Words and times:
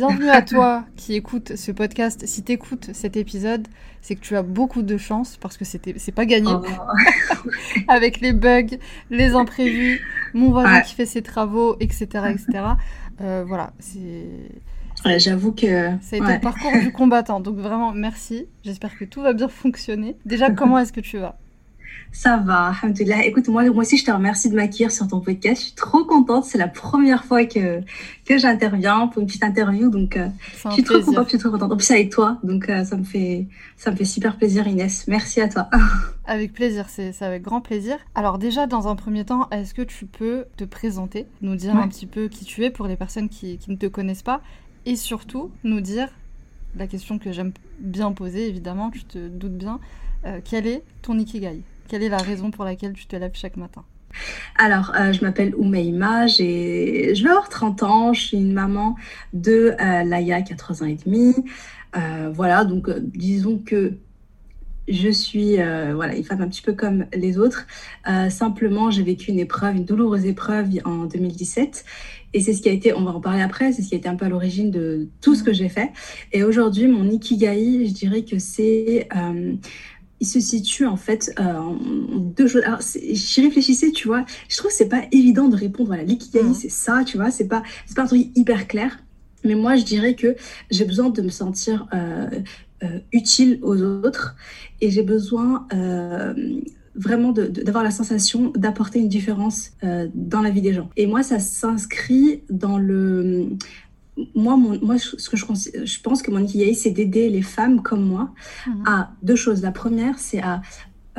Bienvenue 0.00 0.30
à 0.30 0.40
toi 0.40 0.84
qui 0.96 1.12
écoute 1.14 1.56
ce 1.56 1.72
podcast. 1.72 2.26
Si 2.26 2.42
tu 2.42 2.52
écoutes 2.52 2.88
cet 2.94 3.18
épisode, 3.18 3.68
c'est 4.00 4.14
que 4.14 4.22
tu 4.22 4.34
as 4.34 4.42
beaucoup 4.42 4.80
de 4.80 4.96
chance 4.96 5.36
parce 5.36 5.58
que 5.58 5.66
c'était 5.66 5.92
c'est 5.98 6.10
pas 6.10 6.24
gagné. 6.24 6.50
Oh. 6.50 6.64
Avec 7.88 8.22
les 8.22 8.32
bugs, 8.32 8.78
les 9.10 9.34
imprévus, 9.34 10.00
mon 10.32 10.52
voisin 10.52 10.76
Ouais. 10.76 10.82
qui 10.86 10.94
fait 10.94 11.04
ses 11.04 11.20
travaux, 11.20 11.76
etc. 11.80 12.06
etc. 12.30 12.46
Euh, 13.20 13.44
voilà, 13.46 13.74
c'est 13.78 14.24
Ouais, 15.04 15.18
J'avoue 15.18 15.52
que. 15.52 15.66
ça 16.00 16.16
a 16.16 16.16
été 16.16 16.20
ouais. 16.24 16.34
le 16.36 16.40
parcours 16.40 16.72
du 16.80 16.92
combattant. 16.92 17.40
Donc 17.40 17.56
vraiment, 17.56 17.92
merci. 17.92 18.46
J'espère 18.64 18.96
que 18.96 19.04
tout 19.04 19.20
va 19.20 19.34
bien 19.34 19.48
fonctionner. 19.48 20.16
Déjà, 20.24 20.50
comment 20.50 20.78
est-ce 20.78 20.94
que 20.94 21.00
tu 21.00 21.18
vas? 21.18 21.38
Ça 22.12 22.38
va, 22.38 22.72
alhamdoulilah. 22.82 23.24
Écoute, 23.24 23.48
moi, 23.48 23.62
moi 23.70 23.82
aussi, 23.82 23.96
je 23.96 24.04
te 24.04 24.10
remercie 24.10 24.50
de 24.50 24.56
m'accueillir 24.56 24.90
sur 24.90 25.06
ton 25.06 25.20
podcast. 25.20 25.60
Je 25.60 25.66
suis 25.66 25.74
trop 25.74 26.04
contente. 26.04 26.44
C'est 26.44 26.58
la 26.58 26.66
première 26.68 27.24
fois 27.24 27.44
que, 27.44 27.80
que 28.24 28.36
j'interviens 28.36 29.06
pour 29.06 29.22
une 29.22 29.26
petite 29.28 29.44
interview. 29.44 29.90
Donc, 29.90 30.16
euh, 30.16 30.28
je 30.66 30.72
suis 30.72 30.82
trop 30.82 31.00
contente, 31.00 31.24
je 31.24 31.28
suis 31.30 31.38
trop 31.38 31.50
contente. 31.50 31.72
En 31.72 31.76
plus, 31.76 31.90
avec 31.90 32.10
toi. 32.10 32.38
Donc, 32.42 32.68
euh, 32.68 32.84
ça, 32.84 32.96
me 32.96 33.04
fait, 33.04 33.46
ça 33.76 33.90
me 33.92 33.96
fait 33.96 34.04
super 34.04 34.36
plaisir, 34.36 34.66
Inès. 34.66 35.06
Merci 35.06 35.40
à 35.40 35.48
toi. 35.48 35.68
Avec 36.26 36.52
plaisir, 36.52 36.86
c'est 36.88 37.10
c'est 37.12 37.24
avec 37.24 37.42
grand 37.42 37.60
plaisir. 37.60 37.96
Alors 38.14 38.38
déjà, 38.38 38.68
dans 38.68 38.86
un 38.86 38.94
premier 38.94 39.24
temps, 39.24 39.48
est-ce 39.50 39.74
que 39.74 39.82
tu 39.82 40.06
peux 40.06 40.44
te 40.56 40.62
présenter, 40.62 41.26
nous 41.42 41.56
dire 41.56 41.74
Ouais. 41.74 41.82
un 41.82 41.88
petit 41.88 42.06
peu 42.06 42.28
qui 42.28 42.44
tu 42.44 42.64
es 42.64 42.70
pour 42.70 42.86
les 42.86 42.94
personnes 42.94 43.28
qui, 43.28 43.58
qui 43.58 43.68
ne 43.72 43.76
te 43.76 43.86
connaissent 43.86 44.22
pas, 44.22 44.40
et 44.86 44.94
surtout 44.94 45.50
nous 45.64 45.80
dire 45.80 46.08
la 46.76 46.86
question 46.86 47.18
que 47.18 47.32
j'aime 47.32 47.52
bien 47.80 48.12
poser, 48.12 48.48
évidemment, 48.48 48.90
tu 48.90 49.02
te 49.02 49.26
doutes 49.26 49.56
bien, 49.56 49.80
euh, 50.24 50.40
quel 50.44 50.66
est 50.66 50.82
ton 51.02 51.18
ikigai? 51.18 51.62
Quelle 51.90 52.04
est 52.04 52.08
la 52.08 52.18
raison 52.18 52.52
pour 52.52 52.64
laquelle 52.64 52.92
tu 52.92 53.06
te 53.06 53.16
lèves 53.16 53.32
chaque 53.34 53.56
matin 53.56 53.82
Alors, 54.56 54.92
euh, 54.94 55.12
je 55.12 55.22
m'appelle 55.22 55.56
Oumeima, 55.56 56.28
j'ai, 56.28 57.16
je 57.16 57.24
vais 57.24 57.30
avoir 57.30 57.48
30 57.48 57.82
ans, 57.82 58.12
je 58.12 58.20
suis 58.20 58.36
une 58.36 58.52
maman 58.52 58.94
de 59.32 59.74
euh, 59.80 60.04
Laïa 60.04 60.42
qui 60.42 60.52
a 60.52 60.56
3 60.56 60.84
ans 60.84 60.86
et 60.86 60.94
demi. 61.04 61.34
Euh, 61.96 62.30
voilà, 62.32 62.64
donc 62.64 62.88
euh, 62.88 63.00
disons 63.02 63.58
que 63.58 63.94
je 64.86 65.08
suis 65.08 65.60
euh, 65.60 65.90
voilà, 65.92 66.14
une 66.14 66.22
femme 66.22 66.42
un 66.42 66.48
petit 66.48 66.62
peu 66.62 66.74
comme 66.74 67.06
les 67.12 67.38
autres. 67.38 67.66
Euh, 68.08 68.30
simplement, 68.30 68.92
j'ai 68.92 69.02
vécu 69.02 69.32
une 69.32 69.40
épreuve, 69.40 69.74
une 69.74 69.84
douloureuse 69.84 70.26
épreuve 70.26 70.68
en 70.84 71.06
2017. 71.06 71.84
Et 72.34 72.40
c'est 72.40 72.52
ce 72.52 72.62
qui 72.62 72.68
a 72.68 72.72
été, 72.72 72.94
on 72.94 73.02
va 73.02 73.10
en 73.10 73.20
parler 73.20 73.42
après, 73.42 73.72
c'est 73.72 73.82
ce 73.82 73.88
qui 73.88 73.96
a 73.96 73.98
été 73.98 74.08
un 74.08 74.14
peu 74.14 74.26
à 74.26 74.28
l'origine 74.28 74.70
de 74.70 75.08
tout 75.20 75.34
ce 75.34 75.42
que 75.42 75.52
j'ai 75.52 75.68
fait. 75.68 75.90
Et 76.30 76.44
aujourd'hui, 76.44 76.86
mon 76.86 77.10
ikigai, 77.10 77.84
je 77.88 77.92
dirais 77.92 78.22
que 78.22 78.38
c'est... 78.38 79.08
euh, 79.16 79.54
il 80.20 80.26
se 80.26 80.38
situe 80.40 80.86
en 80.86 80.96
fait 80.96 81.32
euh, 81.40 81.54
en 81.54 81.74
deux 82.18 82.46
choses. 82.46 82.62
Alors, 82.64 82.80
j'y 82.82 83.40
réfléchissais, 83.42 83.90
tu 83.90 84.06
vois. 84.08 84.24
Je 84.48 84.56
trouve 84.56 84.70
que 84.70 84.76
c'est 84.76 84.88
pas 84.88 85.02
évident 85.12 85.48
de 85.48 85.56
répondre. 85.56 85.88
Voilà, 85.88 86.02
l'ikigai, 86.04 86.42
Mhm. 86.42 86.54
c'est 86.54 86.68
ça, 86.70 87.02
tu 87.04 87.16
vois. 87.16 87.30
C'est 87.30 87.48
pas, 87.48 87.62
c'est 87.86 87.96
pas 87.96 88.02
un 88.02 88.06
truc 88.06 88.28
hyper 88.34 88.66
clair. 88.68 88.98
Mais 89.44 89.54
moi, 89.54 89.76
je 89.76 89.84
dirais 89.84 90.14
que 90.14 90.36
j'ai 90.70 90.84
besoin 90.84 91.08
de 91.08 91.22
me 91.22 91.30
sentir 91.30 91.86
euh, 91.94 92.28
euh, 92.82 92.98
utile 93.12 93.58
aux 93.62 93.80
autres 93.82 94.36
et 94.82 94.90
j'ai 94.90 95.02
besoin 95.02 95.66
vraiment 96.94 97.32
d'avoir 97.32 97.84
la 97.84 97.90
sensation 97.90 98.52
d'apporter 98.56 98.98
une 98.98 99.08
différence 99.08 99.70
euh, 99.84 100.08
dans 100.14 100.42
la 100.42 100.50
vie 100.50 100.60
des 100.60 100.72
gens. 100.74 100.90
Et 100.96 101.06
moi, 101.06 101.22
ça 101.22 101.38
s'inscrit 101.38 102.42
dans 102.50 102.78
le. 102.78 103.48
Moi, 104.34 104.56
mon, 104.56 104.78
moi, 104.84 104.98
ce 104.98 105.28
que 105.28 105.36
je, 105.36 105.44
je 105.84 106.00
pense 106.00 106.22
que 106.22 106.30
mon 106.30 106.40
ikigai, 106.40 106.74
c'est 106.74 106.90
d'aider 106.90 107.28
les 107.30 107.42
femmes 107.42 107.82
comme 107.82 108.04
moi 108.04 108.30
Mhm. 108.66 108.82
à 108.86 109.10
deux 109.22 109.36
choses. 109.36 109.62
La 109.62 109.72
première, 109.72 110.18
c'est 110.18 110.40
à 110.42 110.62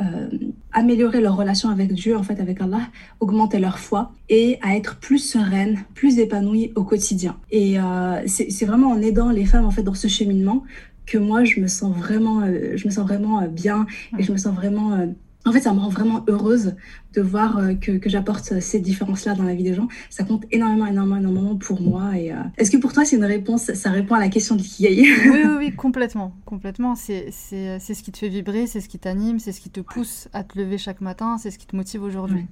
euh, 0.00 0.28
améliorer 0.72 1.20
leur 1.20 1.36
relation 1.36 1.68
avec 1.68 1.92
Dieu, 1.92 2.16
en 2.16 2.22
fait, 2.22 2.40
avec 2.40 2.60
Allah, 2.60 2.88
augmenter 3.20 3.58
leur 3.58 3.78
foi 3.78 4.12
et 4.28 4.58
à 4.62 4.74
être 4.76 4.96
plus 4.96 5.18
sereine, 5.18 5.78
plus 5.94 6.18
épanouie 6.18 6.72
au 6.76 6.84
quotidien. 6.84 7.36
Et 7.50 7.78
euh, 7.78 8.22
c'est 8.26 8.50
c'est 8.50 8.64
vraiment 8.64 8.90
en 8.90 9.00
aidant 9.02 9.30
les 9.30 9.44
femmes, 9.44 9.66
en 9.66 9.70
fait, 9.70 9.82
dans 9.82 9.94
ce 9.94 10.08
cheminement 10.08 10.64
que 11.06 11.18
moi, 11.18 11.44
je 11.44 11.60
me 11.60 11.66
sens 11.66 11.94
vraiment, 11.96 12.40
euh, 12.42 12.72
je 12.76 12.86
me 12.86 12.90
sens 12.92 13.04
vraiment 13.06 13.40
euh, 13.42 13.48
bien 13.48 13.86
et 14.18 14.22
je 14.22 14.32
me 14.32 14.36
sens 14.38 14.54
vraiment... 14.54 14.92
euh, 15.46 15.50
en 15.50 15.52
fait, 15.52 15.60
ça 15.60 15.72
me 15.72 15.80
rend 15.80 15.88
vraiment 15.88 16.24
heureuse 16.28 16.74
de 17.14 17.20
voir 17.20 17.58
euh, 17.58 17.74
que, 17.74 17.92
que 17.92 18.08
j'apporte 18.08 18.60
ces 18.60 18.80
différences-là 18.80 19.34
dans 19.34 19.42
la 19.44 19.54
vie 19.54 19.64
des 19.64 19.74
gens. 19.74 19.88
Ça 20.08 20.24
compte 20.24 20.44
énormément, 20.50 20.86
énormément, 20.86 21.16
énormément 21.18 21.56
pour 21.56 21.80
moi. 21.80 22.16
Et 22.16 22.32
euh, 22.32 22.36
est-ce 22.58 22.70
que 22.70 22.76
pour 22.76 22.92
toi, 22.92 23.04
c'est 23.04 23.16
une 23.16 23.24
réponse 23.24 23.72
Ça 23.74 23.90
répond 23.90 24.14
à 24.14 24.20
la 24.20 24.28
question 24.28 24.54
de 24.56 24.60
l'ikigai 24.62 25.02
Oui, 25.26 25.40
oui, 25.44 25.54
oui, 25.58 25.72
complètement. 25.72 26.34
Complètement. 26.44 26.94
C'est 26.94 27.30
ce 27.30 28.02
qui 28.02 28.12
te 28.12 28.18
fait 28.18 28.28
vibrer, 28.28 28.66
c'est 28.66 28.80
ce 28.80 28.88
qui 28.88 28.98
t'anime, 28.98 29.38
c'est 29.38 29.52
ce 29.52 29.60
qui 29.60 29.70
te 29.70 29.80
pousse 29.80 30.28
à 30.32 30.44
te 30.44 30.58
lever 30.58 30.78
chaque 30.78 31.00
matin, 31.00 31.36
c'est 31.38 31.50
ce 31.50 31.58
qui 31.58 31.66
te 31.66 31.76
motive 31.76 32.02
aujourd'hui. 32.02 32.46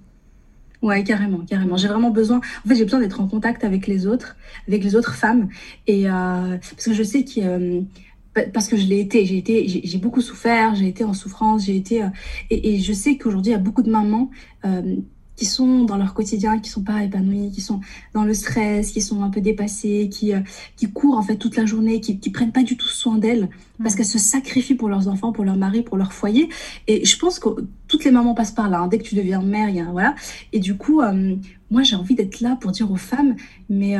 Ouais, 0.82 1.04
carrément, 1.04 1.40
carrément. 1.40 1.76
J'ai 1.76 1.88
vraiment 1.88 2.10
besoin. 2.10 2.38
En 2.64 2.68
fait, 2.68 2.74
j'ai 2.74 2.84
besoin 2.84 3.00
d'être 3.00 3.20
en 3.20 3.28
contact 3.28 3.64
avec 3.64 3.86
les 3.86 4.06
autres, 4.06 4.36
avec 4.66 4.82
les 4.82 4.96
autres 4.96 5.14
femmes, 5.14 5.48
et 5.86 6.08
euh, 6.08 6.56
parce 6.58 6.84
que 6.86 6.94
je 6.94 7.02
sais 7.02 7.22
que 7.22 7.32
euh, 7.42 7.80
pa- 7.82 8.09
parce 8.52 8.68
que 8.68 8.76
je 8.76 8.86
l'ai 8.86 9.00
été, 9.00 9.24
j'ai 9.26 9.38
été, 9.38 9.66
j'ai 9.84 9.98
beaucoup 9.98 10.20
souffert, 10.20 10.74
j'ai 10.74 10.86
été 10.88 11.04
en 11.04 11.14
souffrance, 11.14 11.64
j'ai 11.64 11.76
été, 11.76 12.02
euh, 12.02 12.08
et, 12.50 12.74
et 12.74 12.78
je 12.78 12.92
sais 12.92 13.16
qu'aujourd'hui 13.16 13.50
il 13.52 13.54
y 13.54 13.58
a 13.58 13.60
beaucoup 13.60 13.82
de 13.82 13.90
mamans 13.90 14.30
euh, 14.64 14.96
qui 15.36 15.46
sont 15.46 15.84
dans 15.84 15.96
leur 15.96 16.12
quotidien, 16.12 16.58
qui 16.58 16.68
sont 16.68 16.82
pas 16.82 17.02
épanouies, 17.02 17.50
qui 17.50 17.62
sont 17.62 17.80
dans 18.12 18.24
le 18.24 18.34
stress, 18.34 18.92
qui 18.92 19.00
sont 19.00 19.22
un 19.22 19.30
peu 19.30 19.40
dépassées, 19.40 20.08
qui 20.12 20.34
euh, 20.34 20.40
qui 20.76 20.86
courent 20.92 21.16
en 21.16 21.22
fait 21.22 21.36
toute 21.36 21.56
la 21.56 21.64
journée, 21.64 22.00
qui 22.00 22.20
qui 22.20 22.30
prennent 22.30 22.52
pas 22.52 22.62
du 22.62 22.76
tout 22.76 22.88
soin 22.88 23.16
d'elles 23.16 23.48
parce 23.78 23.94
Mhm. 23.94 23.96
qu'elles 23.96 24.06
se 24.06 24.18
sacrifient 24.18 24.74
pour 24.74 24.90
leurs 24.90 25.08
enfants, 25.08 25.32
pour 25.32 25.44
leur 25.44 25.56
mari, 25.56 25.82
pour 25.82 25.96
leur 25.96 26.12
foyer. 26.12 26.50
Et 26.86 27.04
je 27.06 27.18
pense 27.18 27.38
que 27.38 27.48
toutes 27.88 28.04
les 28.04 28.10
mamans 28.10 28.34
passent 28.34 28.52
par 28.52 28.68
là. 28.68 28.80
hein. 28.80 28.88
Dès 28.88 28.98
que 28.98 29.04
tu 29.04 29.14
deviens 29.14 29.40
mère, 29.42 29.70
il 29.70 29.76
y 29.76 29.80
a 29.80 29.86
voilà. 29.90 30.14
Et 30.52 30.60
du 30.60 30.76
coup, 30.76 31.00
moi, 31.70 31.82
j'ai 31.82 31.96
envie 31.96 32.14
d'être 32.14 32.40
là 32.40 32.56
pour 32.60 32.70
dire 32.72 32.90
aux 32.92 32.96
femmes, 32.96 33.34
mais 33.70 33.96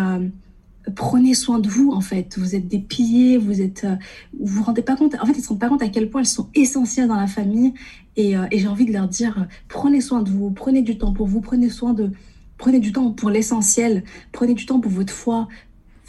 prenez 0.95 1.35
soin 1.35 1.59
de 1.59 1.69
vous, 1.69 1.91
en 1.91 2.01
fait. 2.01 2.39
Vous 2.39 2.55
êtes 2.55 2.69
des 2.69 2.79
piliers, 2.79 3.39
vous 3.39 3.61
êtes, 3.61 3.85
euh, 3.85 3.97
vous 4.39 4.57
vous 4.57 4.63
rendez 4.63 4.83
pas 4.83 4.97
compte. 4.97 5.15
En 5.21 5.27
fait, 5.27 5.33
elles 5.37 5.43
se 5.43 5.49
rendent 5.49 5.61
pas 5.61 5.69
compte 5.69 5.83
à 5.83 5.89
quel 5.89 6.11
point 6.11 6.21
elles 6.21 6.27
sont 6.27 6.49
essentielles 6.55 7.09
dans 7.09 7.17
la 7.17 7.27
famille. 7.27 7.75
Et, 8.17 8.37
euh, 8.37 8.47
et 8.51 8.59
j'ai 8.59 8.69
envie 8.69 8.87
de 8.87 8.93
leur 8.93 9.09
dire, 9.09 9.39
euh, 9.39 9.45
prenez 9.69 10.01
soin 10.01 10.23
de 10.23 10.31
vous, 10.31 10.51
prenez 10.51 10.83
du 10.83 10.99
temps 10.99 11.13
pour 11.13 11.27
vous, 11.27 11.41
prenez 11.41 11.69
soin 11.69 11.93
de, 11.93 12.11
prenez 12.59 12.81
du 12.81 12.93
temps 12.93 13.11
pour 13.13 13.31
l'essentiel, 13.31 14.05
prenez 14.33 14.55
du 14.55 14.67
temps 14.67 14.81
pour 14.81 14.91
votre 14.93 15.13
foi. 15.13 15.49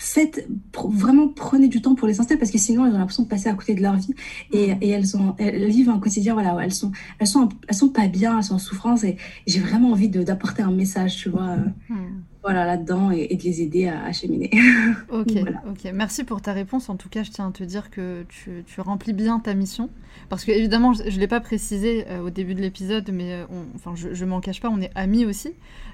Faites 0.04 0.48
pr- 0.74 0.92
vraiment 0.92 1.28
prenez 1.28 1.68
du 1.68 1.80
temps 1.80 1.94
pour 1.94 2.08
l'essentiel 2.08 2.40
parce 2.40 2.50
que 2.50 2.58
sinon 2.58 2.88
elles 2.88 2.94
ont 2.96 2.98
l'impression 2.98 3.22
de 3.22 3.28
passer 3.28 3.50
à 3.50 3.54
côté 3.54 3.76
de 3.76 3.82
leur 3.84 3.96
vie 3.98 4.16
et, 4.52 4.72
et 4.82 4.90
elles 4.90 5.16
ont 5.16 5.36
elles 5.38 5.70
vivent 5.70 5.90
un 5.92 6.00
quotidien 6.00 6.34
voilà 6.34 6.58
elles 6.64 6.74
sont 6.74 6.92
elles 7.20 7.28
sont 7.28 7.50
elles 7.68 7.76
sont 7.76 7.90
pas 7.90 8.08
bien 8.08 8.36
elles 8.38 8.44
sont 8.44 8.56
en 8.56 8.60
souffrance 8.60 9.04
et 9.04 9.18
j'ai 9.46 9.60
vraiment 9.60 9.92
envie 9.92 10.10
d'apporter 10.10 10.64
un 10.64 10.72
message 10.72 11.18
tu 11.18 11.30
vois 11.30 11.50
euh, 11.50 11.58
Hmm. 11.90 12.22
voilà 12.44 12.66
là-dedans 12.66 13.12
et, 13.12 13.28
et 13.30 13.36
de 13.38 13.44
les 13.44 13.62
aider 13.62 13.88
à, 13.88 14.04
à 14.06 14.12
cheminer 14.12 14.50
Ok, 15.10 15.34
Voilà. 15.40 15.62
ok. 15.70 15.92
Merci 15.94 16.24
pour 16.24 16.42
ta 16.42 16.54
réponse. 16.54 16.90
En 16.90 16.96
tout 16.96 17.10
cas, 17.10 17.22
je 17.24 17.30
tiens 17.32 17.50
à 17.50 17.52
te 17.52 17.64
dire 17.64 17.92
que 17.92 18.24
tu, 18.30 18.64
tu 18.66 18.82
remplis 18.82 19.14
bien 19.14 19.40
ta 19.40 19.54
mission. 19.54 19.90
Parce 20.32 20.46
que, 20.46 20.52
évidemment, 20.52 20.94
je 20.94 21.04
ne 21.04 21.20
l'ai 21.20 21.28
pas 21.28 21.42
précisé 21.42 22.06
euh, 22.08 22.22
au 22.22 22.30
début 22.32 22.56
de 22.56 22.62
l'épisode, 22.62 23.10
mais 23.14 23.34
euh, 23.34 23.46
on- 23.52 23.66
enfin, 23.76 23.94
je 23.96 24.08
ne 24.24 24.30
m'en 24.30 24.40
cache 24.40 24.62
pas, 24.62 24.70
on 24.70 24.80
est 24.82 24.90
amis 24.96 25.26
aussi. 25.26 25.50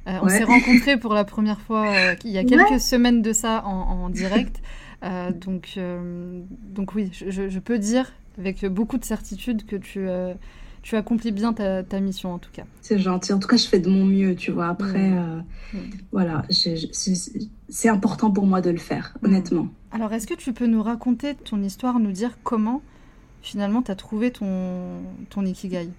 Euh, 0.08 0.20
On 0.22 0.30
s'est 0.30 0.44
rencontrés 0.46 0.96
pour 0.98 1.14
la 1.14 1.26
première 1.26 1.60
fois 1.60 1.92
il 2.24 2.32
y 2.32 2.38
a 2.38 2.44
quelques 2.46 2.70
Ouais. 2.72 2.80
semaines 2.80 3.22
de 3.22 3.34
ça 3.34 3.64
en, 3.66 3.72
en 4.06 4.10
direct. 4.10 4.62
Donc, 5.42 5.78
donc, 6.70 6.96
oui, 6.96 7.10
je, 7.12 7.60
peux 7.60 7.78
dire 7.80 8.14
avec 8.38 8.64
beaucoup 8.66 8.98
de 8.98 9.06
certitude 9.06 9.66
que 9.66 9.76
tu, 9.76 10.06
tu 10.84 10.96
accomplis 10.96 11.32
bien 11.32 11.54
ta, 11.54 11.84
ta 11.84 12.00
mission, 12.00 12.34
en 12.34 12.40
tout 12.40 12.52
cas. 12.54 12.64
c'est 12.82 13.00
gentil 13.00 13.34
en 13.34 13.40
tout 13.40 13.48
cas 13.48 13.58
je 13.58 13.68
fais 13.68 13.80
de 13.80 13.90
mon 13.90 14.06
mieux 14.06 14.36
tu 14.36 14.52
vois 14.52 14.68
après 14.68 15.12
voilà 16.12 16.44
c'est 16.50 17.90
important 17.90 18.32
pour 18.32 18.46
moi 18.46 18.62
de 18.62 18.70
le 18.70 18.78
faire 18.78 19.16
honnêtement 19.24 19.68
Alors, 19.92 20.14
est-ce 20.14 20.28
que 20.28 20.34
tu 20.36 20.54
peux 20.54 20.68
nous 20.68 20.82
raconter 20.84 21.36
ton 21.36 21.62
histoire, 21.62 22.00
nous 22.00 22.12
dire 22.12 22.38
comment 22.44 22.82
finalement 23.42 23.82
tu 23.82 23.92
as 23.92 23.96
trouvé 23.96 24.32
ton, 24.32 25.02
ton 25.30 25.46
ikigai 25.46 25.90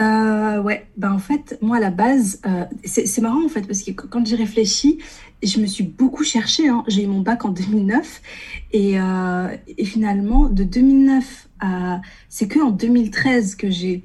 Euh, 0.00 0.62
ouais, 0.62 0.86
ben 0.96 1.12
en 1.12 1.18
fait, 1.18 1.58
moi 1.60 1.76
à 1.76 1.80
la 1.80 1.90
base, 1.90 2.40
euh, 2.46 2.64
c'est 2.84 3.20
marrant 3.20 3.44
en 3.44 3.48
fait, 3.50 3.62
parce 3.66 3.82
que 3.82 3.90
qu- 3.90 4.08
quand 4.08 4.24
j'y 4.24 4.34
réfléchis, 4.34 4.98
je 5.42 5.60
me 5.60 5.66
suis 5.66 5.84
beaucoup 5.84 6.24
cherchée. 6.24 6.68
hein. 6.68 6.84
J'ai 6.88 7.02
eu 7.04 7.06
mon 7.06 7.20
bac 7.20 7.44
en 7.44 7.50
2009 7.50 8.22
et, 8.72 8.98
euh, 8.98 9.48
et 9.76 9.84
finalement, 9.84 10.48
de 10.48 10.64
2009 10.64 11.48
à. 11.60 12.00
C'est 12.30 12.48
que 12.48 12.60
en 12.60 12.70
2013 12.70 13.54
que 13.56 13.68
j'ai 13.70 14.02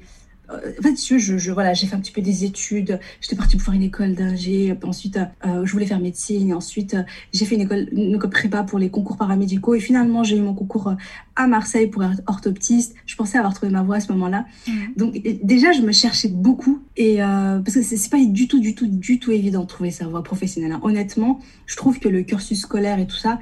en 0.48 0.82
fait, 0.82 0.96
je, 0.96 1.38
je, 1.38 1.52
voilà, 1.52 1.74
j'ai 1.74 1.86
fait 1.86 1.96
un 1.96 2.00
petit 2.00 2.12
peu 2.12 2.20
des 2.20 2.44
études. 2.44 3.00
J'étais 3.20 3.36
partie 3.36 3.56
pour 3.56 3.64
faire 3.64 3.74
une 3.74 3.82
école 3.82 4.14
d'ingé. 4.14 4.76
Ensuite, 4.82 5.18
euh, 5.44 5.64
je 5.64 5.72
voulais 5.72 5.86
faire 5.86 5.98
médecine. 5.98 6.54
Ensuite, 6.54 6.94
euh, 6.94 7.02
j'ai 7.32 7.44
fait 7.44 7.56
une 7.56 7.62
école, 7.62 7.88
une 7.92 8.14
école 8.14 8.30
prépa 8.30 8.62
pour 8.62 8.78
les 8.78 8.90
concours 8.90 9.16
paramédicaux. 9.16 9.74
Et 9.74 9.80
finalement, 9.80 10.22
j'ai 10.22 10.36
eu 10.36 10.40
mon 10.40 10.54
concours 10.54 10.94
à 11.34 11.46
Marseille 11.46 11.88
pour 11.88 12.04
être 12.04 12.22
orthoptiste. 12.26 12.94
Je 13.06 13.16
pensais 13.16 13.38
avoir 13.38 13.54
trouvé 13.54 13.72
ma 13.72 13.82
voie 13.82 13.96
à 13.96 14.00
ce 14.00 14.12
moment-là. 14.12 14.46
Mmh. 14.68 14.72
Donc, 14.96 15.20
déjà, 15.42 15.72
je 15.72 15.82
me 15.82 15.92
cherchais 15.92 16.28
beaucoup. 16.28 16.82
Et 16.96 17.18
parce 17.18 17.74
que 17.74 17.82
c'est 17.82 18.10
pas 18.10 18.24
du 18.24 18.48
tout, 18.48 18.60
du 18.60 18.74
tout, 18.74 18.86
du 18.86 19.18
tout 19.18 19.32
évident 19.32 19.62
de 19.62 19.66
trouver 19.66 19.90
sa 19.90 20.06
voie 20.06 20.22
professionnelle. 20.22 20.72
Hein. 20.72 20.80
Honnêtement, 20.82 21.40
je 21.66 21.76
trouve 21.76 21.98
que 21.98 22.08
le 22.08 22.22
cursus 22.22 22.60
scolaire 22.60 22.98
et 22.98 23.06
tout 23.06 23.16
ça, 23.16 23.38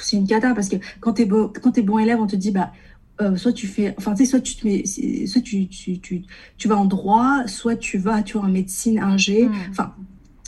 c'est 0.00 0.16
une 0.16 0.26
cata 0.26 0.54
parce 0.54 0.68
que 0.68 0.76
quand 1.00 1.14
tu 1.14 1.22
es, 1.22 1.24
bon, 1.24 1.50
quand 1.62 1.76
es 1.78 1.82
bon 1.82 1.98
élève, 1.98 2.20
on 2.20 2.26
te 2.26 2.36
dit, 2.36 2.50
bah, 2.50 2.72
euh, 3.20 3.36
soit 3.36 3.52
tu 3.52 3.66
fais, 3.66 3.94
enfin, 3.98 4.14
tu 4.14 4.24
sais, 4.24 4.30
soit 4.30 4.40
tu 4.40 4.56
te 4.56 4.66
mets, 4.66 4.84
soit 5.26 5.42
tu, 5.42 5.68
tu, 5.68 5.98
tu, 5.98 6.22
tu, 6.56 6.68
vas 6.68 6.76
en 6.76 6.86
droit, 6.86 7.46
soit 7.46 7.76
tu 7.76 7.98
vas, 7.98 8.22
tu 8.22 8.38
vois, 8.38 8.46
en 8.46 8.50
médecine, 8.50 8.98
ingé, 8.98 9.46
hmm. 9.46 9.52
enfin, 9.70 9.94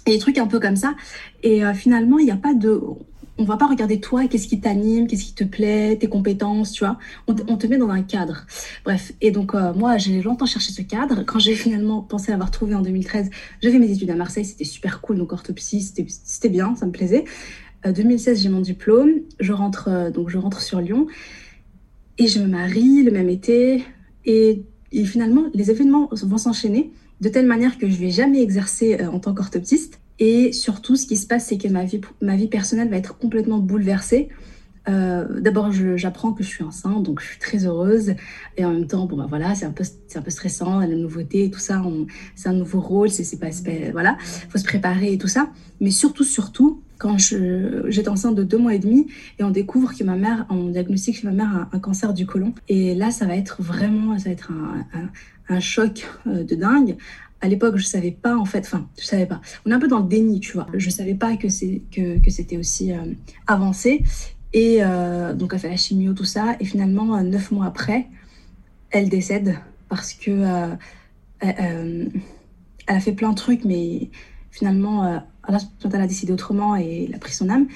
et 0.07 0.13
des 0.13 0.19
trucs 0.19 0.39
un 0.39 0.47
peu 0.47 0.61
comme 0.61 0.77
ça. 0.77 0.95
Et 1.43 1.65
euh, 1.65 1.75
finalement, 1.75 2.19
il 2.19 2.25
n'y 2.25 2.31
a 2.31 2.37
pas 2.37 2.55
de, 2.55 2.81
on 3.39 3.45
va 3.45 3.57
pas 3.57 3.67
regarder 3.67 4.01
toi, 4.01 4.27
qu'est-ce 4.29 4.49
qui 4.49 4.61
t'anime, 4.61 5.07
qu'est-ce 5.07 5.25
qui 5.25 5.35
te 5.35 5.45
plaît, 5.45 5.97
tes 5.97 6.09
compétences, 6.09 6.73
tu 6.73 6.85
vois. 6.85 6.99
On, 7.27 7.35
te 7.35 7.67
met 7.67 7.77
dans 7.77 7.91
un 7.91 8.03
cadre. 8.03 8.47
Bref. 8.85 9.13
Et 9.21 9.31
donc, 9.31 9.55
euh, 9.55 9.73
moi, 9.75 9.99
j'ai 9.99 10.23
longtemps 10.23 10.47
cherché 10.47 10.73
ce 10.73 10.83
cadre. 10.83 11.25
Quand 11.25 11.39
j'ai 11.39 11.55
finalement 11.55 12.01
pensé 12.01 12.33
avoir 12.33 12.51
trouvé 12.51 12.75
en 12.75 12.83
2013, 12.83 13.31
j'ai 13.63 13.71
fait 13.71 13.79
mes 13.79 13.91
études 13.91 14.11
à 14.11 14.17
Marseille, 14.17 14.45
c'était 14.45 14.65
super 14.65 15.01
cool. 15.01 15.19
Donc, 15.19 15.33
orthopsie, 15.33 15.83
c'était 15.83 16.49
bien, 16.49 16.75
ça 16.77 16.87
me 16.87 16.93
plaisait. 16.93 17.25
2016, 17.85 18.43
j'ai 18.43 18.49
mon 18.49 18.61
diplôme. 18.61 19.11
Je 19.41 19.53
rentre, 19.53 20.11
donc, 20.11 20.31
je 20.31 20.39
rentre 20.39 20.63
sur 20.63 20.81
Lyon. 20.81 21.07
Et 22.19 22.29
je 22.29 22.39
me 22.41 22.47
marie 22.47 23.03
le 23.03 23.11
même 23.11 23.29
été. 23.29 23.85
Et, 24.25 24.63
finalement, 25.05 25.47
les 25.55 25.71
événements 25.71 26.09
vont 26.13 26.39
s'enchaîner 26.39 26.93
de 27.21 27.29
telle 27.29 27.47
manière 27.47 27.79
que 27.79 27.89
je 27.89 27.95
ne 27.95 27.99
vais 27.99 28.11
jamais 28.11 28.43
exercer 28.43 29.01
euh, 29.01 29.09
en 29.11 29.19
tant 29.19 29.35
qu'orthoptiste. 29.35 30.01
Et 30.19 30.53
surtout, 30.53 30.97
ce 30.97 31.07
qui 31.07 31.17
se 31.17 31.27
passe, 31.27 31.47
c'est 31.47 31.59
que 31.59 31.69
ma 31.69 31.85
vie, 31.85 32.01
ma 32.23 32.37
vie 32.37 32.47
personnelle 32.47 32.89
va 32.89 32.97
être 32.97 33.19
complètement 33.19 33.59
bouleversée. 33.59 34.29
Euh, 34.89 35.41
D'abord, 35.41 35.73
j'apprends 35.73 36.33
que 36.33 36.45
je 36.45 36.49
suis 36.49 36.63
enceinte, 36.63 37.03
donc 37.03 37.21
je 37.21 37.27
suis 37.27 37.39
très 37.39 37.67
heureuse. 37.67 38.15
Et 38.57 38.65
en 38.65 38.73
même 38.73 38.87
temps, 38.87 39.07
bon, 39.07 39.17
bah 39.17 39.27
voilà, 39.29 39.55
c'est 39.57 39.65
un 39.65 39.73
peu, 39.73 39.85
un 40.15 40.23
peu 40.23 40.31
stressant, 40.31 40.81
la 40.81 40.87
nouveauté 40.87 41.51
tout 41.51 41.59
ça. 41.59 41.83
C'est 42.37 42.49
un 42.49 42.53
nouveau 42.53 42.81
rôle, 42.81 43.11
c'est 43.11 43.39
pas, 43.41 43.49
voilà, 43.91 44.17
faut 44.21 44.59
se 44.59 44.65
préparer 44.65 45.13
et 45.13 45.19
tout 45.19 45.29
ça. 45.29 45.51
Mais 45.81 45.91
surtout, 45.91 46.25
surtout, 46.25 46.84
quand 46.99 47.17
j'étais 47.19 48.09
enceinte 48.09 48.35
de 48.35 48.43
deux 48.43 48.59
mois 48.59 48.75
et 48.75 48.79
demi 48.79 49.07
et 49.39 49.45
on 49.45 49.51
découvre 49.51 49.95
que 49.95 50.05
ma 50.05 50.17
mère, 50.17 50.47
on 50.51 50.69
diagnostique 50.69 51.17
chez 51.17 51.27
ma 51.27 51.33
mère 51.33 51.49
un, 51.49 51.69
un, 51.73 51.79
cancer 51.79 52.15
du 52.15 52.27
côlon. 52.27 52.55
Et 52.69 52.95
là, 52.95 53.11
ça 53.11 53.27
va 53.27 53.37
être 53.37 53.63
vraiment, 53.63 54.19
ça 54.19 54.27
va 54.27 54.31
être 54.31 54.53
un, 54.53 55.11
un, 55.49 55.61
choc 55.61 56.07
euh, 56.27 56.45
de 56.45 56.55
dingue. 56.55 56.97
À 57.41 57.49
l'époque, 57.49 57.77
je 57.77 57.85
savais 57.85 58.11
pas 58.11 58.37
en 58.37 58.45
fait, 58.45 58.61
enfin, 58.61 58.89
je 58.99 59.05
savais 59.05 59.27
pas. 59.27 59.41
On 59.67 59.71
est 59.71 59.75
un 59.75 59.81
peu 59.81 59.89
dans 59.89 60.01
le 60.01 60.09
déni, 60.09 60.41
tu 60.41 60.53
vois. 60.53 60.67
Je 60.75 60.89
savais 60.91 61.15
pas 61.15 61.37
que 61.37 61.49
c'est 61.49 61.83
que, 61.91 62.19
que 62.19 62.31
c'était 62.31 62.57
aussi 62.57 62.93
euh, 62.93 63.13
avancé. 63.47 64.03
Et 64.53 64.79
euh, 64.81 65.35
donc, 65.35 65.53
elle 65.53 65.59
fait 65.59 65.69
la 65.69 65.77
chimio, 65.77 66.15
tout 66.15 66.25
ça. 66.25 66.57
Et 66.61 66.65
finalement, 66.65 67.21
neuf 67.23 67.51
mois 67.51 67.67
après, 67.67 68.07
elle 68.91 69.09
décède 69.09 69.57
parce 69.89 70.15
que 70.15 70.45
a 72.87 73.01
fait 73.01 73.13
plein 73.13 73.31
de 73.31 73.35
trucs, 73.35 73.65
mais 73.65 74.11
finalement 74.51 75.23
Allah 75.47 75.59
a 75.83 76.07
décidé 76.07 76.33
autrement 76.33 76.77
et 76.77 77.07
il 77.09 77.15
a 77.15 77.19
pris 77.19 77.33
son 77.33 77.49
âme. 77.49 77.67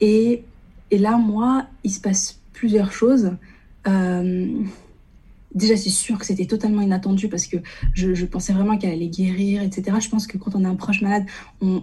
Et, 0.00 0.44
et 0.90 0.98
là, 0.98 1.16
moi, 1.16 1.66
il 1.84 1.90
se 1.90 2.00
passe 2.00 2.40
plusieurs 2.52 2.92
choses. 2.92 3.32
Euh, 3.86 4.46
déjà, 5.54 5.76
c'est 5.76 5.90
sûr 5.90 6.18
que 6.18 6.26
c'était 6.26 6.46
totalement 6.46 6.82
inattendu 6.82 7.28
parce 7.28 7.46
que 7.46 7.56
je, 7.94 8.14
je 8.14 8.26
pensais 8.26 8.52
vraiment 8.52 8.78
qu'elle 8.78 8.92
allait 8.92 9.08
guérir, 9.08 9.62
etc. 9.62 9.96
Je 10.00 10.08
pense 10.08 10.26
que 10.26 10.38
quand 10.38 10.54
on 10.54 10.64
a 10.64 10.68
un 10.68 10.76
proche 10.76 11.02
malade, 11.02 11.24
on, 11.60 11.82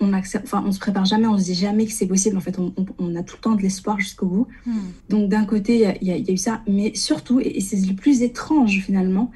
on 0.00 0.12
accepte, 0.12 0.44
enfin, 0.44 0.62
on 0.66 0.72
se 0.72 0.78
prépare 0.78 1.04
jamais, 1.04 1.26
on 1.26 1.38
se 1.38 1.44
dit 1.44 1.54
jamais 1.54 1.86
que 1.86 1.92
c'est 1.92 2.06
possible. 2.06 2.36
En 2.36 2.40
fait, 2.40 2.58
on, 2.58 2.72
on, 2.98 3.14
a 3.16 3.22
tout 3.22 3.36
le 3.36 3.40
temps 3.40 3.54
de 3.54 3.62
l'espoir 3.62 3.98
jusqu'au 3.98 4.26
bout. 4.26 4.46
Hmm. 4.66 4.78
Donc, 5.08 5.28
d'un 5.28 5.44
côté, 5.44 5.96
il 6.00 6.08
y, 6.08 6.10
y, 6.10 6.30
a 6.30 6.32
eu 6.32 6.36
ça, 6.36 6.62
mais 6.68 6.94
surtout, 6.94 7.40
et, 7.40 7.60
c'est 7.60 7.76
le 7.86 7.94
plus 7.94 8.22
étrange 8.22 8.82
finalement, 8.84 9.30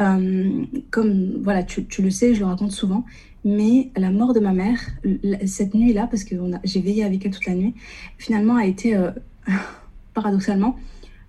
euh, 0.00 0.64
comme 0.90 1.42
voilà, 1.42 1.62
tu, 1.62 1.86
le 2.02 2.10
sais, 2.10 2.34
je 2.34 2.40
le 2.40 2.46
raconte 2.46 2.72
souvent, 2.72 3.04
mais 3.44 3.90
la 3.96 4.10
mort 4.10 4.34
de 4.34 4.40
ma 4.40 4.52
mère, 4.52 4.78
cette 5.46 5.74
nuit-là, 5.74 6.06
parce 6.06 6.24
que 6.24 6.34
j'ai 6.64 6.80
veillé 6.80 7.04
avec 7.04 7.24
elle 7.24 7.32
toute 7.32 7.46
la 7.46 7.54
nuit, 7.54 7.74
finalement 8.18 8.56
a 8.56 8.66
été, 8.66 8.96
euh, 8.96 9.10
paradoxalement, 10.14 10.76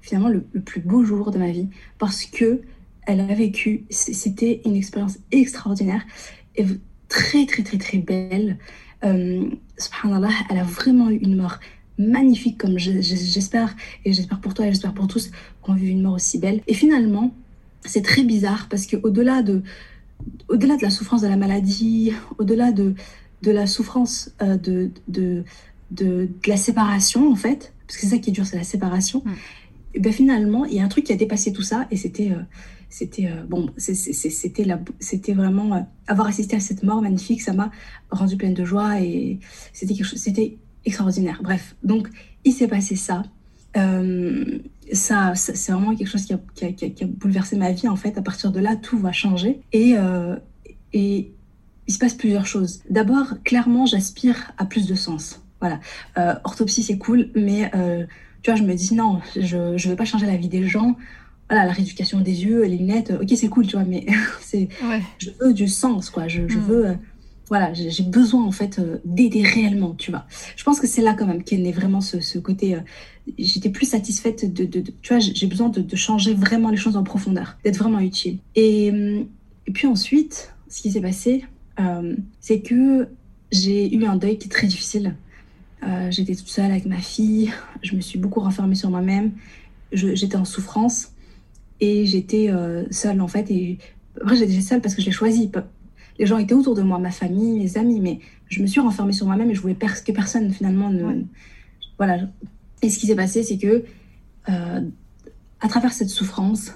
finalement 0.02 0.30
le, 0.30 0.42
plus 0.42 0.82
beau 0.82 1.04
jour 1.04 1.32
de 1.32 1.38
ma 1.38 1.52
vie. 1.52 1.70
Parce 1.98 2.26
que 2.26 2.62
elle 3.06 3.22
a 3.22 3.34
vécu, 3.34 3.86
c'était 3.90 4.62
une 4.66 4.76
expérience 4.76 5.18
extraordinaire 5.32 6.06
et 6.58 6.66
très, 7.08 7.46
très, 7.46 7.64
très, 7.64 7.78
très 7.78 8.00
belle. 8.00 8.58
Euh, 9.06 9.50
subhanallah, 9.78 10.32
elle 10.50 10.58
a 10.58 10.64
vraiment 10.64 11.10
eu 11.10 11.16
une 11.16 11.38
mort 11.38 11.60
magnifique, 11.98 12.58
comme 12.58 12.78
j'espère, 12.78 13.76
et 14.04 14.12
j'espère 14.12 14.42
pour 14.42 14.54
toi 14.54 14.66
et 14.66 14.70
j'espère 14.70 14.94
pour 14.94 15.08
tous 15.08 15.32
qu'on 15.62 15.74
vive 15.74 15.90
une 15.90 16.02
mort 16.02 16.16
aussi 16.16 16.38
belle. 16.38 16.62
Et 16.68 16.74
finalement, 16.74 17.34
c'est 17.86 18.04
très 18.04 18.24
bizarre 18.24 18.68
parce 18.70 18.88
qu'au-delà 18.88 19.42
de 19.42 19.62
au-delà 20.50 20.78
de 20.78 20.82
la 20.82 20.90
souffrance 20.90 21.22
de 21.22 21.28
la 21.28 21.38
maladie, 21.38 22.12
au-delà 22.38 22.72
de, 22.72 22.96
de 23.44 23.52
la 23.52 23.68
souffrance 23.68 24.32
euh, 24.42 24.58
de, 24.58 24.90
de, 25.08 25.44
de, 25.92 26.30
la 26.48 26.58
séparation, 26.58 27.32
en 27.32 27.36
fait, 27.36 27.74
parce 27.86 27.98
que 27.98 28.02
c'est 28.02 28.16
ça 28.16 28.18
qui 28.18 28.32
est 28.32 28.34
dur, 28.34 28.46
c'est 28.46 28.58
la 28.58 28.64
séparation, 28.64 29.22
mm. 29.24 29.32
et 29.96 30.00
bien 30.00 30.12
finalement, 30.12 30.66
il 30.66 30.74
y 30.74 30.80
a 30.80 30.84
un 30.84 30.88
truc 30.88 31.06
qui 31.06 31.14
a 31.14 31.16
dépassé 31.16 31.54
tout 31.54 31.62
ça, 31.62 31.88
et 31.92 31.98
c'était. 31.98 32.32
Euh, 32.32 32.42
c'était 32.90 33.26
euh, 33.26 33.44
bon, 33.44 33.70
c'était 33.76 34.64
c'était 35.00 35.34
vraiment 35.34 35.86
avoir 36.08 36.28
assisté 36.28 36.56
à 36.56 36.62
cette 36.62 36.84
mort 36.84 37.02
magnifique, 37.02 37.42
ça 37.42 37.52
m'a 37.52 37.70
rendu 38.12 38.38
pleine 38.38 38.54
de 38.54 38.64
joie 38.64 39.02
et 39.02 39.40
c'était 39.74 39.94
quelque 39.94 40.06
chose, 40.06 40.20
c'était 40.20 40.58
extraordinaire. 40.86 41.42
Bref, 41.44 41.76
donc 41.84 42.08
il 42.46 42.54
s'est 42.54 42.70
passé 42.70 42.96
ça. 42.96 43.24
Euh, 43.76 44.60
ça, 44.94 45.34
c'est 45.36 45.72
vraiment 45.72 45.96
quelque 45.96 46.10
chose 46.10 46.26
qui 46.26 46.34
a, 46.34 46.72
qui, 46.72 47.04
a, 47.04 47.08
bouleversé 47.08 47.56
ma 47.56 47.72
vie 47.72 47.88
en 47.88 47.96
fait. 47.96 48.18
À 48.18 48.22
partir 48.22 48.52
de 48.52 48.60
là, 48.60 48.76
tout 48.76 48.98
va 48.98 49.12
changer 49.12 49.62
et, 49.74 49.96
euh, 49.98 50.36
et 50.94 51.32
il 51.88 51.94
se 51.94 52.00
passe 52.00 52.14
plusieurs 52.14 52.46
choses. 52.46 52.82
D'abord, 52.90 53.36
clairement, 53.44 53.86
j'aspire 53.86 54.52
à 54.58 54.66
plus 54.66 54.88
de 54.88 54.96
sens. 54.96 55.42
Voilà, 55.60 55.80
euh, 56.18 56.36
orthopsie 56.44 56.84
c'est 56.84 56.98
cool, 56.98 57.30
mais 57.36 57.72
euh, 57.76 58.06
tu 58.44 58.52
vois, 58.52 58.60
je 58.60 58.64
me 58.64 58.76
dis 58.76 58.94
non, 58.94 59.20
je 59.36 59.58
ne 59.58 59.90
vais 59.90 59.96
pas 59.96 60.06
changer 60.06 60.26
la 60.26 60.38
vie 60.38 60.50
des 60.50 60.68
gens. 60.68 60.96
Voilà, 61.50 61.66
la 61.66 61.72
rééducation 61.72 62.20
des 62.20 62.44
yeux, 62.44 62.64
les 62.64 62.78
lunettes, 62.78 63.14
ok, 63.22 63.30
c'est 63.36 63.48
cool, 63.48 63.66
tu 63.66 63.78
vois, 63.78 63.86
mais 63.86 64.06
c'est, 64.42 64.68
je 65.18 65.30
veux 65.40 65.54
du 65.54 65.68
sens, 65.68 66.10
quoi. 66.10 66.28
Je, 66.28 66.48
je 66.48 66.58
mm. 66.58 66.62
veux 66.62 66.98
voilà, 67.50 67.74
j'ai 67.74 68.04
besoin 68.04 68.44
en 68.44 68.52
fait 68.52 68.80
euh, 68.80 68.98
d'aider 69.06 69.42
réellement, 69.42 69.96
tu 69.98 70.12
vois. 70.12 70.26
Je 70.56 70.64
pense 70.64 70.80
que 70.80 70.88
c'est 70.88 71.02
là 71.02 71.14
quand 71.14 71.26
même 71.26 71.44
qu'est 71.44 71.58
né 71.58 71.72
vraiment 71.72 72.02
ce, 72.02 72.20
ce 72.20 72.40
côté. 72.40 72.78
Euh, 73.28 73.32
j'étais 73.38 73.70
plus 73.70 73.86
satisfaite 73.86 74.52
de, 74.52 74.66
de, 74.66 74.82
tu 75.02 75.14
vois, 75.14 75.20
j'ai 75.20 75.48
besoin 75.48 75.70
de, 75.70 75.82
de, 75.82 75.96
changer 75.96 76.34
vraiment 76.34 76.70
les 76.70 76.78
choses 76.78 76.98
en 76.98 77.04
profondeur, 77.04 77.58
d'être 77.64 77.78
vraiment 77.78 78.00
utile. 78.00 78.40
Et, 78.56 78.88
et, 78.88 79.72
puis 79.74 79.88
ensuite, 79.88 80.54
ce 80.70 80.82
qui 80.82 80.92
s'est 80.92 81.02
passé, 81.02 81.46
euh, 81.80 82.16
c'est 82.40 82.62
que 82.62 83.08
j'ai 83.52 83.94
eu 83.94 84.06
un 84.06 84.16
deuil 84.16 84.38
qui 84.38 84.48
est 84.48 84.52
très 84.52 84.68
difficile. 84.68 85.16
Euh, 85.84 86.10
j'étais 86.12 86.36
toute 86.36 86.48
seule 86.48 86.72
avec 86.72 86.86
ma 86.86 86.98
fille, 86.98 87.52
je 87.84 87.96
me 87.96 88.02
suis 88.02 88.18
beaucoup 88.18 88.40
renfermée 88.40 88.76
sur 88.76 88.90
moi-même, 88.90 89.32
j'étais 89.92 90.36
en 90.36 90.46
souffrance 90.46 91.12
et 91.80 92.06
j'étais 92.06 92.50
seule 92.90 93.22
en 93.22 93.28
fait. 93.28 93.52
Et 93.52 93.78
après, 94.20 94.36
j'étais 94.36 94.60
seule 94.62 94.82
parce 94.82 94.96
que 94.96 95.02
je 95.02 95.06
l'ai 95.06 95.12
choisi, 95.14 95.50
les 96.20 96.26
gens 96.26 96.38
étaient 96.38 96.56
autour 96.56 96.76
de 96.76 96.82
moi, 96.82 96.98
ma 96.98 97.12
famille, 97.12 97.60
mes 97.60 97.78
amis, 97.78 98.00
mais 98.00 98.20
je 98.50 98.62
me 98.62 98.68
suis 98.68 98.80
renfermée 98.80 99.14
sur 99.14 99.28
moi-même 99.28 99.52
et 99.52 99.56
je 99.56 99.62
voulais 99.62 99.76
que 99.76 100.12
personne 100.12 100.52
finalement 100.52 100.90
ne. 100.90 101.24
Voilà. 101.98 102.28
Et 102.82 102.90
ce 102.90 103.00
qui 103.00 103.08
s'est 103.08 103.16
passé, 103.16 103.44
c'est 103.44 103.58
que 103.58 103.84
euh, 104.50 104.82
à 105.60 105.68
travers 105.68 105.94
cette 105.94 106.10
souffrance, 106.10 106.74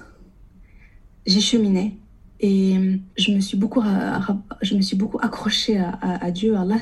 j'ai 1.26 1.40
cheminé 1.40 1.96
et 2.40 2.98
je 3.16 3.30
me 3.30 3.40
suis 3.40 3.56
beaucoup, 3.56 3.80
je 4.62 4.74
me 4.74 4.80
suis 4.80 4.96
beaucoup 4.96 5.18
accrochée 5.22 5.78
à, 5.78 5.90
à, 5.90 6.24
à 6.24 6.30
Dieu, 6.32 6.56
à 6.56 6.62
Allah, 6.62 6.78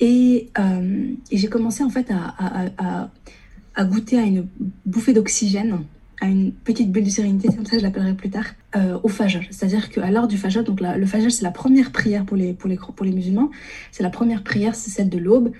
et, 0.00 0.48
euh, 0.58 1.10
et 1.30 1.36
j'ai 1.36 1.48
commencé 1.48 1.84
en 1.84 1.90
fait 1.90 2.10
à, 2.10 3.84
goûter 3.84 4.18
à 4.18 4.22
une 4.22 4.46
bouffée 4.86 5.12
d'oxygène 5.12 5.80
à 6.22 6.28
une 6.28 6.50
petite 6.50 6.90
bulle 6.90 7.04
de 7.04 7.10
sérénité, 7.10 7.48
comme 7.48 7.66
ça 7.66 7.76
je 7.76 7.82
l'appellerai 7.82 8.14
plus 8.14 8.30
tard, 8.30 8.46
euh, 8.74 8.98
au 9.02 9.08
Fajr. 9.08 9.42
C'est-à-dire 9.50 9.90
qu'à 9.90 10.10
l'heure 10.10 10.26
du 10.26 10.38
Fajr, 10.38 10.64
donc 10.64 10.80
le 10.80 11.04
Fajr 11.04 11.30
c'est 11.30 11.42
la 11.42 11.50
première 11.50 11.92
prière 11.92 12.24
pour 12.24 12.38
les 12.38 12.56
musulmans, 13.12 13.50
c'est 13.92 14.02
la 14.02 14.08
première 14.08 14.42
prière, 14.42 14.74
c'est 14.74 14.88
celle 14.88 15.10
de 15.10 15.18
l'aube. 15.18 15.52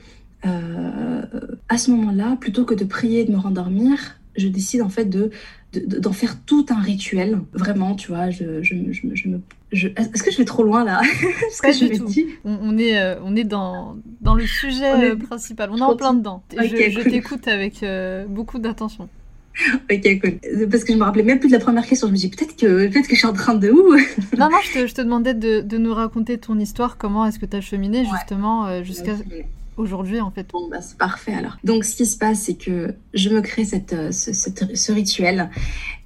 Euh, 0.44 1.22
à 1.68 1.78
ce 1.78 1.90
moment-là, 1.92 2.36
plutôt 2.40 2.64
que 2.64 2.74
de 2.74 2.84
prier 2.84 3.20
et 3.20 3.24
de 3.24 3.32
me 3.32 3.38
rendormir, 3.38 4.18
je 4.36 4.48
décide 4.48 4.82
en 4.82 4.88
fait 4.88 5.06
de 5.06 5.30
d'en 5.72 6.12
faire 6.12 6.40
tout 6.46 6.64
un 6.70 6.80
rituel. 6.80 7.40
Vraiment, 7.52 7.96
tu 7.96 8.08
vois, 8.08 8.30
je, 8.30 8.62
je, 8.62 8.74
je, 8.92 9.08
je 9.12 9.28
me... 9.28 9.40
Est-ce 9.72 10.22
que 10.22 10.30
je 10.30 10.38
vais 10.38 10.46
trop 10.46 10.62
loin 10.62 10.84
là? 10.84 11.02
Pas 11.62 11.72
que 11.72 11.84
du 11.84 11.98
tout. 11.98 12.08
On, 12.46 12.58
on, 12.62 12.78
est, 12.78 12.98
euh, 12.98 13.16
on 13.22 13.36
est 13.36 13.44
dans, 13.44 13.96
dans 14.22 14.34
le 14.34 14.46
sujet 14.46 15.10
euh, 15.10 15.16
principal. 15.16 15.68
On 15.70 15.76
est 15.76 15.82
en 15.82 15.94
plein 15.94 16.14
dedans. 16.14 16.42
je, 16.52 17.02
t'écoute 17.02 17.46
avec 17.46 17.84
beaucoup 18.28 18.58
d'attention. 18.58 19.10
ok, 19.90 20.20
cool. 20.20 20.68
Parce 20.70 20.84
que 20.84 20.92
je 20.92 20.98
me 20.98 21.04
rappelais 21.04 21.22
même 21.22 21.38
plus 21.38 21.48
de 21.48 21.54
la 21.54 21.60
première 21.60 21.86
question. 21.86 22.08
Je 22.08 22.12
me 22.12 22.16
dis 22.16 22.28
peut-être 22.28 22.56
que, 22.56 22.86
peut 22.88 23.00
que 23.00 23.10
je 23.10 23.14
suis 23.14 23.26
en 23.26 23.32
train 23.32 23.54
de 23.54 23.70
où? 23.70 23.94
Non, 24.38 24.50
non, 24.50 24.58
je 24.62 24.80
te, 24.80 24.86
je 24.86 24.94
te 24.94 25.00
demandais 25.00 25.34
de, 25.34 25.60
de, 25.60 25.78
nous 25.78 25.94
raconter 25.94 26.38
ton 26.38 26.58
histoire. 26.58 26.98
Comment 26.98 27.26
est-ce 27.26 27.38
que 27.38 27.46
tu 27.46 27.56
as 27.56 27.60
cheminé 27.60 28.04
justement 28.04 28.66
euh, 28.66 28.82
jusqu'à 28.82 29.14
aujourd'hui 29.76 30.20
en 30.20 30.30
fait 30.30 30.46
Bon, 30.52 30.68
bah, 30.68 30.80
c'est 30.80 30.98
parfait 30.98 31.32
alors. 31.32 31.58
Donc, 31.64 31.84
ce 31.84 31.96
qui 31.96 32.06
se 32.06 32.16
passe, 32.16 32.42
c'est 32.42 32.54
que 32.54 32.94
je 33.14 33.28
me 33.30 33.40
crée 33.40 33.64
cette, 33.64 33.92
euh, 33.92 34.10
ce, 34.12 34.92
rituel. 34.92 35.50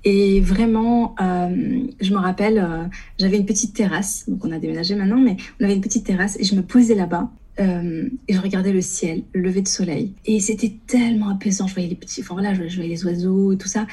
Et 0.04 0.40
vraiment, 0.40 1.14
euh, 1.20 1.82
je 2.00 2.12
me 2.12 2.18
rappelle, 2.18 2.58
euh, 2.58 2.84
j'avais 3.18 3.36
une 3.36 3.46
petite 3.46 3.74
terrasse. 3.74 4.28
Donc, 4.28 4.44
on 4.44 4.52
a 4.52 4.58
déménagé 4.58 4.94
maintenant, 4.94 5.20
mais 5.20 5.36
on 5.60 5.64
avait 5.64 5.74
une 5.74 5.80
petite 5.80 6.04
terrasse 6.04 6.36
et 6.40 6.44
je 6.44 6.54
me 6.54 6.62
posais 6.62 6.94
là-bas. 6.94 7.30
Et 7.58 8.32
je 8.32 8.40
regardais 8.40 8.72
le 8.72 8.80
ciel, 8.80 9.22
le 9.34 9.42
lever 9.42 9.60
de 9.60 9.68
soleil. 9.68 10.14
Et 10.24 10.40
c'était 10.40 10.72
tellement 10.86 11.28
apaisant. 11.28 11.66
Je 11.66 11.74
voyais 11.74 11.90
les 11.90 11.94
petits, 11.94 12.22
enfin 12.22 12.32
voilà, 12.32 12.54
je, 12.54 12.74
voyais 12.74 12.88
les 12.88 13.04
oiseaux 13.04 13.52
et 13.52 13.58
tout 13.58 13.68
ça. 13.68 13.86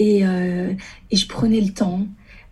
Et, 0.00 0.22
et 0.22 1.16
je 1.16 1.28
prenais 1.28 1.60
le 1.60 1.72
temps. 1.72 2.08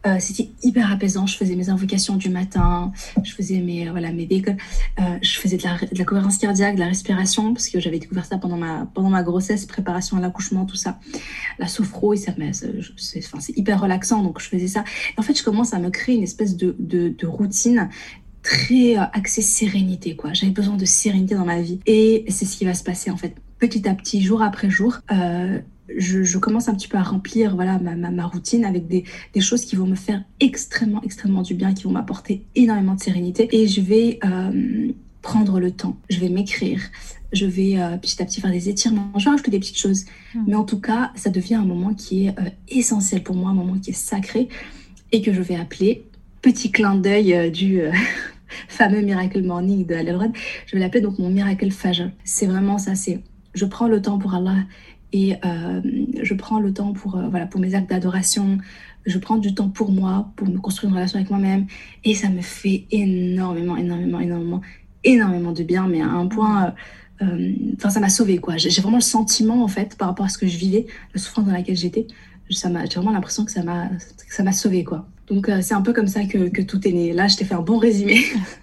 Euh, 0.07 0.17
c'était 0.19 0.51
hyper 0.63 0.91
apaisant. 0.91 1.27
Je 1.27 1.37
faisais 1.37 1.55
mes 1.57 1.69
invocations 1.69 2.17
du 2.17 2.31
matin, 2.31 2.91
je 3.23 3.33
faisais 3.33 3.61
mes 3.61 3.91
voilà 3.91 4.13
mes 4.13 4.27
euh, 4.31 5.03
je 5.21 5.39
faisais 5.39 5.59
de 5.59 5.63
la, 5.63 6.05
cohérence 6.05 6.39
cardiaque, 6.39 6.77
de 6.77 6.81
la 6.81 6.87
respiration 6.87 7.53
parce 7.53 7.69
que 7.69 7.81
j'avais 7.81 7.99
découvert 7.99 8.25
ça 8.25 8.39
pendant 8.39 8.57
ma 8.57 8.87
pendant 8.95 9.11
ma 9.11 9.23
grossesse, 9.23 9.67
préparation 9.67 10.17
à 10.17 10.21
l'accouchement, 10.21 10.65
tout 10.65 10.77
ça. 10.77 10.99
La 11.59 11.67
sophro, 11.67 12.15
c'est 12.17 13.59
hyper 13.59 13.81
relaxant 13.81 14.23
donc 14.23 14.41
je 14.41 14.49
faisais 14.49 14.69
ça. 14.69 14.85
En 15.19 15.23
fait, 15.23 15.37
je 15.37 15.45
commence 15.45 15.75
à 15.75 15.79
me 15.79 15.91
créer 15.91 16.17
une 16.17 16.23
espèce 16.23 16.57
de, 16.57 16.75
de, 16.79 17.27
routine 17.27 17.91
très 18.43 18.97
euh, 18.97 19.03
axée 19.13 19.43
sérénité 19.43 20.17
quoi. 20.17 20.33
J'avais 20.33 20.53
besoin 20.53 20.77
de 20.77 20.87
sérénité 20.87 21.35
dans 21.35 21.45
ma 21.45 21.61
vie 21.61 21.81
et 21.85 22.25
c'est 22.29 22.47
ce 22.47 22.57
qui 22.57 22.65
va 22.65 22.73
se 22.73 22.85
passer 22.85 23.11
en 23.11 23.19
fait 23.19 23.35
petit 23.59 23.87
à 23.87 23.95
petit, 23.95 24.23
jour 24.23 24.43
après 24.43 24.71
jour. 24.71 25.01
Euh, 25.13 25.61
je, 25.97 26.39
commence 26.39 26.69
un 26.69 26.75
petit 26.75 26.89
peu 26.89 26.99
à 26.99 27.03
remplir 27.03 27.55
voilà 27.55 27.79
ma, 27.79 27.95
ma, 27.95 28.27
routine 28.27 28.65
avec 28.65 28.87
des, 28.87 29.05
des, 29.35 29.41
choses 29.41 29.65
qui 29.65 29.77
vont 29.77 29.87
me 29.87 29.95
faire 29.95 30.23
extrêmement 30.41 31.03
extrêmement 31.03 31.43
du 31.43 31.55
bien, 31.55 31.75
qui 31.75 31.85
vont 31.85 31.91
m'apporter 31.91 32.45
énormément 32.55 32.95
de 32.95 33.01
sérénité. 33.01 33.49
Et 33.53 33.67
je 33.67 33.81
vais 33.81 34.19
euh, 34.25 34.93
prendre 35.23 35.61
le 35.61 35.71
temps, 35.71 35.97
je 36.09 36.19
vais 36.21 36.29
m'écrire, 36.29 36.81
je 37.33 37.47
vais 37.47 37.79
euh, 37.79 37.97
petit 37.97 38.23
à 38.23 38.25
petit 38.25 38.41
faire 38.41 38.51
des 38.51 38.69
étirements, 38.69 39.13
je 39.17 39.25
vais 39.25 39.31
rajouter 39.31 39.51
des 39.51 39.59
petites 39.59 39.79
choses, 39.79 40.05
hmm. 40.35 40.45
mais 40.47 40.55
en 40.55 40.65
tout 40.65 40.81
cas 40.81 41.13
ça 41.15 41.31
devient 41.31 41.57
un 41.57 41.65
moment 41.65 41.95
qui 41.95 42.27
est 42.27 42.39
euh, 42.39 42.51
essentiel 42.69 43.23
pour 43.23 43.37
moi, 43.37 43.51
un 43.51 43.55
moment 43.55 43.79
qui 43.79 43.91
est 43.91 43.95
sacré 43.95 44.49
et 45.13 45.23
que 45.23 45.33
je 45.33 45.43
vais 45.43 45.57
appeler 45.57 46.05
petit 46.43 46.71
clin 46.71 46.95
d'œil 46.95 47.51
du 47.51 47.81
fameux 48.69 49.03
Miracle 49.03 49.43
Morning 49.43 49.85
de 49.85 49.95
Al 49.95 50.33
je 50.67 50.77
vais 50.77 50.81
l'appeler 50.81 51.03
donc 51.03 51.19
mon 51.19 51.29
Miracle 51.29 51.71
Fajr. 51.71 52.11
C'est 52.25 52.47
vraiment 52.47 52.79
ça, 52.79 52.95
c'est 52.95 53.21
je 53.55 53.65
prends 53.65 53.89
le 53.89 54.01
temps 54.01 54.19
pour 54.19 54.35
Allah 54.35 54.57
et 55.13 55.37
euh, 55.45 55.81
je 56.23 56.35
prends 56.35 56.61
le 56.61 56.73
temps 56.73 56.93
pour, 56.93 57.17
euh, 57.17 57.29
voilà, 57.29 57.47
pour 57.47 57.61
mes 57.61 57.75
actes 57.75 57.91
d'adoration. 57.91 58.59
Je 59.07 59.19
prends 59.19 59.39
du 59.39 59.55
temps 59.55 59.69
pour 59.69 59.91
moi, 59.91 60.31
pour 60.37 60.49
me 60.49 60.59
construire 60.59 60.91
une 60.91 60.97
relation 60.97 61.19
avec 61.19 61.31
moi-même. 61.31 61.67
Et 62.05 62.15
ça 62.15 62.29
me 62.29 62.43
fait 62.43 62.85
énormément, 62.91 63.77
énormément, 63.77 64.21
énormément, 64.21 64.61
énormément 65.05 65.53
de 65.53 65.63
bien. 65.63 65.89
Mais 65.89 66.01
à 66.01 66.09
un 66.09 66.27
point, 66.27 66.75
euh, 67.23 67.53
enfin, 67.77 67.91
ça 67.91 68.01
m'a 68.01 68.11
sauvé 68.11 68.39
quoi. 68.39 68.57
J'ai 68.57 68.81
vraiment 68.81 68.99
le 68.99 69.03
sentiment, 69.03 69.65
en 69.65 69.69
fait, 69.69 69.97
par 69.97 70.09
rapport 70.09 70.27
à 70.27 70.29
ce 70.29 70.39
que 70.39 70.47
je 70.47 70.57
vivais, 70.57 70.87
la 71.15 71.21
souffrance 71.21 71.47
dans 71.47 71.53
laquelle 71.53 71.77
j'étais. 71.77 72.07
J'ai 72.49 72.69
vraiment 72.69 73.13
l'impression 73.13 73.45
que 73.45 73.53
ça 73.53 73.63
m'a 73.63 74.53
sauvé, 74.53 74.85
quoi. 74.85 75.07
Donc, 75.29 75.49
c'est 75.63 75.75
un 75.75 75.83
peu 75.83 75.93
comme 75.93 76.09
ça 76.09 76.25
que, 76.25 76.49
que 76.49 76.63
tout 76.63 76.87
est 76.87 76.93
né. 76.93 77.13
Là, 77.13 77.29
je 77.29 77.37
t'ai 77.37 77.45
fait 77.45 77.55
un 77.55 77.63
bon 77.63 77.79
résumé. 77.79 78.21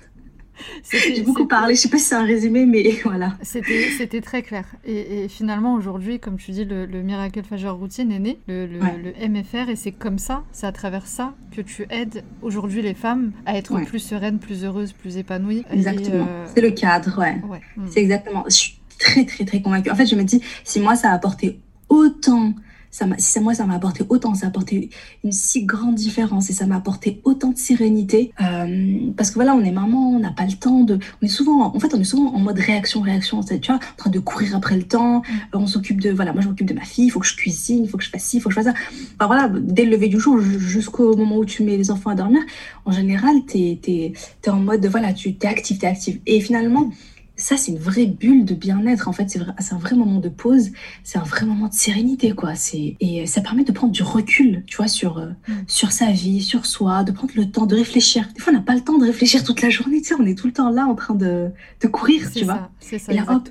J'ai 0.91 1.21
beaucoup 1.21 1.47
parlé, 1.47 1.75
je 1.75 1.81
sais 1.81 1.89
pas 1.89 1.97
si 1.97 2.05
c'est 2.05 2.15
un 2.15 2.25
résumé, 2.25 2.65
mais 2.65 2.89
voilà. 3.03 3.37
C'était 3.41 4.21
très 4.21 4.41
clair. 4.41 4.65
Et, 4.85 5.27
finalement, 5.27 5.73
aujourd'hui, 5.73 6.19
comme 6.19 6.37
tu 6.37 6.51
dis, 6.51 6.65
le, 6.65 6.85
Miracle 7.01 7.43
Fajr 7.43 7.75
Routine 7.75 8.11
est 8.11 8.19
né, 8.19 8.39
le, 8.47 8.65
le, 8.65 9.27
MFR, 9.27 9.69
et 9.69 9.75
c'est 9.75 9.91
comme 9.91 10.19
ça, 10.19 10.43
c'est 10.51 10.67
à 10.67 10.71
travers 10.71 11.07
ça 11.07 11.33
que 11.51 11.61
tu 11.61 11.85
aides 11.89 12.23
aujourd'hui 12.41 12.81
les 12.81 12.93
femmes 12.93 13.31
à 13.45 13.57
être 13.57 13.79
plus 13.85 13.99
sereines, 13.99 14.39
plus 14.39 14.63
heureuses, 14.63 14.93
plus 14.93 15.17
épanouies. 15.17 15.63
Exactement. 15.71 16.27
Euh, 16.29 16.45
c'est 16.53 16.61
le 16.61 16.71
cadre, 16.71 17.19
ouais. 17.19 17.61
C'est 17.89 18.01
exactement. 18.01 18.43
Je 18.47 18.55
suis 18.55 18.79
très, 18.99 19.25
très, 19.25 19.45
très 19.45 19.61
convaincue. 19.61 19.89
En 19.89 19.95
fait, 19.95 20.05
je 20.05 20.15
me 20.15 20.23
dis, 20.23 20.41
si 20.63 20.79
moi, 20.79 20.95
ça 20.95 21.11
a 21.11 21.13
apporté 21.13 21.59
autant 21.89 22.53
ça 22.97 23.05
si 23.19 23.39
moi, 23.39 23.53
ça 23.53 23.65
m'a 23.67 23.75
apporté 23.75 24.03
autant, 24.09 24.33
ça 24.33 24.47
a 24.47 24.49
apporté 24.49 24.89
une 25.23 25.31
si 25.31 25.65
grande 25.65 25.93
différence 25.93 26.49
et 26.49 26.53
ça 26.53 26.65
m'a 26.65 26.77
apporté 26.77 27.21
autant 27.25 27.51
de 27.51 27.57
sérénité. 27.57 28.31
Euh, 28.41 29.11
parce 29.15 29.29
que 29.29 29.35
voilà, 29.35 29.53
on 29.53 29.63
est 29.63 29.71
maman, 29.71 30.09
on 30.09 30.19
n'a 30.19 30.31
pas 30.31 30.45
le 30.45 30.53
temps 30.53 30.83
de. 30.83 30.97
On 31.21 31.25
est 31.25 31.29
souvent, 31.29 31.75
en 31.75 31.79
fait, 31.79 31.93
on 31.93 31.99
est 31.99 32.03
souvent 32.03 32.33
en 32.33 32.39
mode 32.39 32.57
réaction, 32.57 33.01
réaction, 33.01 33.41
tu 33.41 33.55
vois, 33.67 33.75
en 33.75 33.97
train 33.97 34.09
de 34.09 34.17
courir 34.17 34.55
après 34.55 34.75
le 34.75 34.81
temps. 34.81 35.19
Mm. 35.19 35.23
On 35.53 35.67
s'occupe 35.67 36.01
de. 36.01 36.09
Voilà, 36.09 36.33
moi, 36.33 36.41
je 36.41 36.47
m'occupe 36.47 36.67
de 36.67 36.73
ma 36.73 36.85
fille, 36.85 37.05
il 37.05 37.09
faut 37.11 37.19
que 37.19 37.27
je 37.27 37.35
cuisine, 37.35 37.83
il 37.83 37.89
faut 37.89 37.97
que 37.97 38.03
je 38.03 38.09
fasse 38.09 38.23
ci, 38.23 38.37
il 38.37 38.39
faut 38.39 38.49
que 38.49 38.55
je 38.55 38.61
fasse 38.61 38.73
ça. 38.73 38.81
Enfin, 39.19 39.27
voilà, 39.27 39.47
dès 39.47 39.85
le 39.85 39.91
lever 39.91 40.07
du 40.07 40.19
jour 40.19 40.39
jusqu'au 40.41 41.15
moment 41.15 41.37
où 41.37 41.45
tu 41.45 41.61
mets 41.61 41.77
les 41.77 41.91
enfants 41.91 42.09
à 42.09 42.15
dormir, 42.15 42.41
en 42.85 42.91
général, 42.91 43.35
tu 43.47 43.59
es, 43.59 44.13
en 44.47 44.55
mode, 44.55 44.83
voilà, 44.87 45.13
tu 45.13 45.29
es 45.29 45.45
actif, 45.45 45.77
tu 45.77 45.85
es 45.85 45.87
actif. 45.87 46.17
Et 46.25 46.41
finalement, 46.41 46.89
ça, 47.37 47.55
c'est 47.55 47.71
une 47.71 47.77
vraie 47.77 48.07
bulle 48.07 48.45
de 48.45 48.55
bien-être. 48.55 49.07
En 49.07 49.13
fait, 49.13 49.29
c'est 49.29 49.73
un 49.73 49.77
vrai 49.77 49.95
moment 49.95 50.19
de 50.19 50.27
pause. 50.27 50.71
C'est 51.03 51.19
un 51.19 51.23
vrai 51.23 51.45
moment 51.45 51.67
de 51.67 51.73
sérénité, 51.73 52.31
quoi. 52.31 52.53
Et 52.73 53.25
ça 53.27 53.41
permet 53.41 53.63
de 53.63 53.71
prendre 53.71 53.93
du 53.93 54.03
recul, 54.03 54.63
tu 54.65 54.77
vois, 54.77 54.87
sur, 54.87 55.19
euh, 55.19 55.29
mm. 55.47 55.53
sur 55.67 55.91
sa 55.91 56.11
vie, 56.11 56.41
sur 56.41 56.65
soi, 56.65 57.03
de 57.03 57.11
prendre 57.11 57.33
le 57.35 57.49
temps 57.49 57.67
de 57.67 57.75
réfléchir. 57.75 58.27
Des 58.33 58.41
fois, 58.41 58.51
on 58.51 58.55
n'a 58.55 58.63
pas 58.63 58.73
le 58.73 58.81
temps 58.81 58.97
de 58.97 59.05
réfléchir 59.05 59.43
toute 59.43 59.61
la 59.61 59.69
journée, 59.69 60.01
tu 60.01 60.09
sais. 60.09 60.15
On 60.19 60.25
est 60.25 60.37
tout 60.37 60.47
le 60.47 60.53
temps 60.53 60.71
là 60.71 60.87
en 60.87 60.95
train 60.95 61.13
de, 61.13 61.51
de 61.81 61.87
courir, 61.87 62.31
tu 62.31 62.43
vois. 62.43 62.71
C'est 62.79 62.97
ça, 62.97 63.13
et 63.13 63.15
là, 63.15 63.25
hop, 63.29 63.49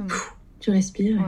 tu 0.59 0.71
respires, 0.71 1.23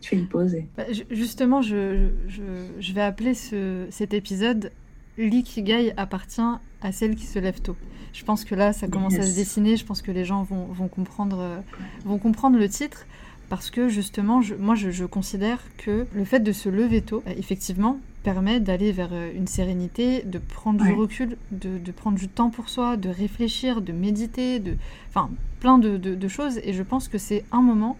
tu 0.00 0.10
fais 0.10 0.16
une 0.16 0.28
pause. 0.28 0.54
Bah, 0.76 0.84
justement, 1.10 1.62
je, 1.62 2.10
je, 2.28 2.42
je, 2.78 2.92
vais 2.92 3.02
appeler 3.02 3.34
ce, 3.34 3.86
cet 3.90 4.14
épisode 4.14 4.70
L'ikigai 5.18 5.92
appartient 5.96 6.40
à 6.82 6.92
celle 6.92 7.14
qui 7.14 7.26
se 7.26 7.38
lève 7.38 7.60
tôt. 7.60 7.76
Je 8.12 8.24
pense 8.24 8.44
que 8.44 8.54
là, 8.54 8.72
ça 8.72 8.86
commence 8.86 9.14
à 9.14 9.22
se 9.22 9.34
dessiner. 9.34 9.76
Je 9.76 9.84
pense 9.84 10.02
que 10.02 10.12
les 10.12 10.24
gens 10.24 10.44
vont, 10.44 10.66
vont 10.66 10.88
comprendre, 10.88 11.38
euh, 11.40 11.60
vont 12.04 12.18
comprendre 12.18 12.58
le 12.58 12.68
titre 12.68 13.06
parce 13.48 13.70
que 13.70 13.88
justement, 13.88 14.40
je, 14.40 14.54
moi, 14.54 14.74
je, 14.74 15.04
considère 15.04 15.60
que 15.78 16.06
le 16.14 16.24
fait 16.24 16.40
de 16.40 16.52
se 16.52 16.68
lever 16.68 17.02
tôt, 17.02 17.22
euh, 17.26 17.32
effectivement, 17.36 17.98
permet 18.22 18.60
d'aller 18.60 18.92
vers 18.92 19.10
euh, 19.12 19.30
une 19.34 19.46
sérénité, 19.46 20.22
de 20.22 20.38
prendre 20.38 20.84
du 20.84 20.92
recul, 20.92 21.36
de, 21.50 21.78
de, 21.78 21.92
prendre 21.92 22.16
du 22.16 22.28
temps 22.28 22.50
pour 22.50 22.68
soi, 22.68 22.96
de 22.96 23.08
réfléchir, 23.08 23.82
de 23.82 23.92
méditer, 23.92 24.60
de, 24.60 24.76
enfin, 25.08 25.30
plein 25.60 25.78
de, 25.78 25.96
de 25.96 26.28
choses. 26.28 26.58
Et 26.64 26.72
je 26.72 26.82
pense 26.82 27.08
que 27.08 27.18
c'est 27.18 27.44
un 27.52 27.62
moment 27.62 27.98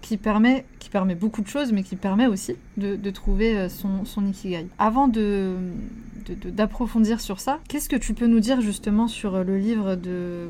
qui 0.00 0.16
permet, 0.16 0.64
qui 0.78 0.88
permet 0.88 1.14
beaucoup 1.14 1.42
de 1.42 1.48
choses, 1.48 1.72
mais 1.72 1.82
qui 1.82 1.96
permet 1.96 2.26
aussi 2.26 2.54
de, 2.76 3.10
trouver 3.10 3.68
son, 3.68 4.04
son 4.04 4.26
ikigai. 4.26 4.66
Avant 4.78 5.08
de, 5.08 5.56
d'approfondir 6.34 7.20
sur 7.20 7.40
ça. 7.40 7.60
Qu'est-ce 7.68 7.88
que 7.88 7.96
tu 7.96 8.14
peux 8.14 8.26
nous 8.26 8.40
dire 8.40 8.60
justement 8.60 9.08
sur 9.08 9.34
euh, 9.34 9.44
le 9.44 9.58
livre 9.58 9.94
de, 9.94 10.48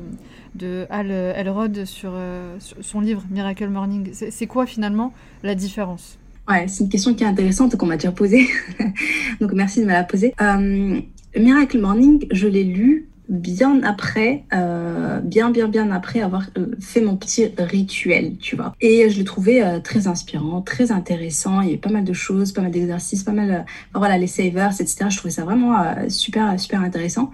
de 0.55 0.85
Al 0.89 1.11
Elrod, 1.11 1.85
sur, 1.85 2.11
euh, 2.13 2.57
son 2.81 3.01
livre 3.01 3.23
Miracle 3.29 3.69
Morning? 3.69 4.09
C'est 4.13 4.47
quoi 4.47 4.65
finalement 4.65 5.13
la 5.43 5.55
différence? 5.55 6.17
Ouais, 6.49 6.67
c'est 6.67 6.85
une 6.85 6.89
question 6.89 7.13
qui 7.13 7.23
est 7.23 7.27
intéressante 7.27 7.75
qu'on 7.75 7.85
m'a 7.85 7.97
déjà 7.97 8.11
posée. 8.11 8.47
Donc 9.41 9.51
merci 9.53 9.81
de 9.81 9.85
me 9.85 9.91
la 9.91 10.03
poser. 10.03 10.33
Euh, 10.41 11.01
Miracle 11.37 11.79
Morning, 11.79 12.25
je 12.31 12.47
l'ai 12.47 12.63
lu 12.63 13.07
bien 13.29 13.81
après, 13.83 14.43
euh, 14.53 15.19
bien, 15.19 15.49
bien, 15.49 15.67
bien 15.67 15.91
après 15.91 16.21
avoir 16.21 16.43
euh, 16.57 16.67
fait 16.79 17.01
mon 17.01 17.17
petit 17.17 17.49
rituel, 17.57 18.37
tu 18.37 18.55
vois. 18.55 18.73
Et 18.81 19.09
je 19.09 19.19
le 19.19 19.25
trouvais 19.25 19.63
euh, 19.63 19.79
très 19.79 20.07
inspirant, 20.07 20.61
très 20.61 20.91
intéressant. 20.91 21.61
Il 21.61 21.67
y 21.67 21.69
avait 21.71 21.77
pas 21.77 21.89
mal 21.89 22.03
de 22.03 22.13
choses, 22.13 22.51
pas 22.51 22.61
mal 22.61 22.71
d'exercices, 22.71 23.23
pas 23.23 23.31
mal, 23.31 23.65
voilà, 23.93 24.17
les 24.17 24.27
savers, 24.27 24.71
etc. 24.79 25.07
Je 25.09 25.17
trouvais 25.17 25.33
ça 25.33 25.43
vraiment 25.43 25.75
super, 26.09 26.59
super 26.59 26.81
intéressant. 26.81 27.31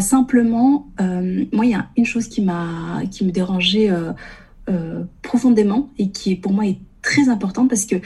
simplement, 0.00 0.88
moi, 1.00 1.64
il 1.64 1.70
y 1.70 1.74
a 1.74 1.88
une 1.96 2.04
chose 2.04 2.28
qui 2.28 2.42
m'a, 2.42 3.02
qui 3.10 3.24
me 3.24 3.30
dérangeait 3.30 3.90
profondément 5.22 5.90
et 5.98 6.10
qui, 6.10 6.36
pour 6.36 6.52
moi, 6.52 6.66
est 6.66 6.78
très 7.02 7.28
importante 7.28 7.68
parce 7.68 7.84
que 7.84 7.96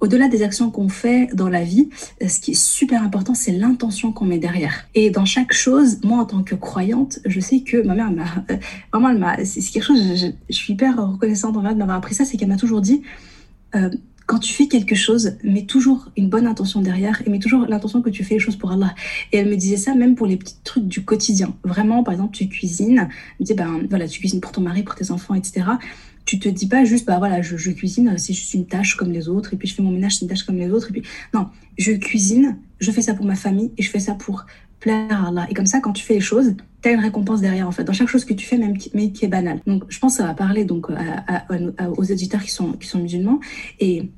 au-delà 0.00 0.28
des 0.28 0.42
actions 0.42 0.70
qu'on 0.70 0.88
fait 0.88 1.28
dans 1.34 1.48
la 1.48 1.62
vie, 1.62 1.88
euh, 2.22 2.28
ce 2.28 2.40
qui 2.40 2.52
est 2.52 2.60
super 2.60 3.02
important, 3.02 3.34
c'est 3.34 3.52
l'intention 3.52 4.12
qu'on 4.12 4.24
met 4.24 4.38
derrière. 4.38 4.86
Et 4.94 5.10
dans 5.10 5.24
chaque 5.24 5.52
chose, 5.52 5.98
moi, 6.04 6.18
en 6.18 6.24
tant 6.26 6.42
que 6.42 6.54
croyante, 6.54 7.20
je 7.24 7.40
sais 7.40 7.60
que 7.60 7.82
ma 7.82 7.94
mère 7.94 8.10
m'a, 8.10 8.24
euh, 8.50 8.56
vraiment, 8.92 9.10
elle 9.10 9.18
m'a, 9.18 9.44
c'est 9.44 9.60
quelque 9.60 9.84
chose, 9.84 10.00
je, 10.00 10.54
suis 10.54 10.74
hyper 10.74 10.96
reconnaissante 10.96 11.56
envers 11.56 11.72
de 11.72 11.78
m'avoir 11.78 11.96
appris 11.96 12.14
ça, 12.14 12.24
c'est 12.24 12.36
qu'elle 12.36 12.48
m'a 12.48 12.56
toujours 12.56 12.80
dit, 12.80 13.02
euh, 13.74 13.90
quand 14.26 14.38
tu 14.38 14.54
fais 14.54 14.68
quelque 14.68 14.94
chose, 14.94 15.36
mets 15.42 15.66
toujours 15.66 16.10
une 16.16 16.30
bonne 16.30 16.46
intention 16.46 16.80
derrière 16.80 17.22
et 17.26 17.30
mets 17.30 17.38
toujours 17.38 17.66
l'intention 17.66 18.00
que 18.00 18.08
tu 18.08 18.24
fais 18.24 18.34
les 18.34 18.40
choses 18.40 18.56
pour 18.56 18.72
Allah. 18.72 18.94
Et 19.32 19.38
elle 19.38 19.48
me 19.50 19.56
disait 19.56 19.76
ça 19.76 19.94
même 19.94 20.14
pour 20.14 20.26
les 20.26 20.38
petits 20.38 20.56
trucs 20.64 20.88
du 20.88 21.04
quotidien. 21.04 21.54
Vraiment, 21.62 22.02
par 22.02 22.14
exemple, 22.14 22.34
tu 22.34 22.48
cuisines, 22.48 23.00
elle 23.00 23.06
me 23.40 23.44
disait, 23.44 23.54
ben 23.54 23.86
voilà, 23.90 24.08
tu 24.08 24.20
cuisines 24.20 24.40
pour 24.40 24.52
ton 24.52 24.62
mari, 24.62 24.82
pour 24.82 24.94
tes 24.94 25.10
enfants, 25.10 25.34
etc 25.34 25.64
tu 26.38 26.48
te 26.48 26.48
dis 26.48 26.66
pas 26.66 26.84
juste, 26.84 27.06
bah 27.06 27.18
voilà, 27.18 27.42
je, 27.42 27.70
cuisine, 27.70 28.14
c'est 28.18 28.32
juste 28.32 28.54
une 28.54 28.66
tâche 28.66 28.96
comme 28.96 29.12
les 29.12 29.28
autres, 29.28 29.54
et 29.54 29.56
puis 29.56 29.68
je 29.68 29.74
fais 29.74 29.82
mon 29.82 29.90
ménage, 29.90 30.16
c'est 30.16 30.22
une 30.22 30.28
tâche 30.28 30.44
comme 30.44 30.56
les 30.56 30.70
autres, 30.70 30.88
et 30.90 30.92
puis 30.92 31.02
non, 31.32 31.48
je 31.78 31.92
cuisine, 31.92 32.58
je 32.80 32.90
fais 32.90 33.02
ça 33.02 33.14
pour 33.14 33.26
ma 33.26 33.36
famille, 33.36 33.72
et 33.78 33.82
je 33.82 33.90
fais 33.90 34.00
ça 34.00 34.14
pour 34.14 34.46
plaire 34.80 35.24
à 35.24 35.28
Allah. 35.28 35.46
Et 35.50 35.54
comme 35.54 35.66
ça, 35.66 35.80
quand 35.80 35.92
tu 35.92 36.04
fais 36.04 36.14
les 36.14 36.20
choses, 36.20 36.54
tu 36.82 36.88
as 36.88 36.92
une 36.92 37.00
récompense 37.00 37.40
derrière, 37.40 37.66
en 37.66 37.72
fait, 37.72 37.84
dans 37.84 37.92
chaque 37.92 38.08
chose 38.08 38.24
que 38.24 38.34
tu 38.34 38.46
fais, 38.46 38.58
même 38.58 38.74
mais 38.92 39.12
qui 39.12 39.24
est 39.24 39.28
banale. 39.28 39.60
Donc, 39.66 39.84
je 39.88 39.98
pense 39.98 40.14
que 40.14 40.22
ça 40.22 40.26
va 40.26 40.34
parler 40.34 40.64
donc 40.64 40.88
aux 41.96 42.04
éditeurs 42.04 42.42
qui 42.42 42.50
sont, 42.50 42.72
qui 42.72 42.86
sont 42.86 42.98
musulmans, 42.98 43.40
Et 43.80 44.10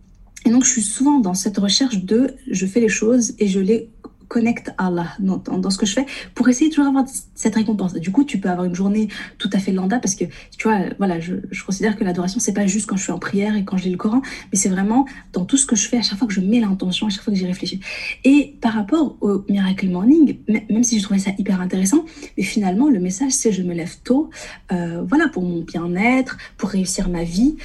donc, 0.44 0.64
je 0.64 0.70
suis 0.70 0.82
souvent 0.82 1.18
dans 1.18 1.34
cette 1.34 1.58
recherche 1.58 2.04
de 2.04 2.34
je 2.50 2.66
fais 2.66 2.80
les 2.80 2.88
choses 2.88 3.34
et 3.38 3.48
je 3.48 3.60
les 3.60 3.90
connecte 4.28 4.72
Allah 4.78 5.08
dans, 5.18 5.38
dans, 5.38 5.70
ce 5.70 5.78
que 5.78 5.86
je 5.86 5.92
fais 5.92 6.06
pour 6.34 6.48
essayer 6.48 6.70
toujours 6.70 6.86
d'avoir 6.86 7.04
cette 7.34 7.54
récompense. 7.54 7.94
Du 7.94 8.10
coup, 8.10 8.24
tu 8.24 8.38
peux 8.38 8.48
avoir 8.48 8.66
une 8.66 8.74
journée 8.74 9.08
tout 9.38 9.50
à 9.52 9.58
fait 9.58 9.72
lambda 9.72 9.98
parce 9.98 10.14
que, 10.14 10.24
tu 10.56 10.68
vois, 10.68 10.80
voilà, 10.98 11.20
je, 11.20 11.34
je 11.50 11.64
considère 11.64 11.96
que 11.96 12.04
l'adoration, 12.04 12.40
c'est 12.40 12.52
pas 12.52 12.66
juste 12.66 12.86
quand 12.86 12.96
je 12.96 13.02
suis 13.02 13.12
en 13.12 13.18
prière 13.18 13.56
et 13.56 13.64
quand 13.64 13.76
je 13.76 13.84
lis 13.84 13.90
le 13.90 13.96
Coran, 13.96 14.22
mais 14.52 14.58
c'est 14.58 14.68
vraiment 14.68 15.06
dans 15.32 15.44
tout 15.44 15.56
ce 15.56 15.66
que 15.66 15.76
je 15.76 15.88
fais, 15.88 15.98
à 15.98 16.02
chaque 16.02 16.18
fois 16.18 16.26
que 16.26 16.34
je 16.34 16.40
mets 16.40 16.60
l'intention, 16.60 17.06
à 17.06 17.10
chaque 17.10 17.22
fois 17.22 17.32
que 17.32 17.38
j'y 17.38 17.46
réfléchis. 17.46 17.80
Et 18.24 18.56
par 18.60 18.74
rapport 18.74 19.16
au 19.20 19.44
Miracle 19.48 19.88
Morning, 19.88 20.38
même 20.48 20.84
si 20.84 20.98
je 20.98 21.04
trouvais 21.04 21.20
ça 21.20 21.30
hyper 21.38 21.60
intéressant, 21.60 22.04
mais 22.36 22.42
finalement, 22.42 22.88
le 22.88 23.00
message, 23.00 23.32
c'est 23.32 23.52
je 23.52 23.62
me 23.62 23.74
lève 23.74 23.96
tôt, 24.04 24.30
euh, 24.72 25.02
voilà, 25.06 25.28
pour 25.28 25.42
mon 25.42 25.60
bien-être, 25.60 26.36
pour 26.56 26.70
réussir 26.70 27.08
ma 27.08 27.24
vie, 27.24 27.56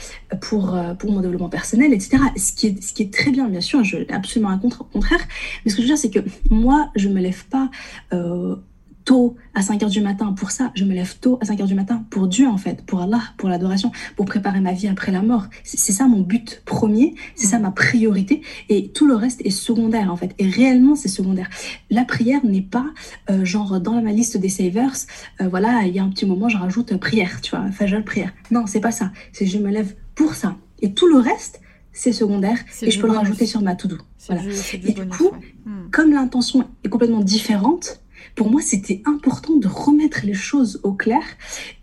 pour, 0.42 0.76
euh, 0.76 0.94
pour 0.94 1.12
mon 1.12 1.22
développement 1.22 1.50
personnel, 1.50 1.94
etc. 1.94 2.18
Ce 2.38 2.54
qui 2.54 2.68
est, 2.68 2.82
ce 2.82 2.94
qui 2.94 3.04
est 3.04 3.14
très 3.14 3.32
bien, 3.32 3.48
bien 3.48 3.62
sûr, 3.62 3.84
je, 3.84 3.98
absolument 4.14 4.50
un 4.50 4.58
contraire. 4.58 5.20
Mais 5.66 5.72
ce 5.72 5.76
que 5.76 5.82
je 5.82 5.88
veux 5.88 5.94
dire, 5.94 5.98
c'est 5.98 6.10
que 6.10 6.20
moi, 6.52 6.92
je 6.96 7.10
me 7.10 7.20
lève 7.20 7.46
pas 7.46 7.72
euh, 8.14 8.58
tôt 9.06 9.36
à 9.56 9.62
5 9.62 9.82
heures 9.84 9.90
du 9.90 10.02
matin 10.02 10.34
pour 10.34 10.52
ça. 10.52 10.72
Je 10.76 10.84
me 10.84 10.94
lève 10.94 11.18
tôt 11.20 11.40
à 11.42 11.46
5 11.46 11.60
heures 11.62 11.68
du 11.68 11.76
matin 11.76 12.06
pour 12.10 12.28
Dieu, 12.28 12.48
en 12.48 12.58
fait, 12.58 12.86
pour 12.86 13.02
Allah, 13.02 13.22
pour 13.38 13.50
l'adoration, 13.50 13.92
pour 14.16 14.26
préparer 14.26 14.60
ma 14.60 14.74
vie 14.74 14.88
après 14.88 15.12
la 15.12 15.22
mort. 15.22 15.46
C'est 15.64 15.94
ça 15.94 16.08
mon 16.08 16.22
but 16.22 16.62
premier, 16.66 17.16
c'est 17.36 17.48
ça 17.48 17.58
ma 17.58 17.72
priorité. 17.72 18.42
Et 18.70 18.90
tout 18.90 19.08
le 19.08 19.16
reste 19.16 19.42
est 19.46 19.50
secondaire, 19.50 20.12
en 20.12 20.18
fait. 20.18 20.36
Et 20.38 20.48
réellement, 20.48 20.96
c'est 20.96 21.08
secondaire. 21.08 21.50
La 21.90 22.06
prière 22.06 22.46
n'est 22.46 22.62
pas 22.62 22.88
euh, 23.30 23.46
genre 23.46 23.80
dans 23.80 24.02
ma 24.02 24.12
liste 24.12 24.38
des 24.38 24.50
savers, 24.50 24.92
euh, 25.40 25.48
voilà, 25.48 25.84
il 25.86 25.96
y 25.96 26.00
a 26.00 26.04
un 26.04 26.10
petit 26.10 26.26
moment, 26.26 26.50
je 26.50 26.58
rajoute 26.58 26.96
prière, 26.98 27.42
tu 27.42 27.56
vois, 27.56 27.72
fajal 27.72 28.04
prière. 28.04 28.34
Non, 28.52 28.68
c'est 28.68 28.82
pas 28.82 28.92
ça. 28.92 29.12
C'est 29.32 29.46
je 29.46 29.58
me 29.58 29.70
lève 29.70 29.96
pour 30.16 30.36
ça. 30.36 30.58
Et 30.82 30.94
tout 30.94 31.08
le 31.08 31.18
reste, 31.18 31.61
c'est 31.94 32.12
secondaire 32.12 32.58
et 32.82 32.92
je 32.92 33.00
peux 33.00 33.08
le 33.08 33.14
rajouter 33.14 33.46
sur 33.46 33.62
ma 33.62 33.76
to-do. 33.76 33.98
Voilà. 34.28 34.42
Et 34.74 34.94
du 34.94 35.08
coup, 35.08 35.32
hmm. 35.66 35.90
comme 35.92 36.12
l'intention 36.12 36.68
est 36.84 36.90
complètement 36.90 37.22
différente, 37.22 38.02
pour 38.36 38.50
moi, 38.50 38.62
c'était 38.62 39.02
important 39.06 39.56
de 39.56 39.68
remettre 39.68 40.26
les 40.26 40.34
choses 40.34 40.80
au 40.84 40.94
clair 40.94 41.22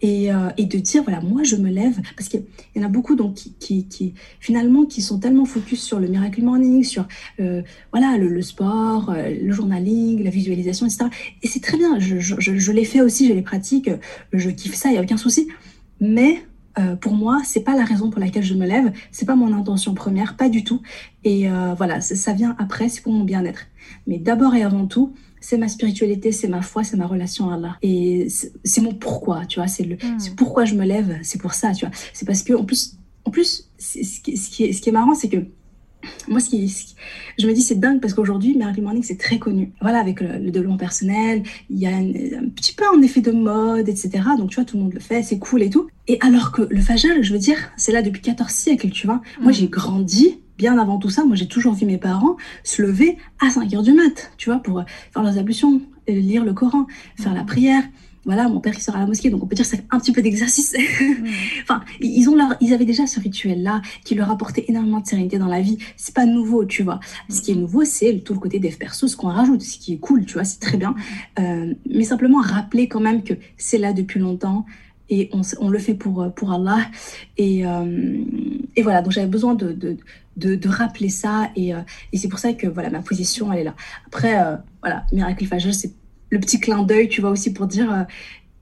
et, 0.00 0.32
euh, 0.32 0.48
et, 0.56 0.64
de 0.64 0.78
dire, 0.78 1.02
voilà, 1.02 1.20
moi, 1.20 1.42
je 1.42 1.56
me 1.56 1.68
lève, 1.68 2.00
parce 2.16 2.28
qu'il 2.28 2.44
y 2.74 2.80
en 2.80 2.84
a 2.84 2.88
beaucoup 2.88 3.16
donc, 3.16 3.34
qui, 3.34 3.54
qui, 3.54 3.86
qui, 3.86 4.14
finalement, 4.40 4.84
qui 4.84 5.02
sont 5.02 5.18
tellement 5.18 5.44
focus 5.44 5.82
sur 5.82 6.00
le 6.00 6.08
miracle 6.08 6.42
morning, 6.42 6.84
sur 6.84 7.06
euh, 7.40 7.62
voilà, 7.92 8.16
le, 8.16 8.28
le 8.28 8.42
sport, 8.42 9.10
euh, 9.10 9.34
le 9.42 9.52
journaling, 9.52 10.22
la 10.22 10.30
visualisation, 10.30 10.86
etc. 10.86 11.06
Et 11.42 11.48
c'est 11.48 11.60
très 11.60 11.76
bien, 11.76 11.98
je, 11.98 12.18
je, 12.18 12.36
je, 12.38 12.56
je 12.56 12.72
l'ai 12.72 12.84
fait 12.84 13.00
aussi, 13.00 13.28
je 13.28 13.34
les 13.34 13.42
pratique, 13.42 13.90
je 14.32 14.50
kiffe 14.50 14.74
ça, 14.74 14.88
il 14.88 14.92
n'y 14.92 14.98
a 14.98 15.02
aucun 15.02 15.16
souci. 15.16 15.48
Mais 16.00 16.44
euh, 16.78 16.96
pour 16.96 17.12
moi, 17.12 17.40
c'est 17.44 17.62
pas 17.62 17.76
la 17.76 17.84
raison 17.84 18.10
pour 18.10 18.20
laquelle 18.20 18.42
je 18.42 18.54
me 18.54 18.66
lève, 18.66 18.92
c'est 19.10 19.26
pas 19.26 19.36
mon 19.36 19.52
intention 19.52 19.94
première, 19.94 20.36
pas 20.36 20.48
du 20.48 20.64
tout. 20.64 20.80
Et 21.24 21.50
euh, 21.50 21.74
voilà, 21.74 22.00
ça 22.00 22.32
vient 22.32 22.54
après, 22.58 22.88
c'est 22.88 23.02
pour 23.02 23.12
mon 23.12 23.24
bien-être. 23.24 23.66
Mais 24.06 24.18
d'abord 24.18 24.54
et 24.54 24.62
avant 24.62 24.86
tout, 24.86 25.14
c'est 25.40 25.58
ma 25.58 25.68
spiritualité, 25.68 26.32
c'est 26.32 26.48
ma 26.48 26.62
foi, 26.62 26.84
c'est 26.84 26.96
ma 26.96 27.06
relation 27.06 27.50
à 27.50 27.54
Allah. 27.54 27.76
Et 27.82 28.28
c'est 28.64 28.80
mon 28.80 28.94
pourquoi, 28.94 29.46
tu 29.46 29.60
vois, 29.60 29.68
c'est 29.68 29.84
le 29.84 29.96
hmm. 29.96 30.34
pourquoi 30.36 30.64
je 30.64 30.74
me 30.74 30.84
lève, 30.84 31.18
c'est 31.22 31.40
pour 31.40 31.54
ça, 31.54 31.72
tu 31.72 31.86
vois. 31.86 31.94
C'est 32.12 32.26
parce 32.26 32.42
que 32.42 32.52
en 32.52 32.64
plus, 32.64 32.98
en 33.24 33.30
plus, 33.30 33.70
ce 33.78 34.20
qui, 34.20 34.36
ce 34.36 34.50
qui 34.50 34.64
est, 34.64 34.72
ce 34.72 34.80
qui 34.80 34.88
est 34.88 34.92
marrant, 34.92 35.14
c'est 35.14 35.28
que 35.28 35.38
moi, 36.28 36.40
ce 36.40 36.50
qui, 36.50 36.94
je 37.38 37.46
me 37.46 37.52
dis, 37.52 37.62
c'est 37.62 37.78
dingue 37.78 38.00
parce 38.00 38.14
qu'aujourd'hui, 38.14 38.56
Miracle 38.56 38.82
Morning, 38.82 39.02
c'est 39.02 39.18
très 39.18 39.38
connu. 39.38 39.72
Voilà, 39.80 39.98
avec 39.98 40.20
le, 40.20 40.50
développement 40.50 40.76
personnel, 40.76 41.42
il 41.70 41.78
y 41.78 41.86
a 41.86 41.94
un 41.96 42.48
petit 42.54 42.74
peu 42.74 42.84
un 42.92 43.00
effet 43.02 43.20
de 43.20 43.32
mode, 43.32 43.88
etc. 43.88 44.10
Donc, 44.36 44.50
tu 44.50 44.56
vois, 44.56 44.64
tout 44.64 44.76
le 44.76 44.84
monde 44.84 44.94
le 44.94 45.00
fait, 45.00 45.22
c'est 45.22 45.38
cool 45.38 45.62
et 45.62 45.70
tout. 45.70 45.88
Et 46.06 46.18
alors 46.20 46.52
que 46.52 46.62
le 46.62 46.80
Fajr, 46.80 47.22
je 47.22 47.32
veux 47.32 47.38
dire, 47.38 47.58
c'est 47.76 47.92
là 47.92 48.02
depuis 48.02 48.22
14 48.22 48.50
siècles, 48.50 48.90
tu 48.90 49.06
vois. 49.06 49.20
Moi, 49.40 49.52
mm. 49.52 49.54
j'ai 49.54 49.68
grandi 49.68 50.38
bien 50.56 50.78
avant 50.78 50.98
tout 50.98 51.10
ça. 51.10 51.24
Moi, 51.24 51.36
j'ai 51.36 51.48
toujours 51.48 51.74
vu 51.74 51.86
mes 51.86 51.98
parents 51.98 52.36
se 52.64 52.82
lever 52.82 53.16
à 53.40 53.50
5 53.50 53.72
heures 53.74 53.82
du 53.82 53.92
mat, 53.92 54.32
tu 54.36 54.50
vois, 54.50 54.58
pour 54.58 54.82
faire 55.12 55.22
leurs 55.22 55.38
ablutions, 55.38 55.80
lire 56.08 56.44
le 56.44 56.52
Coran, 56.52 56.86
faire 57.16 57.34
la 57.34 57.42
mm. 57.42 57.46
prière 57.46 57.82
voilà, 58.28 58.46
mon 58.46 58.60
père 58.60 58.74
qui 58.74 58.82
sort 58.82 58.94
à 58.94 58.98
la 58.98 59.06
mosquée, 59.06 59.30
donc 59.30 59.42
on 59.42 59.46
peut 59.46 59.56
dire 59.56 59.64
que 59.64 59.70
c'est 59.74 59.86
un 59.90 59.98
petit 59.98 60.12
peu 60.12 60.20
d'exercice. 60.20 60.76
enfin, 61.62 61.82
ils 61.98 62.28
ont 62.28 62.36
leur, 62.36 62.56
ils 62.60 62.74
avaient 62.74 62.84
déjà 62.84 63.06
ce 63.06 63.18
rituel-là 63.20 63.80
qui 64.04 64.14
leur 64.14 64.30
apportait 64.30 64.66
énormément 64.68 65.00
de 65.00 65.06
sérénité 65.06 65.38
dans 65.38 65.46
la 65.46 65.62
vie. 65.62 65.78
C'est 65.96 66.14
pas 66.14 66.26
nouveau, 66.26 66.66
tu 66.66 66.82
vois. 66.82 67.00
Ce 67.30 67.40
qui 67.40 67.52
est 67.52 67.54
nouveau, 67.54 67.84
c'est 67.84 68.18
tout 68.22 68.34
le 68.34 68.38
côté 68.38 68.58
des 68.58 68.68
perso, 68.68 69.08
ce 69.08 69.16
qu'on 69.16 69.28
rajoute, 69.28 69.62
ce 69.62 69.78
qui 69.78 69.94
est 69.94 69.96
cool, 69.96 70.26
tu 70.26 70.34
vois, 70.34 70.44
c'est 70.44 70.60
très 70.60 70.76
bien. 70.76 70.94
Euh, 71.38 71.72
mais 71.88 72.04
simplement 72.04 72.42
rappeler 72.42 72.86
quand 72.86 73.00
même 73.00 73.22
que 73.22 73.32
c'est 73.56 73.78
là 73.78 73.94
depuis 73.94 74.20
longtemps 74.20 74.66
et 75.08 75.30
on, 75.32 75.40
on, 75.60 75.70
le 75.70 75.78
fait 75.78 75.94
pour, 75.94 76.30
pour 76.34 76.52
Allah. 76.52 76.80
Et, 77.38 77.66
euh, 77.66 78.18
et 78.76 78.82
voilà, 78.82 79.00
donc 79.00 79.12
j'avais 79.12 79.26
besoin 79.26 79.54
de, 79.54 79.72
de, 79.72 79.96
de, 80.36 80.54
de, 80.54 80.68
rappeler 80.68 81.08
ça 81.08 81.50
et, 81.56 81.74
euh, 81.74 81.80
et 82.12 82.18
c'est 82.18 82.28
pour 82.28 82.38
ça 82.38 82.52
que 82.52 82.66
voilà, 82.66 82.90
ma 82.90 83.00
position, 83.00 83.50
elle 83.52 83.60
est 83.60 83.64
là. 83.64 83.74
Après, 84.06 84.38
euh, 84.38 84.56
voilà, 84.82 85.06
Miracle 85.12 85.46
Fajr, 85.46 85.72
c'est 85.72 85.92
le 86.30 86.38
petit 86.40 86.60
clin 86.60 86.82
d'œil, 86.82 87.08
tu 87.08 87.20
vois, 87.20 87.30
aussi 87.30 87.52
pour 87.52 87.66
dire, 87.66 87.92
euh, 87.92 88.02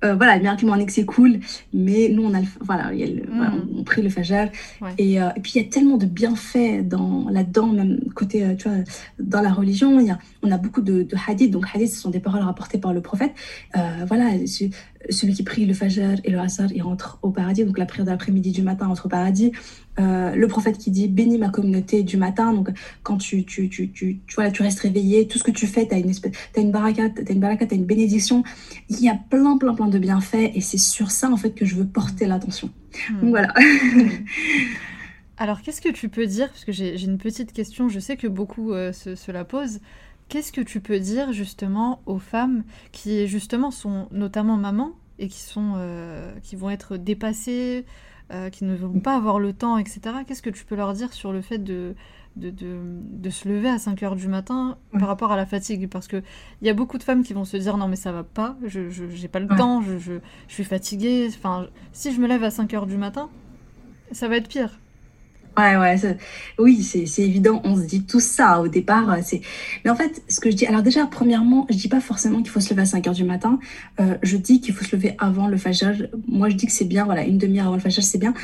euh, 0.05 0.15
voilà, 0.15 0.39
Miracle 0.39 0.67
Morning, 0.67 0.89
c'est 0.91 1.07
cool, 1.07 1.41
mais 1.73 2.09
nous, 2.11 2.25
on 2.25 2.35
a, 2.35 2.41
le, 2.41 2.47
voilà, 2.61 2.93
y 2.93 3.03
a 3.03 3.07
le, 3.07 3.23
voilà, 3.33 3.51
mm. 3.51 3.69
on, 3.79 3.83
prie 3.83 4.03
le 4.03 4.11
Fajr. 4.11 4.51
Et, 4.99 5.21
euh, 5.21 5.31
et, 5.37 5.41
puis, 5.41 5.53
il 5.55 5.63
y 5.63 5.65
a 5.65 5.69
tellement 5.69 5.97
de 5.97 6.05
bienfaits 6.05 6.87
dans, 6.87 7.29
là-dedans, 7.31 7.69
même 7.69 8.01
côté, 8.15 8.45
euh, 8.45 8.55
tu 8.55 8.69
vois, 8.69 8.79
dans 9.19 9.41
la 9.41 9.53
religion. 9.53 9.99
Y 10.01 10.11
a, 10.11 10.19
on 10.43 10.51
a 10.51 10.59
beaucoup 10.59 10.83
de, 10.83 11.03
de 11.03 11.17
hadiths. 11.27 11.51
Donc, 11.51 11.67
hadiths, 11.75 11.93
ce 11.93 12.01
sont 12.01 12.11
des 12.11 12.21
paroles 12.21 12.43
rapportées 12.43 12.79
par 12.79 12.93
le 12.93 13.01
prophète. 13.01 13.33
Voilà, 14.07 14.31
celui 15.11 15.35
qui 15.35 15.43
prie 15.43 15.67
le 15.67 15.75
Fajr 15.75 16.21
et 16.25 16.31
le 16.31 16.39
Asr, 16.39 16.67
il 16.75 16.83
rentre 16.83 17.19
au 17.23 17.31
paradis. 17.31 17.65
Donc, 17.65 17.79
la 17.79 17.87
prière 17.87 18.07
d'après-midi 18.07 18.53
du 18.53 18.63
matin 18.63 18.89
entre 18.89 19.07
au 19.07 19.09
paradis. 19.09 19.53
Euh, 19.99 20.35
le 20.35 20.47
prophète 20.47 20.77
qui 20.77 20.91
dit 20.91 21.09
bénis 21.09 21.39
ma 21.39 21.49
communauté 21.49 22.03
du 22.03 22.17
matin. 22.17 22.53
Donc, 22.53 22.71
quand 23.03 23.17
tu, 23.17 23.45
tu, 23.45 23.69
tu, 23.69 23.91
tu, 23.91 24.21
tu, 24.27 24.35
vois, 24.35 24.51
tu 24.51 24.63
restes 24.63 24.81
réveillé, 24.81 25.27
tout 25.27 25.39
ce 25.39 25.45
que 25.45 25.51
tu 25.51 25.67
fais, 25.67 25.87
tu 25.87 25.95
as 25.95 25.99
une, 25.99 26.11
espèce, 26.11 26.33
as 26.57 26.61
une 26.61 26.71
barakat, 26.71 27.11
tu 27.11 27.25
as 27.27 27.33
une 27.33 27.41
barakat, 27.41 27.67
tu 27.67 27.75
as 27.75 27.77
une 27.77 27.87
bénédiction. 27.87 28.43
Il 28.89 29.01
y 29.01 29.09
a 29.09 29.19
plein, 29.31 29.57
plein, 29.57 29.75
plein 29.75 29.89
de 29.89 29.99
bienfaits 29.99 30.51
et 30.55 30.61
c'est 30.61 30.79
sur 30.79 31.11
ça, 31.11 31.31
en 31.31 31.37
fait, 31.37 31.51
que 31.51 31.65
je 31.65 31.77
veux 31.77 31.87
porter 31.87 32.27
l'attention. 32.27 32.71
Hmm. 33.11 33.21
Donc, 33.21 33.31
voilà. 33.31 33.53
Alors, 35.39 35.61
qu'est-ce 35.61 35.83
que 35.83 35.91
tu 35.91 36.09
peux 36.09 36.27
dire? 36.27 36.49
Parce 36.49 36.65
que 36.65 36.73
j'ai 36.73 37.03
une 37.03 37.19
petite 37.19 37.53
question, 37.53 37.89
je 37.89 37.99
sais 37.99 38.17
que 38.17 38.27
beaucoup 38.27 38.73
euh, 38.73 38.93
se, 38.93 39.15
se, 39.15 39.31
la 39.31 39.45
posent. 39.45 39.81
Qu'est-ce 40.29 40.53
que 40.53 40.61
tu 40.61 40.81
peux 40.81 40.99
dire 40.99 41.33
justement 41.33 42.03
aux 42.07 42.19
femmes 42.19 42.65
qui 42.93 43.29
justement 43.29 43.71
sont 43.71 44.09
notamment 44.11 44.57
mamans 44.57 44.93
et 45.19 45.29
qui, 45.29 45.41
sont, 45.41 45.75
euh, 45.77 46.33
qui 46.43 46.57
vont 46.57 46.71
être 46.71 46.97
dépassées, 46.97 47.85
euh, 48.33 48.51
qui 48.51 48.65
ne 48.65 48.75
vont 48.75 49.01
pas 49.01 49.15
avoir 49.17 49.39
le 49.39 49.53
temps, 49.53 49.79
etc. 49.79 50.01
Qu'est-ce 50.27 50.43
que 50.43 50.51
tu 50.51 50.65
peux 50.65 50.75
leur 50.75 50.93
dire 50.95 51.13
sur 51.13 51.33
le 51.33 51.43
fait 51.43 51.59
de, 51.59 51.95
de, 52.35 52.51
de, 52.51 52.77
de 52.83 53.31
se 53.31 53.49
lever 53.49 53.69
à 53.69 53.79
5 53.79 54.03
heures 54.03 54.17
du 54.17 54.27
matin 54.27 54.79
ouais. 54.93 54.99
par 54.99 55.09
rapport 55.09 55.31
à 55.31 55.37
la 55.37 55.47
fatigue? 55.47 55.89
Parce 55.89 56.09
qu'il 56.09 56.23
y 56.63 56.69
a 56.69 56.75
beaucoup 56.75 56.99
de 56.99 57.05
femmes 57.05 57.23
qui 57.23 57.33
vont 57.33 57.45
se 57.45 57.57
dire 57.57 57.77
non 57.77 57.87
mais 57.87 57.97
ça 57.97 58.11
va 58.11 58.25
pas, 58.25 58.57
je 58.65 58.81
n'ai 58.81 59.29
pas 59.29 59.39
le 59.39 59.47
ouais. 59.47 59.57
temps, 59.57 59.81
je, 59.81 59.99
je, 59.99 60.15
je, 60.49 60.55
suis 60.55 60.65
fatiguée. 60.65 61.29
Enfin, 61.29 61.69
si 61.93 62.13
je 62.13 62.21
me 62.21 62.27
lève 62.27 62.43
à 62.43 62.51
5 62.51 62.75
heures 62.75 62.87
du 62.87 62.97
matin, 62.97 63.31
ça 64.11 64.27
va 64.27 64.37
être 64.37 64.49
pire. 64.49 64.81
Ouais, 65.57 65.77
ouais, 65.77 65.97
oui, 66.59 66.83
c'est 66.83 67.23
évident. 67.23 67.63
On 67.65 67.77
se 67.77 67.83
dit 67.83 68.05
tout 68.05 68.21
ça 68.21 68.61
au 68.61 68.69
départ. 68.69 69.11
Euh, 69.11 69.17
C'est, 69.23 69.41
mais 69.85 69.91
en 69.91 69.97
fait, 69.97 70.23
ce 70.29 70.41
que 70.41 70.51
je 70.51 70.57
dis, 70.57 70.67
alors 70.67 70.83
déjà, 70.83 71.07
premièrement, 71.07 71.67
je 71.71 71.77
dis 71.77 71.89
pas 71.89 72.01
forcément 72.01 72.43
qu'il 72.43 72.51
faut 72.51 72.61
se 72.61 72.71
lever 72.71 72.83
à 72.83 72.87
5 72.87 73.07
heures 73.07 73.15
du 73.15 73.25
matin. 73.25 73.59
Euh, 74.01 74.17
je 74.23 74.37
dis 74.37 74.61
qu'il 74.61 74.75
faut 74.75 74.85
se 74.85 74.95
lever 74.95 75.15
avant 75.19 75.49
le 75.49 75.57
fajr. 75.57 76.09
Moi, 76.29 76.51
je 76.51 76.57
dis 76.57 76.67
que 76.67 76.73
c'est 76.73 76.85
bien, 76.85 77.05
voilà, 77.05 77.25
une 77.25 77.39
demi-heure 77.39 77.67
avant 77.67 77.77
le 77.77 77.81
fajr, 77.81 78.03
c'est 78.03 78.19
bien, 78.19 78.35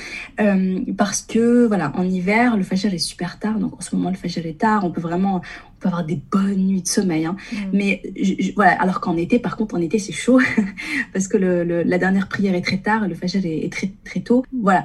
euh, 0.40 0.80
parce 0.96 1.22
que 1.22 1.66
voilà, 1.66 1.92
en 1.96 2.04
hiver, 2.04 2.56
le 2.56 2.62
fajr 2.62 2.94
est 2.94 2.98
super 2.98 3.38
tard. 3.38 3.58
Donc 3.58 3.74
en 3.74 3.80
ce 3.80 3.94
moment, 3.94 4.08
le 4.08 4.16
fajr 4.16 4.46
est 4.46 4.58
tard. 4.58 4.84
On 4.84 4.90
peut 4.90 5.02
vraiment, 5.02 5.42
peut 5.80 5.88
avoir 5.88 6.04
des 6.04 6.20
bonnes 6.30 6.66
nuits 6.66 6.82
de 6.82 6.88
sommeil. 6.88 7.26
Hein. 7.26 7.36
Mmh. 7.52 7.56
Mais 7.74 8.02
je, 8.16 8.34
je, 8.38 8.52
voilà, 8.54 8.72
alors 8.80 9.00
qu'en 9.00 9.16
été, 9.16 9.38
par 9.38 9.56
contre, 9.56 9.74
en 9.74 9.80
été, 9.80 9.98
c'est 9.98 10.12
chaud 10.12 10.40
parce 11.12 11.28
que 11.28 11.36
le, 11.36 11.64
le, 11.64 11.82
la 11.82 11.98
dernière 11.98 12.28
prière 12.28 12.54
est 12.54 12.62
très 12.62 12.78
tard 12.78 13.04
et 13.04 13.08
le 13.08 13.16
est, 13.22 13.64
est 13.64 13.72
très, 13.72 13.92
très 14.04 14.20
tôt. 14.20 14.44
Voilà. 14.62 14.84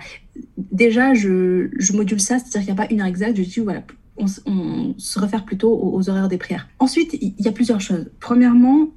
Déjà, 0.58 1.13
je, 1.13 1.69
module 1.93 2.19
ça, 2.19 2.39
c'est-à-dire 2.39 2.62
qu'il 2.62 2.73
n'y 2.73 2.80
a 2.80 2.84
pas 2.84 2.93
une 2.93 3.02
heure 3.02 3.08
exacte. 3.08 3.38
Je 3.38 3.43
dis, 3.43 3.60
voilà, 3.60 3.84
on, 4.17 4.95
se 4.97 5.19
réfère 5.19 5.45
plutôt 5.45 5.71
aux, 5.71 6.10
horaires 6.10 6.28
des 6.28 6.38
prières. 6.38 6.67
Ensuite, 6.80 7.13
il 7.13 7.34
y 7.38 7.47
a 7.47 7.52
plusieurs 7.52 7.82
choses. 7.82 8.10
Premièrement, 8.19 8.89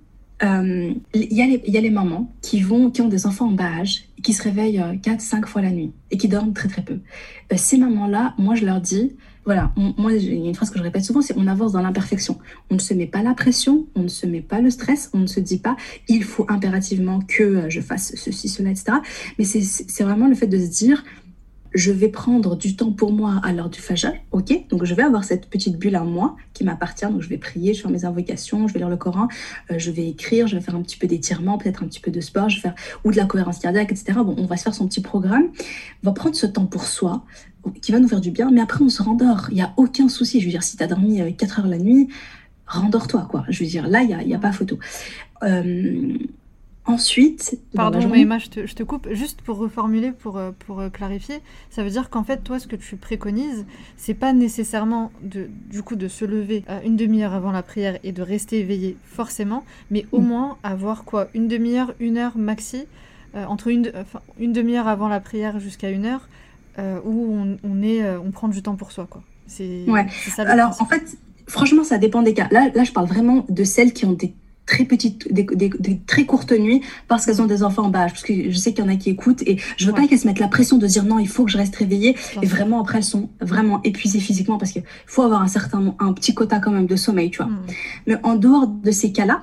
euh, 0.42 0.92
il 1.12 1.32
y, 1.32 1.76
a 1.76 1.80
les, 1.80 1.90
mamans 1.90 2.32
qui, 2.40 2.62
vont, 2.62 2.90
qui 2.90 3.02
ont 3.02 3.08
des 3.08 3.26
enfants 3.26 3.48
en 3.48 3.52
bas 3.52 3.80
âge, 3.80 4.04
qui 4.22 4.32
se 4.32 4.42
réveillent 4.42 4.82
4-5 5.02 5.46
fois 5.46 5.60
la 5.60 5.70
nuit 5.70 5.92
et 6.10 6.16
qui 6.16 6.28
dorment 6.28 6.54
très 6.54 6.68
très 6.68 6.82
peu. 6.82 7.00
Euh, 7.52 7.56
ces 7.56 7.76
mamans-là, 7.76 8.34
moi 8.38 8.54
je 8.54 8.64
leur 8.64 8.80
dis, 8.80 9.12
voilà, 9.46 9.72
moi, 9.76 10.12
il 10.12 10.34
y 10.34 10.46
a 10.46 10.48
une 10.48 10.54
phrase 10.54 10.70
que 10.70 10.78
je 10.78 10.82
répète 10.82 11.04
souvent, 11.04 11.22
c'est 11.22 11.34
on 11.36 11.46
avance 11.46 11.72
dans 11.72 11.80
l'imperfection. 11.80 12.38
On 12.70 12.74
ne 12.74 12.78
se 12.78 12.92
met 12.92 13.06
pas 13.06 13.22
la 13.22 13.34
pression, 13.34 13.86
on 13.94 14.02
ne 14.02 14.08
se 14.08 14.26
met 14.26 14.42
pas 14.42 14.60
le 14.60 14.70
stress, 14.70 15.10
on 15.14 15.18
ne 15.18 15.26
se 15.26 15.40
dit 15.40 15.58
pas 15.58 15.76
il 16.08 16.24
faut 16.24 16.44
impérativement 16.48 17.20
que 17.26 17.68
je 17.68 17.80
fasse 17.80 18.12
ceci, 18.16 18.48
cela, 18.48 18.70
etc. 18.70 18.98
Mais 19.38 19.44
c'est 19.44 20.02
vraiment 20.04 20.28
le 20.28 20.34
fait 20.34 20.46
de 20.46 20.58
se 20.58 20.68
dire 20.68 21.04
je 21.72 21.92
vais 21.92 22.08
prendre 22.08 22.56
du 22.56 22.76
temps 22.76 22.92
pour 22.92 23.12
moi 23.12 23.40
à 23.42 23.52
l'heure 23.52 23.70
du 23.70 23.80
fajr, 23.80 24.12
ok? 24.32 24.68
Donc 24.68 24.84
je 24.84 24.94
vais 24.94 25.02
avoir 25.02 25.24
cette 25.24 25.46
petite 25.48 25.78
bulle 25.78 25.94
à 25.94 26.04
moi 26.04 26.36
qui 26.52 26.64
m'appartient, 26.64 27.06
donc 27.06 27.22
je 27.22 27.28
vais 27.28 27.38
prier, 27.38 27.74
je 27.74 27.78
vais 27.78 27.82
faire 27.82 27.90
mes 27.90 28.04
invocations, 28.04 28.66
je 28.66 28.72
vais 28.72 28.80
lire 28.80 28.88
le 28.88 28.96
Coran, 28.96 29.28
euh, 29.70 29.78
je 29.78 29.90
vais 29.90 30.08
écrire, 30.08 30.46
je 30.46 30.56
vais 30.56 30.62
faire 30.62 30.74
un 30.74 30.82
petit 30.82 30.96
peu 30.96 31.06
d'étirement, 31.06 31.58
peut-être 31.58 31.82
un 31.82 31.86
petit 31.86 32.00
peu 32.00 32.10
de 32.10 32.20
sport, 32.20 32.48
je 32.48 32.56
vais 32.56 32.62
faire 32.62 32.74
ou 33.04 33.12
de 33.12 33.16
la 33.16 33.26
cohérence 33.26 33.58
cardiaque, 33.58 33.92
etc. 33.92 34.18
Bon, 34.24 34.34
on 34.36 34.46
va 34.46 34.56
se 34.56 34.64
faire 34.64 34.74
son 34.74 34.88
petit 34.88 35.00
programme, 35.00 35.48
on 36.02 36.06
va 36.06 36.12
prendre 36.12 36.34
ce 36.34 36.46
temps 36.46 36.66
pour 36.66 36.84
soi, 36.84 37.24
qui 37.82 37.92
va 37.92 38.00
nous 38.00 38.08
faire 38.08 38.20
du 38.20 38.30
bien, 38.30 38.50
mais 38.50 38.60
après 38.60 38.82
on 38.82 38.88
se 38.88 39.02
rendort. 39.02 39.46
Il 39.50 39.54
n'y 39.54 39.62
a 39.62 39.72
aucun 39.76 40.08
souci. 40.08 40.40
Je 40.40 40.46
veux 40.46 40.50
dire, 40.50 40.62
si 40.62 40.76
tu 40.76 40.82
as 40.82 40.86
dormi 40.86 41.20
4 41.36 41.60
heures 41.60 41.66
la 41.66 41.78
nuit, 41.78 42.08
rendors-toi, 42.66 43.26
quoi. 43.28 43.44
Je 43.48 43.62
veux 43.62 43.68
dire, 43.68 43.88
là, 43.88 44.02
il 44.02 44.26
n'y 44.26 44.34
a, 44.34 44.36
a, 44.36 44.40
pas 44.40 44.52
photo. 44.52 44.78
Euh, 45.42 46.16
ensuite... 46.84 47.58
Pardon, 47.74 48.06
mais 48.08 48.22
Emma, 48.22 48.38
je 48.38 48.48
te, 48.48 48.66
je 48.66 48.74
te, 48.74 48.82
coupe. 48.82 49.08
Juste 49.12 49.42
pour 49.42 49.58
reformuler, 49.58 50.12
pour, 50.12 50.38
euh, 50.38 50.50
pour 50.66 50.80
euh, 50.80 50.88
clarifier, 50.88 51.40
ça 51.70 51.82
veut 51.82 51.90
dire 51.90 52.10
qu'en 52.10 52.24
fait, 52.24 52.38
toi, 52.38 52.58
ce 52.58 52.66
que 52.66 52.76
tu 52.76 52.96
préconises, 52.96 53.66
c'est 53.96 54.14
pas 54.14 54.32
nécessairement, 54.32 55.12
de, 55.22 55.48
du 55.70 55.82
coup, 55.82 55.96
de 55.96 56.08
se 56.08 56.24
lever 56.24 56.64
une 56.84 56.96
demi-heure 56.96 57.34
avant 57.34 57.52
la 57.52 57.62
prière 57.62 57.98
et 58.02 58.12
de 58.12 58.22
rester 58.22 58.60
éveillé, 58.60 58.96
forcément, 59.04 59.64
mais 59.90 60.06
au 60.12 60.20
mm. 60.20 60.26
moins 60.26 60.58
avoir, 60.62 61.04
quoi, 61.04 61.28
une 61.34 61.48
demi-heure, 61.48 61.94
une 62.00 62.18
heure 62.18 62.36
maxi, 62.36 62.86
entre 63.34 63.68
une, 63.68 63.92
une 64.40 64.52
demi-heure 64.52 64.88
avant 64.88 65.06
la 65.06 65.20
prière 65.20 65.60
jusqu'à 65.60 65.90
une 65.90 66.04
heure, 66.04 66.28
où 67.04 67.36
on, 67.36 67.58
on, 67.62 67.82
est, 67.82 68.04
on 68.16 68.32
prend 68.32 68.48
du 68.48 68.60
temps 68.60 68.74
pour 68.74 68.90
soi, 68.90 69.06
quoi. 69.08 69.22
C'est 69.46 69.84
ouais. 69.86 70.06
ça 70.10 70.42
Alors, 70.42 70.74
en 70.80 70.86
fait, 70.86 71.16
Franchement, 71.50 71.82
ça 71.82 71.98
dépend 71.98 72.22
des 72.22 72.32
cas. 72.32 72.46
Là, 72.52 72.70
là, 72.72 72.84
je 72.84 72.92
parle 72.92 73.08
vraiment 73.08 73.44
de 73.48 73.64
celles 73.64 73.92
qui 73.92 74.04
ont 74.04 74.12
des 74.12 74.32
très 74.70 74.84
petites, 74.84 75.32
des, 75.32 76.00
très 76.06 76.24
courtes 76.26 76.52
nuits 76.52 76.80
parce 77.08 77.26
qu'elles 77.26 77.42
ont 77.42 77.46
des 77.46 77.64
enfants 77.64 77.86
en 77.86 77.88
bas 77.88 78.06
Parce 78.06 78.22
que 78.22 78.50
je 78.50 78.56
sais 78.56 78.72
qu'il 78.72 78.84
y 78.84 78.88
en 78.88 78.90
a 78.90 78.94
qui 78.94 79.10
écoutent 79.10 79.42
et 79.42 79.58
je 79.76 79.86
veux 79.86 79.92
pas 79.92 80.06
qu'elles 80.06 80.20
se 80.20 80.28
mettent 80.28 80.38
la 80.38 80.48
pression 80.48 80.78
de 80.78 80.86
dire 80.86 81.04
non, 81.04 81.18
il 81.18 81.28
faut 81.28 81.44
que 81.44 81.50
je 81.50 81.58
reste 81.58 81.74
réveillée. 81.74 82.16
Et 82.40 82.46
vraiment, 82.46 82.80
après, 82.80 82.98
elles 82.98 83.04
sont 83.04 83.30
vraiment 83.40 83.82
épuisées 83.82 84.20
physiquement 84.20 84.58
parce 84.58 84.70
qu'il 84.70 84.84
faut 85.06 85.22
avoir 85.22 85.42
un 85.42 85.48
certain, 85.48 85.96
un 85.98 86.12
petit 86.12 86.34
quota 86.34 86.60
quand 86.60 86.70
même 86.70 86.86
de 86.86 86.94
sommeil, 86.94 87.30
tu 87.30 87.38
vois. 87.38 87.46
Hmm. 87.46 87.66
Mais 88.06 88.16
en 88.22 88.36
dehors 88.36 88.68
de 88.68 88.90
ces 88.92 89.10
cas-là, 89.10 89.42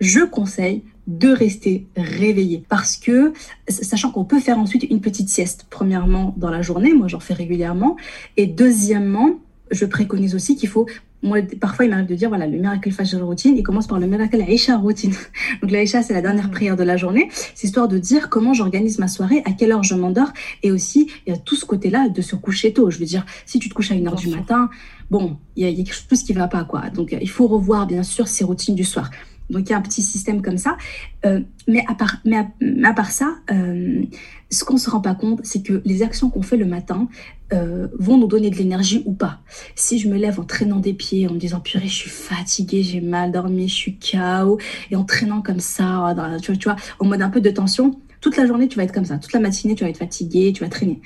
je 0.00 0.20
conseille 0.20 0.82
de 1.06 1.28
rester 1.28 1.86
réveillé 1.96 2.64
parce 2.68 2.96
que 2.96 3.32
sachant 3.68 4.10
qu'on 4.10 4.24
peut 4.24 4.40
faire 4.40 4.58
ensuite 4.58 4.82
une 4.82 5.00
petite 5.00 5.28
sieste 5.28 5.66
premièrement 5.70 6.34
dans 6.36 6.50
la 6.50 6.62
journée 6.62 6.92
moi 6.94 7.06
j'en 7.06 7.20
fais 7.20 7.32
régulièrement 7.32 7.96
et 8.36 8.46
deuxièmement 8.48 9.38
je 9.70 9.84
préconise 9.84 10.34
aussi 10.34 10.56
qu'il 10.56 10.68
faut 10.68 10.86
moi, 11.22 11.38
parfois, 11.60 11.84
il 11.84 11.90
m'arrive 11.90 12.06
de 12.06 12.14
dire, 12.14 12.28
voilà, 12.28 12.46
le 12.46 12.58
miracle 12.58 12.90
Fajr 12.90 13.24
routine, 13.24 13.56
il 13.56 13.62
commence 13.62 13.86
par 13.86 13.98
le 13.98 14.06
miracle 14.06 14.40
Aisha 14.46 14.76
routine. 14.76 15.12
Donc, 15.62 15.70
l'Aisha, 15.70 16.02
c'est 16.02 16.12
la 16.12 16.22
dernière 16.22 16.50
prière 16.50 16.76
de 16.76 16.82
la 16.82 16.96
journée. 16.96 17.28
C'est 17.54 17.66
histoire 17.66 17.88
de 17.88 17.98
dire 17.98 18.28
comment 18.28 18.52
j'organise 18.52 18.98
ma 18.98 19.08
soirée, 19.08 19.42
à 19.44 19.52
quelle 19.52 19.72
heure 19.72 19.82
je 19.82 19.94
m'endors. 19.94 20.32
Et 20.62 20.70
aussi, 20.70 21.10
il 21.26 21.32
y 21.32 21.36
a 21.36 21.38
tout 21.38 21.56
ce 21.56 21.64
côté-là 21.64 22.08
de 22.08 22.22
se 22.22 22.36
coucher 22.36 22.72
tôt. 22.72 22.90
Je 22.90 22.98
veux 22.98 23.06
dire, 23.06 23.24
si 23.44 23.58
tu 23.58 23.68
te 23.68 23.74
couches 23.74 23.90
à 23.90 23.94
une 23.94 24.06
heure 24.06 24.14
du 24.14 24.28
matin, 24.28 24.68
bon, 25.10 25.38
il 25.56 25.68
y, 25.68 25.72
a, 25.72 25.84
quelque 25.84 25.94
chose 25.94 26.22
qui 26.22 26.32
va 26.32 26.48
pas, 26.48 26.64
quoi. 26.64 26.90
Donc, 26.90 27.16
il 27.18 27.30
faut 27.30 27.46
revoir, 27.46 27.86
bien 27.86 28.02
sûr, 28.02 28.28
ces 28.28 28.44
routines 28.44 28.74
du 28.74 28.84
soir. 28.84 29.10
Donc 29.50 29.68
il 29.68 29.70
y 29.70 29.72
a 29.74 29.78
un 29.78 29.82
petit 29.82 30.02
système 30.02 30.42
comme 30.42 30.58
ça. 30.58 30.76
Euh, 31.24 31.40
mais, 31.68 31.84
à 31.88 31.94
part, 31.94 32.16
mais, 32.24 32.46
à, 32.84 32.92
part 32.92 33.10
ça, 33.10 33.36
euh, 33.50 34.02
ce 34.50 34.64
qu'on 34.64 34.74
ne 34.74 34.78
se 34.78 34.90
rend 34.90 35.00
pas 35.00 35.14
compte, 35.14 35.40
c'est 35.44 35.62
que 35.62 35.82
les 35.84 36.02
actions 36.02 36.30
qu'on 36.30 36.42
fait 36.42 36.56
le 36.56 36.66
matin 36.66 37.08
euh, 37.52 37.88
vont 37.98 38.16
nous 38.16 38.26
donner 38.26 38.50
de 38.50 38.56
l'énergie 38.56 39.02
ou 39.04 39.12
pas. 39.12 39.40
Si 39.74 39.98
je 39.98 40.08
me 40.08 40.16
lève 40.16 40.38
en 40.38 40.44
traînant 40.44 40.78
des 40.78 40.94
pieds, 40.94 41.26
en 41.28 41.32
me 41.32 41.38
disant 41.38 41.60
purée, 41.60 41.88
je 41.88 41.94
suis 41.94 42.10
fatiguée, 42.10 42.82
j'ai 42.82 43.00
mal 43.00 43.32
dormi, 43.32 43.68
je 43.68 43.74
suis 43.74 43.98
KO, 43.98 44.58
et 44.90 44.96
en 44.96 45.04
traînant 45.04 45.42
comme 45.42 45.60
ça, 45.60 46.14
tu, 46.42 46.52
vois, 46.52 46.56
tu 46.56 46.68
vois, 46.68 46.76
en 46.98 47.06
mode 47.06 47.22
un 47.22 47.30
peu 47.30 47.40
de 47.40 47.50
tension, 47.50 47.98
toute 48.20 48.36
la 48.36 48.46
journée 48.46 48.68
tu 48.68 48.76
vas 48.76 48.84
être 48.84 48.92
comme 48.92 49.04
ça, 49.04 49.18
toute 49.18 49.32
la 49.32 49.40
matinée 49.40 49.74
tu 49.74 49.84
vas 49.84 49.90
être 49.90 49.98
fatiguée, 49.98 50.52
tu 50.52 50.62
vas 50.62 50.70
traîner. 50.70 51.00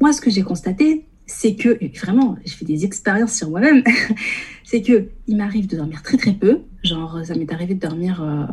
Moi, 0.00 0.12
ce 0.12 0.20
que 0.20 0.30
j'ai 0.30 0.42
constaté, 0.42 1.06
c'est 1.26 1.56
que, 1.56 1.78
vraiment, 1.98 2.36
je 2.44 2.52
fais 2.52 2.64
des 2.64 2.84
expériences 2.84 3.34
sur 3.34 3.50
moi-même, 3.50 3.82
c'est 4.64 4.82
que 4.82 5.08
il 5.26 5.36
m'arrive 5.36 5.66
de 5.66 5.76
dormir 5.76 6.02
très 6.02 6.16
très 6.16 6.32
peu. 6.32 6.60
Genre, 6.84 7.20
ça 7.24 7.34
m'est 7.34 7.52
arrivé 7.52 7.74
de 7.74 7.80
dormir, 7.80 8.22
euh, 8.22 8.44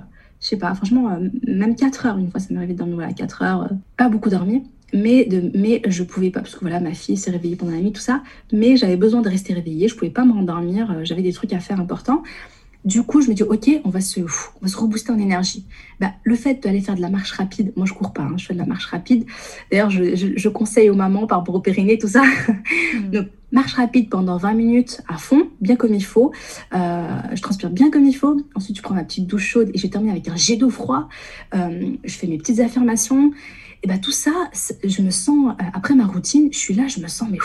je 0.44 0.50
sais 0.50 0.58
pas, 0.58 0.76
franchement, 0.76 1.10
euh, 1.10 1.30
même 1.48 1.74
4 1.74 2.06
heures. 2.06 2.18
Une 2.18 2.30
fois, 2.30 2.42
ça 2.42 2.48
m'est 2.52 2.58
arrivé 2.58 2.74
de 2.74 2.78
dormir 2.78 2.96
voilà, 2.96 3.14
4 3.14 3.42
heures. 3.44 3.64
Euh, 3.64 3.76
pas 3.96 4.10
beaucoup 4.10 4.30
dormir. 4.30 4.62
Mais, 4.94 5.24
de, 5.26 5.50
mais 5.58 5.82
je 5.88 6.04
pouvais 6.04 6.32
pas, 6.32 6.42
parce 6.42 6.54
que 6.54 6.60
voilà, 6.60 6.82
ma 6.82 6.94
fille 6.94 7.16
s'est 7.16 7.32
réveillée 7.32 7.56
pendant 7.56 7.72
la 7.72 7.80
nuit, 7.80 7.94
tout 7.94 8.02
ça. 8.02 8.22
Mais 8.52 8.76
j'avais 8.76 8.98
besoin 8.98 9.22
de 9.22 9.30
rester 9.30 9.54
réveillée. 9.54 9.88
Je 9.88 9.96
pouvais 9.96 10.12
pas 10.12 10.26
me 10.26 10.34
rendormir. 10.34 11.04
J'avais 11.06 11.22
des 11.22 11.32
trucs 11.32 11.54
à 11.54 11.60
faire 11.60 11.80
importants. 11.80 12.24
Du 12.86 13.04
coup, 13.04 13.22
je 13.22 13.30
me 13.30 13.34
dis, 13.34 13.44
OK, 13.44 13.70
on 13.86 13.90
va 13.90 14.02
se, 14.02 14.20
on 14.20 14.26
va 14.62 14.68
se 14.68 14.78
rebooster 14.78 15.12
en 15.12 15.20
énergie. 15.20 15.66
Bah, 16.02 16.12
le 16.24 16.36
fait 16.36 16.62
d'aller 16.62 16.82
faire 16.82 16.96
de 16.96 17.02
la 17.02 17.10
marche 17.10 17.32
rapide, 17.32 17.72
moi, 17.78 17.86
je 17.86 17.94
cours 17.94 18.12
pas, 18.12 18.24
hein, 18.24 18.36
je 18.38 18.46
fais 18.46 18.54
de 18.54 18.60
la 18.60 18.66
marche 18.66 18.86
rapide. 18.88 19.26
D'ailleurs, 19.72 19.90
je, 19.90 20.16
je, 20.16 20.50
conseille 20.50 20.90
aux 20.90 20.96
mamans 20.96 21.26
par 21.26 21.40
rapport 21.40 21.56
au 21.56 21.62
périnée, 21.62 21.98
tout 21.98 22.10
ça. 22.10 22.24
Hmm. 22.24 23.10
Donc, 23.12 23.28
marche 23.54 23.74
rapide 23.74 24.10
pendant 24.10 24.36
20 24.36 24.54
minutes 24.54 25.02
à 25.08 25.18
fond, 25.18 25.48
bien 25.62 25.78
comme 25.78 25.94
il 25.94 26.04
faut. 26.04 26.34
Euh, 26.74 27.08
je 27.34 27.42
transpire 27.42 27.70
bien 27.70 27.90
comme 27.90 28.06
il 28.06 28.16
faut. 28.16 28.42
Ensuite, 28.56 28.76
je 28.76 28.82
prends 28.82 28.96
ma 28.96 29.04
petite 29.04 29.28
douche 29.28 29.48
chaude 29.48 29.70
et 29.74 29.78
je 29.78 29.88
termine 29.88 30.12
avec 30.12 30.28
un 30.28 30.36
jet 30.36 30.58
d'eau 30.58 30.70
froid. 30.70 31.08
Euh, 31.56 31.92
je 32.04 32.14
fais 32.14 32.28
mes 32.28 32.38
petites 32.38 32.60
affirmations. 32.60 33.32
Et 33.84 33.88
bien 33.88 33.98
tout 33.98 34.14
ça, 34.14 34.32
je 34.84 35.02
me 35.02 35.12
sens, 35.12 35.52
euh, 35.60 35.64
après 35.74 35.94
ma 35.94 36.08
routine, 36.08 36.48
je 36.54 36.58
suis 36.58 36.74
là, 36.74 36.88
je 36.88 37.02
me 37.02 37.08
sens, 37.08 37.28
mais 37.30 37.38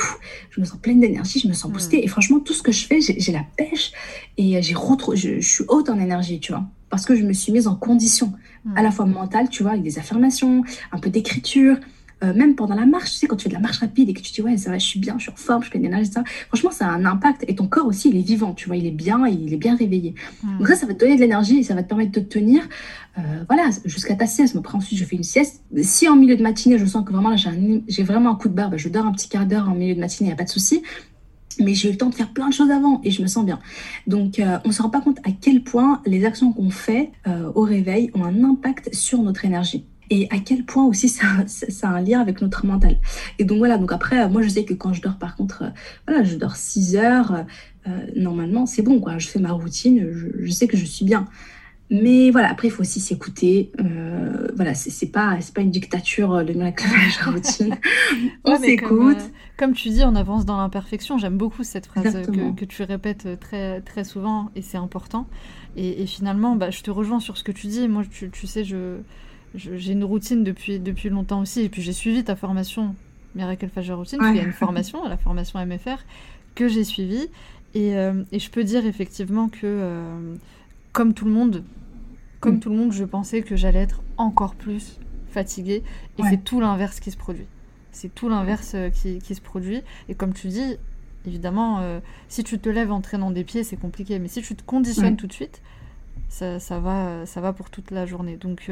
je 0.51 0.61
me 0.61 0.65
sens 0.65 0.79
pleine 0.79 1.01
d'énergie, 1.01 1.41
je 1.41 1.49
me 1.49 1.53
sens 1.53 1.71
boostée. 1.71 2.05
Et 2.05 2.07
franchement, 2.07 2.39
tout 2.39 2.53
ce 2.53 2.63
que 2.63 2.71
je 2.71 2.87
fais, 2.87 3.01
j'ai 3.01 3.33
la 3.33 3.45
pêche 3.57 3.93
et 4.37 4.63
j'ai 4.63 4.75
je, 4.75 5.15
je, 5.15 5.41
suis 5.41 5.65
haute 5.67 5.91
en 5.91 5.99
énergie, 5.99 6.39
tu 6.39 6.53
vois. 6.53 6.65
Parce 6.91 7.05
que 7.05 7.17
je 7.17 7.25
me 7.25 7.33
suis 7.33 7.53
mise 7.53 7.67
en 7.67 7.75
condition, 7.75 8.33
à 8.77 8.83
la 8.83 8.91
fois 8.91 9.05
mentale, 9.05 9.49
tu 9.51 9.63
vois, 9.63 9.73
avec 9.73 9.83
des 9.83 9.99
affirmations, 9.99 10.63
un 10.93 10.99
peu 10.99 11.11
d'écriture, 11.11 11.77
euh, 12.25 12.35
même 12.35 12.57
pendant 12.57 12.75
la 12.75 12.87
marche, 12.87 13.13
tu 13.13 13.17
sais, 13.17 13.27
quand 13.29 13.37
tu 13.37 13.45
fais 13.45 13.49
de 13.49 13.55
la 13.55 13.61
marche 13.61 13.79
rapide 13.79 14.09
et 14.09 14.13
que 14.13 14.21
tu 14.21 14.31
te 14.31 14.35
dis, 14.35 14.43
ouais, 14.43 14.57
ça 14.57 14.71
va, 14.71 14.79
je 14.79 14.87
suis 14.87 14.99
bien, 14.99 15.15
je 15.19 15.23
suis 15.23 15.33
en 15.33 15.37
forme, 15.37 15.63
je 15.63 15.71
fais 15.71 15.79
de 15.79 15.85
l'énergie, 15.85 16.11
ça. 16.11 16.25
Franchement, 16.49 16.73
ça 16.73 16.87
a 16.87 16.91
un 16.91 17.05
impact. 17.05 17.45
Et 17.47 17.55
ton 17.55 17.69
corps 17.69 17.87
aussi, 17.87 18.11
il 18.11 18.17
est 18.17 18.23
vivant, 18.23 18.55
tu 18.55 18.67
vois, 18.67 18.77
il 18.77 18.87
est 18.87 18.93
bien, 18.93 19.25
il 19.29 19.53
est 19.53 19.59
bien 19.59 19.77
réveillé. 19.77 20.15
Hmm. 20.43 20.59
Donc 20.59 20.69
ça, 20.69 20.75
ça 20.75 20.87
va 20.87 20.95
te 20.95 20.99
donner 20.99 21.15
de 21.15 21.21
l'énergie 21.21 21.59
et 21.59 21.63
ça 21.63 21.75
va 21.75 21.83
te 21.83 21.89
permettre 21.89 22.11
de 22.13 22.21
te 22.21 22.27
tenir, 22.27 22.63
euh, 23.19 23.23
voilà, 23.49 23.71
jusqu'à 23.85 24.17
ta 24.17 24.27
sieste. 24.27 24.57
Après, 24.57 24.77
ensuite, 24.77 24.99
je 24.99 25.05
fais 25.05 25.17
une 25.17 25.23
sieste. 25.23 25.63
Si 25.83 26.09
en 26.09 26.17
milieu 26.17 26.37
de 26.37 26.43
matinée, 26.43 26.79
je 26.79 26.87
sens 26.87 27.05
que 27.05 27.13
vraiment, 27.13 27.35
j'ai 27.37 28.03
vraiment 28.03 28.31
un 28.31 28.37
coup 28.37 28.49
de 28.49 28.55
barre, 28.55 28.71
bah, 28.71 28.77
je 28.77 28.89
dors 28.89 29.07
un 29.07 29.13
petit 29.13 29.29
quart 29.29 29.47
d'heure 29.47 29.69
en 29.69 29.75
milieu 29.75 29.95
de 29.95 30.01
matinée, 30.01 30.29
il 30.29 30.31
n'y 30.31 30.35
a 30.35 30.37
pas 30.37 30.45
de 30.45 30.51
souci 30.51 30.83
mais 31.61 31.75
j'ai 31.75 31.89
eu 31.89 31.91
le 31.91 31.99
temps 31.99 32.09
de 32.09 32.15
faire 32.15 32.33
plein 32.33 32.47
de 32.47 32.55
choses 32.55 32.71
avant 32.71 33.01
et 33.03 33.11
je 33.11 33.21
me 33.21 33.27
sens 33.27 33.45
bien. 33.45 33.59
Donc 34.07 34.39
euh, 34.39 34.59
on 34.65 34.69
ne 34.69 34.73
se 34.73 34.81
rend 34.81 34.91
pas 34.91 35.01
compte 35.01 35.19
à 35.25 35.33
quel 35.33 35.65
point 35.65 36.01
les 36.07 36.25
actions 36.25 36.53
qu'on 36.53 36.71
fait 36.71 37.11
au 37.57 37.63
réveil 37.63 38.13
ont 38.15 38.23
un 38.23 38.45
impact 38.45 38.95
sur 38.95 39.21
notre 39.23 39.45
énergie 39.45 39.85
et 40.11 40.27
à 40.31 40.39
quel 40.39 40.65
point 40.65 40.85
aussi 40.87 41.09
ça, 41.09 41.27
ça, 41.47 41.89
a 41.89 41.93
un 41.93 42.01
lien 42.01 42.21
avec 42.21 42.41
notre 42.41 42.67
mental. 42.67 42.99
Et 43.39 43.45
donc 43.45 43.59
voilà, 43.59 43.79
donc 43.79 43.93
après, 43.93 44.29
moi 44.29 44.43
je 44.43 44.49
sais 44.49 44.65
que 44.65 44.75
quand 44.75 44.93
je 44.93 45.03
dors 45.03 45.19
par 45.19 45.37
contre, 45.37 45.63
euh, 45.63 45.71
voilà, 46.07 46.25
je 46.25 46.37
dors 46.37 46.57
6 46.57 46.97
heures, 46.97 47.45
euh, 47.87 47.91
normalement 48.17 48.67
c'est 48.67 48.83
bon, 48.83 49.01
quoi. 49.01 49.19
je 49.19 49.29
fais 49.29 49.39
ma 49.39 49.53
routine, 49.53 50.09
je, 50.39 50.51
sais 50.51 50.67
que 50.67 50.77
je 50.77 50.85
suis 50.85 51.05
bien. 51.05 51.27
Mais 51.91 52.31
voilà, 52.31 52.51
après 52.51 52.69
il 52.69 52.71
faut 52.71 52.83
aussi 52.83 53.01
s'écouter. 53.01 53.73
Euh, 53.81 54.49
voilà, 54.55 54.75
c'est 54.75 55.07
pas, 55.07 55.39
pas 55.55 55.61
une 55.63 55.71
dictature 55.71 56.43
le 56.43 56.53
la 56.53 56.73
routine. 57.25 57.77
on 58.45 58.57
s'écoute. 58.59 59.23
Comme, 59.57 59.73
tu 59.73 59.89
dis, 59.89 60.05
on 60.05 60.15
avance 60.15 60.45
dans 60.45 60.59
l'imperfection. 60.59 61.17
J'aime 61.19 61.39
beaucoup 61.39 61.65
cette 61.65 61.87
phrase 61.87 62.27
que, 62.27 62.55
que, 62.55 62.65
tu 62.65 62.83
répètes 62.83 63.41
très, 63.41 63.81
très 63.81 64.05
souvent 64.05 64.51
et 64.55 64.63
c'est 64.63 64.77
important. 64.77 65.27
Et, 65.77 66.07
finalement, 66.07 66.57
bah, 66.57 66.71
je 66.71 66.83
te 66.83 66.91
rejoins 66.91 67.21
sur 67.21 67.39
ce 67.39 67.43
que 67.43 67.53
tu 67.53 67.69
dis. 67.69 67.89
Moi, 67.89 68.05
tu, 68.11 68.31
tu 68.31 68.47
sais, 68.47 68.65
je 68.65 68.99
j'ai 69.55 69.93
une 69.93 70.05
routine 70.05 70.45
depuis, 70.45 70.79
depuis 70.79 71.09
longtemps 71.09 71.41
aussi. 71.41 71.63
Et 71.63 71.69
puis 71.69 71.83
j'ai 71.83 71.93
suivi 71.93 72.25
ta 72.25 72.37
formation 72.37 72.95
Miracle 73.35 73.69
Fajr 73.69 73.97
Routine. 73.97 74.19
Il 74.23 74.37
y 74.37 74.41
a 74.41 74.43
une 74.43 74.53
formation, 74.65 75.07
la 75.09 75.17
formation 75.17 75.65
MFR, 75.65 76.05
que 76.55 76.69
j'ai 76.69 76.85
suivie. 76.85 77.29
Et, 77.75 77.97
euh, 77.97 78.25
et, 78.33 78.39
je 78.39 78.51
peux 78.51 78.65
dire 78.65 78.87
effectivement 78.87 79.49
que, 79.49 79.61
euh, 79.65 80.35
comme 80.93 81.15
tout 81.15 81.27
le 81.27 81.31
monde, 81.31 81.65
comme 82.41 82.57
mm. 82.57 82.61
tout 82.61 82.71
le 82.71 82.77
monde, 82.77 82.93
je 82.93 83.05
pensais 83.05 83.43
que 83.43 83.57
j'allais 83.57 83.81
être 83.81 84.03
encore 84.17 84.55
plus 84.55 84.99
fatiguée. 85.31 85.83
Et 86.19 86.23
c'est 86.29 86.43
tout 86.43 86.61
l'inverse 86.61 87.01
qui 87.01 87.11
se 87.11 87.17
produit. 87.17 87.47
C'est 87.93 88.15
tout 88.15 88.29
l'inverse 88.29 88.73
euh, 88.75 88.91
qui, 88.91 89.19
qui, 89.19 89.35
se 89.35 89.41
produit. 89.41 89.83
Et 90.09 90.15
comme 90.15 90.33
tu 90.33 90.49
dis, 90.49 90.77
évidemment, 91.27 92.01
si 92.29 92.43
tu 92.43 92.59
te 92.59 92.69
lèves 92.69 92.91
en 92.91 93.03
traînant 93.03 93.31
des 93.31 93.45
pieds, 93.45 93.65
c'est 93.65 93.77
compliqué. 93.77 94.19
Mais 94.19 94.29
si 94.29 94.41
tu 94.41 94.55
te 94.55 94.63
conditionnes 94.63 95.17
tout 95.17 95.27
de 95.27 95.33
suite, 95.33 95.61
ça, 96.29 96.59
ça, 96.59 96.79
va, 96.79 97.27
ça 97.27 97.41
va 97.41 97.53
pour 97.53 97.69
toute 97.69 97.91
la 97.91 98.07
journée. 98.07 98.37
Donc, 98.37 98.71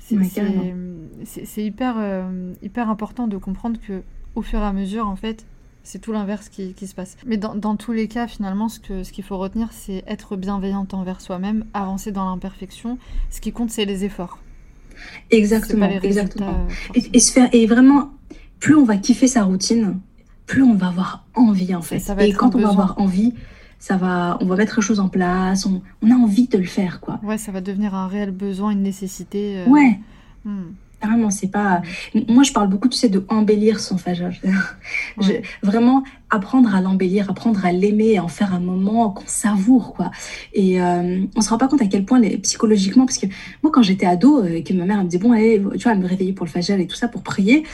c'est 0.00 1.62
hyper, 1.62 1.94
euh, 1.98 2.52
hyper 2.62 2.88
important 2.88 3.28
de 3.28 3.36
comprendre 3.36 3.78
que 3.86 4.02
au 4.34 4.42
fur 4.42 4.60
et 4.60 4.64
à 4.64 4.72
mesure, 4.72 5.06
en 5.06 5.16
fait, 5.16 5.46
c'est 5.82 5.98
tout 5.98 6.12
l'inverse 6.12 6.48
qui, 6.48 6.74
qui, 6.74 6.86
se 6.86 6.94
passe. 6.94 7.16
Mais 7.26 7.36
dans, 7.36 7.54
dans, 7.54 7.76
tous 7.76 7.92
les 7.92 8.08
cas, 8.08 8.26
finalement, 8.26 8.68
ce 8.68 8.80
qu'il 8.80 9.04
ce 9.04 9.12
qu'il 9.12 9.24
faut 9.24 9.38
retenir, 9.38 9.68
c'est 9.72 10.04
être 10.06 10.36
bienveillante 10.36 10.94
envers 10.94 11.20
soi-même, 11.20 11.64
avancer 11.74 12.12
dans 12.12 12.28
l'imperfection. 12.28 12.98
Ce 13.30 13.40
qui 13.40 13.52
compte, 13.52 13.70
c'est 13.70 13.84
les 13.84 14.04
efforts. 14.04 14.38
Exactement. 15.30 15.88
exactement. 16.02 16.66
Euh, 16.96 17.00
et, 17.12 17.20
se 17.20 17.32
faire, 17.32 17.48
et 17.52 17.66
vraiment, 17.66 18.10
plus 18.58 18.74
on 18.74 18.84
va 18.84 18.96
kiffer 18.96 19.28
sa 19.28 19.44
routine, 19.44 20.00
plus 20.46 20.62
on 20.62 20.74
va 20.74 20.88
avoir 20.88 21.26
envie, 21.34 21.74
en 21.74 21.82
fait. 21.82 22.02
et 22.18 22.32
quand 22.32 22.54
on 22.54 22.60
va 22.60 22.68
avoir 22.68 22.98
envie, 22.98 23.34
ça 23.80 23.96
va, 23.96 24.36
on 24.40 24.46
va 24.46 24.56
mettre 24.56 24.76
les 24.76 24.82
choses 24.82 25.00
en 25.00 25.08
place, 25.08 25.66
on, 25.66 25.82
on, 26.02 26.10
a 26.10 26.14
envie 26.14 26.46
de 26.46 26.58
le 26.58 26.64
faire, 26.64 27.00
quoi. 27.00 27.18
Ouais, 27.24 27.38
ça 27.38 27.50
va 27.50 27.62
devenir 27.62 27.94
un 27.94 28.06
réel 28.06 28.30
besoin, 28.30 28.70
une 28.70 28.82
nécessité. 28.82 29.56
Euh, 29.56 29.66
ouais. 29.68 29.98
Hmm. 30.44 30.72
Carrément, 31.00 31.30
c'est 31.30 31.48
pas. 31.48 31.80
Moi, 32.28 32.42
je 32.42 32.52
parle 32.52 32.68
beaucoup, 32.68 32.90
tu 32.90 32.98
sais, 32.98 33.08
de 33.08 33.24
embellir 33.28 33.80
son 33.80 33.96
phagage. 33.96 34.42
Vraiment 35.62 36.04
apprendre 36.28 36.74
à 36.74 36.82
l'embellir, 36.82 37.30
apprendre 37.30 37.64
à 37.64 37.72
l'aimer, 37.72 38.20
en 38.20 38.28
faire 38.28 38.52
un 38.52 38.60
moment 38.60 39.08
qu'on 39.08 39.26
savoure, 39.26 39.94
quoi. 39.94 40.10
Et 40.52 40.80
euh, 40.82 41.24
on 41.34 41.40
se 41.40 41.48
rend 41.48 41.56
pas 41.56 41.68
compte 41.68 41.80
à 41.80 41.86
quel 41.86 42.04
point, 42.04 42.20
les, 42.20 42.36
psychologiquement, 42.36 43.06
parce 43.06 43.16
que 43.16 43.26
moi, 43.62 43.72
quand 43.72 43.82
j'étais 43.82 44.04
ado, 44.04 44.44
euh, 44.44 44.62
que 44.62 44.74
ma 44.74 44.84
mère 44.84 44.98
me 44.98 45.08
disait 45.08 45.22
bon, 45.22 45.32
allez, 45.32 45.58
tu 45.72 45.84
vois, 45.84 45.92
elle 45.92 46.00
me 46.00 46.06
réveillait 46.06 46.34
pour 46.34 46.44
le 46.44 46.50
phagel 46.50 46.82
et 46.82 46.86
tout 46.86 46.96
ça 46.96 47.08
pour 47.08 47.22
prier 47.22 47.64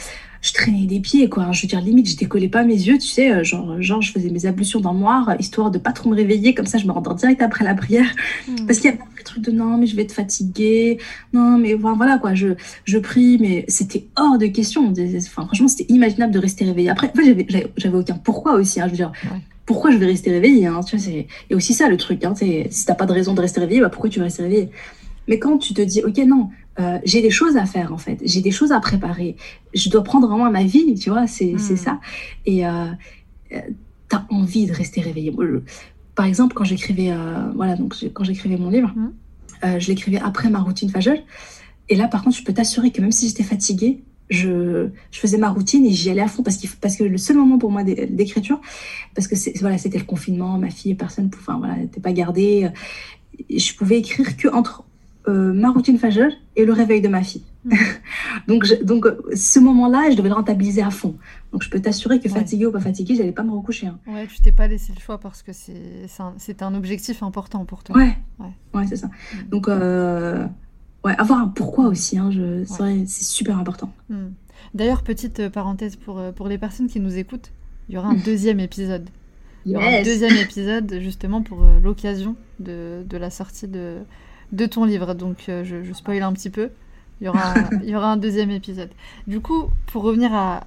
je 0.47 0.53
traînais 0.53 0.85
des 0.85 1.01
pieds, 1.01 1.27
quoi. 1.27 1.51
Je 1.51 1.61
veux 1.61 1.67
dire, 1.67 1.81
limite, 1.81 2.09
je 2.09 2.15
décollais 2.15 2.47
pas 2.47 2.63
mes 2.63 2.73
yeux, 2.73 2.97
tu 2.97 3.07
sais. 3.07 3.43
Genre, 3.43 3.81
genre 3.81 4.01
je 4.01 4.13
faisais 4.13 4.29
mes 4.29 4.45
ablutions 4.45 4.79
dans 4.79 4.93
le 4.93 4.99
noir, 4.99 5.35
histoire 5.39 5.71
de 5.71 5.77
pas 5.77 5.91
trop 5.91 6.09
me 6.09 6.15
réveiller. 6.15 6.53
Comme 6.53 6.65
ça, 6.65 6.77
je 6.77 6.87
me 6.87 6.91
rendors 6.93 7.15
direct 7.15 7.41
après 7.41 7.65
la 7.65 7.75
prière. 7.75 8.09
Hmm. 8.47 8.65
Parce 8.65 8.79
qu'il 8.79 8.89
y 8.89 8.93
avait 8.93 9.01
un 9.01 9.23
truc 9.25 9.43
de 9.43 9.51
non, 9.51 9.77
mais 9.77 9.87
je 9.87 9.95
vais 9.97 10.03
être 10.03 10.13
fatiguée. 10.13 10.99
Non, 11.33 11.57
mais 11.57 11.73
voilà, 11.73 12.17
quoi. 12.17 12.33
Je, 12.33 12.55
je 12.85 12.97
prie, 12.97 13.37
mais 13.41 13.65
c'était 13.67 14.07
hors 14.15 14.37
de 14.37 14.45
question. 14.45 14.93
Enfin, 15.17 15.45
franchement, 15.45 15.67
c'était 15.67 15.91
imaginable 15.91 16.31
de 16.31 16.39
rester 16.39 16.63
réveillée. 16.63 16.89
Après, 16.89 17.11
j'avais 17.77 17.97
aucun 17.97 18.15
pourquoi 18.15 18.53
aussi. 18.53 18.79
Hein, 18.79 18.85
je 18.85 18.91
veux 18.91 18.97
dire, 18.97 19.11
pourquoi 19.65 19.91
je 19.91 19.97
vais 19.97 20.05
rester 20.05 20.31
réveillée 20.31 20.65
hein, 20.65 20.79
tu 20.87 20.95
vois, 20.95 21.23
a 21.51 21.55
aussi 21.55 21.73
ça, 21.73 21.89
le 21.89 21.97
truc. 21.97 22.23
Hein, 22.23 22.33
si 22.35 22.85
t'as 22.85 22.95
pas 22.95 23.05
de 23.05 23.11
raison 23.11 23.33
de 23.33 23.41
rester 23.41 23.59
réveillée, 23.59 23.81
bah, 23.81 23.89
pourquoi 23.89 24.09
tu 24.09 24.19
vas 24.19 24.25
rester 24.25 24.43
réveillée? 24.43 24.69
Mais 25.27 25.39
quand 25.39 25.57
tu 25.57 25.73
te 25.73 25.81
dis, 25.81 26.01
OK, 26.03 26.17
non, 26.25 26.49
euh, 26.79 26.99
j'ai 27.03 27.21
des 27.21 27.31
choses 27.31 27.57
à 27.57 27.65
faire 27.65 27.91
en 27.91 27.97
fait, 27.97 28.19
j'ai 28.23 28.41
des 28.41 28.51
choses 28.51 28.71
à 28.71 28.79
préparer, 28.79 29.35
je 29.73 29.89
dois 29.89 30.03
prendre 30.03 30.27
vraiment 30.27 30.49
ma 30.51 30.63
vie, 30.63 30.93
tu 30.93 31.09
vois, 31.09 31.25
c'est 31.25 31.53
hmm. 31.53 31.77
ça. 31.77 31.99
Et 32.45 32.67
euh, 32.67 32.85
euh, 33.51 33.59
tu 34.09 34.15
as 34.15 34.25
envie 34.29 34.67
de 34.67 34.73
rester 34.73 35.01
réveillé. 35.01 35.33
par 36.15 36.25
exemple, 36.25 36.53
quand 36.53 36.63
j'écrivais 36.63 37.13
voilà, 37.55 37.75
donc, 37.75 37.95
quand 38.13 38.23
j'écrivais 38.23 38.57
mon 38.57 38.69
livre, 38.69 38.93
hmm. 38.95 39.79
je 39.79 39.87
l'écrivais 39.87 40.19
après 40.19 40.49
ma 40.49 40.59
routine 40.59 40.89
Fagel. 40.89 41.23
Et 41.89 41.95
là, 41.95 42.07
par 42.07 42.23
contre, 42.23 42.37
je 42.37 42.43
peux 42.43 42.53
t'assurer 42.53 42.91
que 42.91 43.01
même 43.01 43.13
si 43.13 43.27
j'étais 43.27 43.43
fatiguée, 43.43 44.03
je, 44.29 44.89
je, 45.09 45.19
faisais 45.19 45.37
ma 45.37 45.49
routine 45.49 45.85
et 45.85 45.91
j'y 45.91 46.09
allais 46.09 46.21
à 46.21 46.27
fond 46.27 46.43
parce, 46.43 46.57
parce 46.81 46.97
que 46.97 47.05
le 47.05 47.17
seul 47.17 47.37
moment 47.37 47.57
pour 47.57 47.71
moi 47.71 47.83
d'écriture, 47.83 48.59
parce 49.15 49.25
que 49.25 49.35
voilà, 49.61 49.77
c'était 49.77 49.97
le 49.97 50.03
confinement, 50.03 50.57
ma 50.57 50.69
fille, 50.69 50.95
personne, 50.95 51.29
enfin 51.33 51.57
voilà, 51.57 51.77
n'était 51.77 52.01
pas 52.01 52.11
gardée, 52.11 52.69
je 53.49 53.73
pouvais 53.73 53.99
écrire 53.99 54.35
que 54.35 54.49
entre 54.49 54.83
euh, 55.27 55.51
ma 55.53 55.71
routine 55.71 55.97
Fajr 55.97 56.29
et 56.55 56.65
le 56.65 56.71
réveil 56.71 57.01
de 57.01 57.07
ma 57.07 57.21
fille. 57.21 57.43
Mm. 57.65 57.73
donc, 58.47 58.83
donc 58.83 59.07
ce 59.35 59.59
moment-là, 59.59 60.09
je 60.09 60.15
devais 60.15 60.29
le 60.29 60.35
rentabiliser 60.35 60.81
à 60.81 60.89
fond. 60.89 61.17
Donc, 61.51 61.63
je 61.63 61.69
peux 61.69 61.79
t'assurer 61.81 62.19
que 62.19 62.29
fatiguée 62.29 62.65
ou 62.65 62.71
pas 62.71 62.79
fatiguée, 62.79 63.15
j'allais 63.15 63.31
pas 63.31 63.43
me 63.43 63.51
recoucher. 63.51 63.87
Hein. 63.87 63.99
Ouais, 64.07 64.27
tu 64.27 64.41
t'es 64.41 64.51
pas 64.51 64.67
laissé 64.67 64.93
le 64.95 65.01
choix 65.01 65.19
parce 65.19 65.43
que 65.43 65.51
c'est 65.53 66.07
un, 66.19 66.33
un, 66.65 66.75
objectif 66.75 67.23
important 67.23 67.65
pour 67.65 67.83
toi. 67.83 67.97
Ouais, 67.97 68.17
ouais, 68.73 68.85
c'est 68.87 68.95
ça. 68.95 69.07
Mm. 69.07 69.49
Donc, 69.49 69.67
euh, 69.67 70.45
ouais, 71.03 71.15
avoir 71.17 71.39
un 71.39 71.47
pourquoi 71.47 71.87
aussi, 71.87 72.17
hein, 72.17 72.29
c'est 72.65 73.07
super 73.07 73.57
important. 73.57 73.91
Mm. 74.09 74.27
D'ailleurs, 74.73 75.03
petite 75.03 75.49
parenthèse 75.49 75.95
pour, 75.97 76.19
euh, 76.19 76.31
pour 76.31 76.47
les 76.47 76.57
personnes 76.57 76.87
qui 76.87 76.99
nous 76.99 77.17
écoutent, 77.17 77.51
il 77.89 77.95
y 77.95 77.97
aura 77.97 78.09
un 78.09 78.15
deuxième 78.25 78.59
épisode. 78.59 79.09
Il 79.65 79.73
y 79.73 79.75
aura 79.75 79.87
un 79.87 80.03
deuxième 80.03 80.37
épisode 80.41 80.99
justement 81.01 81.41
pour 81.41 81.65
l'occasion 81.83 82.37
de, 82.59 83.03
de 83.05 83.17
la 83.17 83.29
sortie 83.29 83.67
de 83.67 83.97
de 84.51 84.65
ton 84.65 84.85
livre. 84.85 85.13
Donc 85.13 85.45
euh, 85.49 85.63
je, 85.63 85.83
je 85.83 85.93
spoil 85.93 86.21
un 86.21 86.33
petit 86.33 86.49
peu. 86.49 86.69
Il 87.19 87.25
y, 87.25 87.29
aura, 87.29 87.53
il 87.83 87.89
y 87.89 87.95
aura 87.95 88.11
un 88.11 88.17
deuxième 88.17 88.51
épisode. 88.51 88.89
Du 89.25 89.39
coup, 89.39 89.69
pour 89.87 90.03
revenir 90.03 90.33
à, 90.33 90.63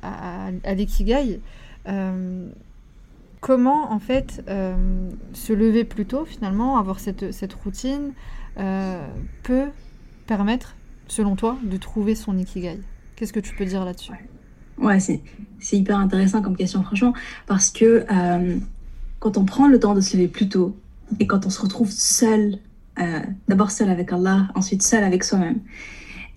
à, 0.65 0.75
l'ikigai, 0.75 1.41
euh, 1.89 2.49
comment 3.41 3.93
en 3.93 4.01
fait 4.01 4.43
euh, 4.49 4.75
se 5.33 5.53
lever 5.53 5.85
plus 5.85 6.07
tôt 6.07 6.25
finalement, 6.25 6.79
avoir 6.79 6.99
cette, 6.99 7.33
cette 7.33 7.55
routine, 7.55 8.13
peut 9.43 9.69
permettre, 10.27 10.77
selon 11.07 11.35
toi, 11.35 11.57
de 11.63 11.79
trouver 11.79 12.15
son 12.15 12.37
ikigai? 12.37 12.81
Qu'est-ce 13.17 13.33
que 13.33 13.41
tu 13.41 13.55
peux 13.55 13.65
dire 13.65 13.87
là-dessus? 13.87 14.13
Ouais, 14.77 15.01
c'est, 15.01 15.23
c'est 15.61 15.79
hyper 15.79 15.97
intéressant 15.97 16.43
comme 16.43 16.57
question, 16.57 16.83
franchement, 16.83 17.15
parce 17.47 17.71
que 17.71 18.05
quand 19.19 19.39
on 19.39 19.47
prend 19.47 19.67
le 19.67 19.79
temps 19.79 19.95
de 19.95 20.03
se 20.03 20.15
lever 20.17 20.29
plus 20.29 20.49
tôt 20.49 20.77
et 21.21 21.27
quand 21.27 21.47
on 21.47 21.51
se 21.51 21.63
retrouve 21.63 21.91
seul 21.91 22.59
d'abord 23.49 23.71
seul 23.71 23.91
avec 23.91 24.13
Allah, 24.13 24.49
ensuite 24.55 24.83
seul 24.83 25.05
avec 25.05 25.25
soi-même. 25.25 25.61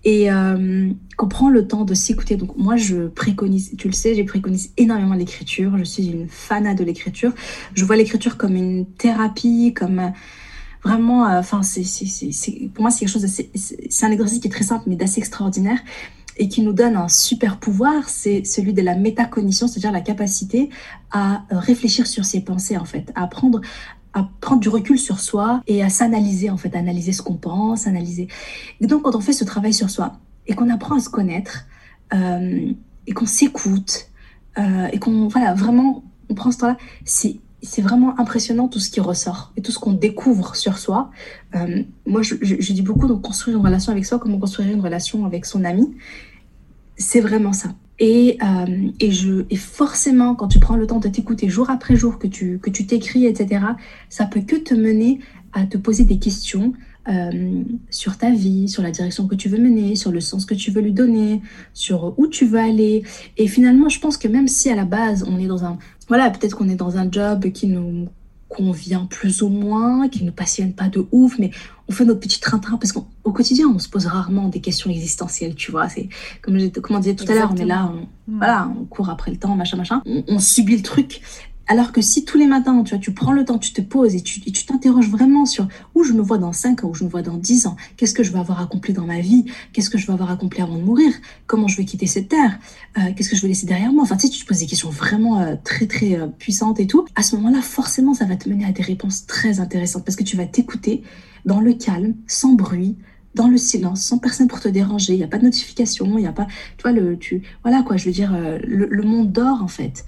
Et 0.04 0.30
euh, 0.30 0.90
qu'on 1.16 1.28
prend 1.28 1.48
le 1.48 1.66
temps 1.66 1.84
de 1.84 1.94
s'écouter. 1.94 2.36
Donc 2.36 2.56
moi, 2.58 2.76
je 2.76 3.06
préconise, 3.06 3.74
tu 3.78 3.88
le 3.88 3.94
sais, 3.94 4.14
j'ai 4.14 4.24
préconise 4.24 4.72
énormément 4.76 5.14
l'écriture. 5.14 5.78
Je 5.78 5.84
suis 5.84 6.06
une 6.08 6.28
fanat 6.28 6.74
de 6.74 6.84
l'écriture. 6.84 7.32
Je 7.74 7.84
vois 7.86 7.96
l'écriture 7.96 8.36
comme 8.36 8.54
une 8.54 8.84
thérapie, 8.84 9.72
comme 9.74 9.98
euh, 9.98 10.08
vraiment, 10.82 11.26
euh, 11.26 11.38
enfin, 11.38 11.62
c'est, 11.62 11.82
pour 12.74 12.82
moi, 12.82 12.90
c'est 12.90 13.00
quelque 13.00 13.08
chose 13.08 13.26
c'est 13.26 14.06
un 14.06 14.10
exercice 14.10 14.40
qui 14.40 14.48
est 14.48 14.50
très 14.50 14.64
simple, 14.64 14.84
mais 14.86 14.96
d'assez 14.96 15.20
extraordinaire 15.20 15.78
et 16.36 16.48
qui 16.48 16.62
nous 16.62 16.72
donne 16.72 16.96
un 16.96 17.08
super 17.08 17.58
pouvoir, 17.58 18.08
c'est 18.08 18.44
celui 18.44 18.72
de 18.72 18.82
la 18.82 18.96
métacognition, 18.96 19.68
c'est-à-dire 19.68 19.92
la 19.92 20.00
capacité 20.00 20.68
à 21.12 21.44
réfléchir 21.48 22.08
sur 22.08 22.24
ses 22.24 22.40
pensées, 22.40 22.76
en 22.76 22.84
fait, 22.84 23.12
à 23.14 23.22
apprendre 23.22 23.60
à 24.14 24.28
prendre 24.40 24.60
du 24.60 24.68
recul 24.68 24.98
sur 24.98 25.20
soi 25.20 25.60
et 25.66 25.82
à 25.82 25.88
s'analyser, 25.88 26.48
en 26.48 26.56
fait, 26.56 26.74
à 26.74 26.78
analyser 26.78 27.12
ce 27.12 27.20
qu'on 27.20 27.34
pense, 27.34 27.86
analyser. 27.86 28.28
Et 28.80 28.86
donc, 28.86 29.02
quand 29.02 29.14
on 29.14 29.20
fait 29.20 29.32
ce 29.32 29.44
travail 29.44 29.74
sur 29.74 29.90
soi 29.90 30.14
et 30.46 30.54
qu'on 30.54 30.70
apprend 30.70 30.96
à 30.96 31.00
se 31.00 31.10
connaître 31.10 31.66
euh, 32.14 32.72
et 33.06 33.12
qu'on 33.12 33.26
s'écoute 33.26 34.08
euh, 34.58 34.86
et 34.92 34.98
qu'on, 34.98 35.28
voilà, 35.28 35.52
vraiment, 35.54 36.04
on 36.30 36.34
prend 36.34 36.52
ce 36.52 36.58
temps-là, 36.58 36.78
c'est 37.04 37.38
c'est 37.64 37.80
vraiment 37.80 38.18
impressionnant 38.20 38.68
tout 38.68 38.78
ce 38.78 38.90
qui 38.90 39.00
ressort 39.00 39.52
et 39.56 39.62
tout 39.62 39.72
ce 39.72 39.78
qu'on 39.78 39.94
découvre 39.94 40.54
sur 40.54 40.76
soi. 40.78 41.10
Euh, 41.56 41.82
moi, 42.06 42.20
je, 42.20 42.34
dis 42.34 42.82
beaucoup, 42.82 43.08
donc 43.08 43.22
construire 43.22 43.56
une 43.56 43.64
relation 43.64 43.90
avec 43.90 44.04
soi, 44.04 44.18
comment 44.18 44.38
construire 44.38 44.70
une 44.70 44.82
relation 44.82 45.24
avec 45.24 45.46
son 45.46 45.64
ami. 45.64 45.96
C'est 46.96 47.20
vraiment 47.20 47.54
ça. 47.54 47.70
Et, 48.00 48.38
euh, 48.42 48.90
et 49.00 49.56
forcément, 49.56 50.34
quand 50.34 50.48
tu 50.48 50.58
prends 50.58 50.76
le 50.76 50.86
temps 50.86 50.98
de 50.98 51.08
t'écouter 51.08 51.48
jour 51.48 51.70
après 51.70 51.94
jour, 51.94 52.18
que 52.18 52.26
tu 52.26 52.58
que 52.58 52.70
tu 52.70 52.86
t'écris, 52.86 53.26
etc., 53.26 53.64
ça 54.08 54.26
peut 54.26 54.40
que 54.40 54.56
te 54.56 54.74
mener 54.74 55.20
à 55.52 55.64
te 55.66 55.78
poser 55.78 56.04
des 56.04 56.18
questions 56.18 56.72
euh, 57.08 57.62
sur 57.90 58.16
ta 58.16 58.30
vie, 58.30 58.68
sur 58.68 58.82
la 58.82 58.90
direction 58.90 59.28
que 59.28 59.34
tu 59.34 59.48
veux 59.48 59.58
mener, 59.58 59.94
sur 59.94 60.10
le 60.10 60.20
sens 60.20 60.46
que 60.46 60.54
tu 60.54 60.70
veux 60.70 60.80
lui 60.80 60.92
donner, 60.92 61.42
sur 61.72 62.14
où 62.18 62.26
tu 62.26 62.46
veux 62.46 62.58
aller. 62.58 63.04
Et 63.36 63.46
finalement, 63.46 63.88
je 63.88 64.00
pense 64.00 64.16
que 64.16 64.26
même 64.26 64.48
si 64.48 64.70
à 64.70 64.74
la 64.74 64.84
base, 64.84 65.24
on 65.28 65.38
est 65.38 65.46
dans 65.46 65.64
un... 65.64 65.78
Voilà, 66.08 66.30
peut-être 66.30 66.56
qu'on 66.56 66.68
est 66.68 66.76
dans 66.76 66.96
un 66.96 67.10
job 67.10 67.52
qui 67.52 67.68
nous 67.68 68.08
convient 68.54 69.06
plus 69.06 69.42
ou 69.42 69.48
moins, 69.48 70.08
qui 70.08 70.20
ne 70.20 70.26
nous 70.26 70.32
passionne 70.32 70.72
pas 70.72 70.88
de 70.88 71.06
ouf, 71.10 71.38
mais 71.38 71.50
on 71.88 71.92
fait 71.92 72.04
notre 72.04 72.20
petit 72.20 72.40
train-train 72.40 72.76
parce 72.76 72.92
qu'au 72.92 73.32
quotidien, 73.32 73.68
on 73.68 73.78
se 73.78 73.88
pose 73.88 74.06
rarement 74.06 74.48
des 74.48 74.60
questions 74.60 74.90
existentielles, 74.90 75.54
tu 75.54 75.72
vois. 75.72 75.88
C'est 75.88 76.08
comme, 76.40 76.70
comme 76.70 76.96
on 76.96 77.00
disait 77.00 77.16
tout 77.16 77.30
à 77.30 77.34
l'heure, 77.34 77.50
on 77.52 77.56
est 77.56 77.64
là, 77.64 77.92
on, 77.92 78.06
voilà, 78.28 78.70
on 78.80 78.84
court 78.84 79.10
après 79.10 79.30
le 79.30 79.36
temps, 79.38 79.56
machin, 79.56 79.76
machin. 79.76 80.02
on 80.04 80.38
subit 80.38 80.76
le 80.76 80.82
truc. 80.82 81.20
Alors 81.66 81.92
que 81.92 82.02
si 82.02 82.24
tous 82.24 82.36
les 82.36 82.46
matins, 82.46 82.82
tu 82.82 82.90
vois, 82.90 82.98
tu 82.98 83.12
prends 83.12 83.32
le 83.32 83.44
temps, 83.44 83.58
tu 83.58 83.72
te 83.72 83.80
poses 83.80 84.14
et 84.14 84.20
tu 84.20 84.40
t'interroges 84.66 85.08
vraiment 85.08 85.46
sur 85.46 85.66
où 85.94 86.04
je 86.04 86.12
me 86.12 86.20
vois 86.20 86.36
dans 86.36 86.52
5 86.52 86.84
ans, 86.84 86.88
où 86.88 86.94
je 86.94 87.04
me 87.04 87.08
vois 87.08 87.22
dans 87.22 87.38
10 87.38 87.66
ans, 87.66 87.76
qu'est-ce 87.96 88.12
que 88.12 88.22
je 88.22 88.32
vais 88.32 88.38
avoir 88.38 88.60
accompli 88.60 88.92
dans 88.92 89.06
ma 89.06 89.20
vie, 89.20 89.46
qu'est-ce 89.72 89.88
que 89.88 89.96
je 89.96 90.06
vais 90.06 90.12
avoir 90.12 90.30
accompli 90.30 90.60
avant 90.60 90.76
de 90.76 90.82
mourir, 90.82 91.12
comment 91.46 91.66
je 91.66 91.78
vais 91.78 91.84
quitter 91.84 92.06
cette 92.06 92.28
terre, 92.28 92.58
euh, 92.98 93.12
qu'est-ce 93.16 93.30
que 93.30 93.36
je 93.36 93.42
vais 93.42 93.48
laisser 93.48 93.66
derrière 93.66 93.92
moi. 93.92 94.02
Enfin, 94.02 94.16
tu 94.16 94.26
sais, 94.26 94.32
tu 94.32 94.42
te 94.42 94.46
poses 94.46 94.58
des 94.58 94.66
questions 94.66 94.90
vraiment 94.90 95.40
euh, 95.40 95.54
très, 95.64 95.86
très 95.86 96.18
euh, 96.18 96.26
puissantes 96.26 96.80
et 96.80 96.86
tout. 96.86 97.06
À 97.16 97.22
ce 97.22 97.34
moment-là, 97.36 97.62
forcément, 97.62 98.12
ça 98.12 98.26
va 98.26 98.36
te 98.36 98.48
mener 98.48 98.66
à 98.66 98.72
des 98.72 98.82
réponses 98.82 99.26
très 99.26 99.60
intéressantes 99.60 100.04
parce 100.04 100.16
que 100.16 100.24
tu 100.24 100.36
vas 100.36 100.46
t'écouter 100.46 101.02
dans 101.46 101.60
le 101.60 101.72
calme, 101.72 102.14
sans 102.26 102.52
bruit, 102.52 102.96
dans 103.34 103.48
le 103.48 103.56
silence, 103.56 104.02
sans 104.02 104.18
personne 104.18 104.48
pour 104.48 104.60
te 104.60 104.68
déranger. 104.68 105.14
Il 105.14 105.18
n'y 105.18 105.24
a 105.24 105.28
pas 105.28 105.38
de 105.38 105.44
notification, 105.44 106.06
il 106.18 106.20
n'y 106.20 106.26
a 106.26 106.32
pas, 106.32 106.46
tu 106.76 106.82
vois, 106.82 106.92
le, 106.92 107.18
tu, 107.18 107.42
voilà 107.62 107.82
quoi, 107.82 107.96
je 107.96 108.04
veux 108.04 108.12
dire, 108.12 108.32
le, 108.64 108.86
le 108.86 109.02
monde 109.02 109.32
dort 109.32 109.62
en 109.62 109.68
fait. 109.68 110.04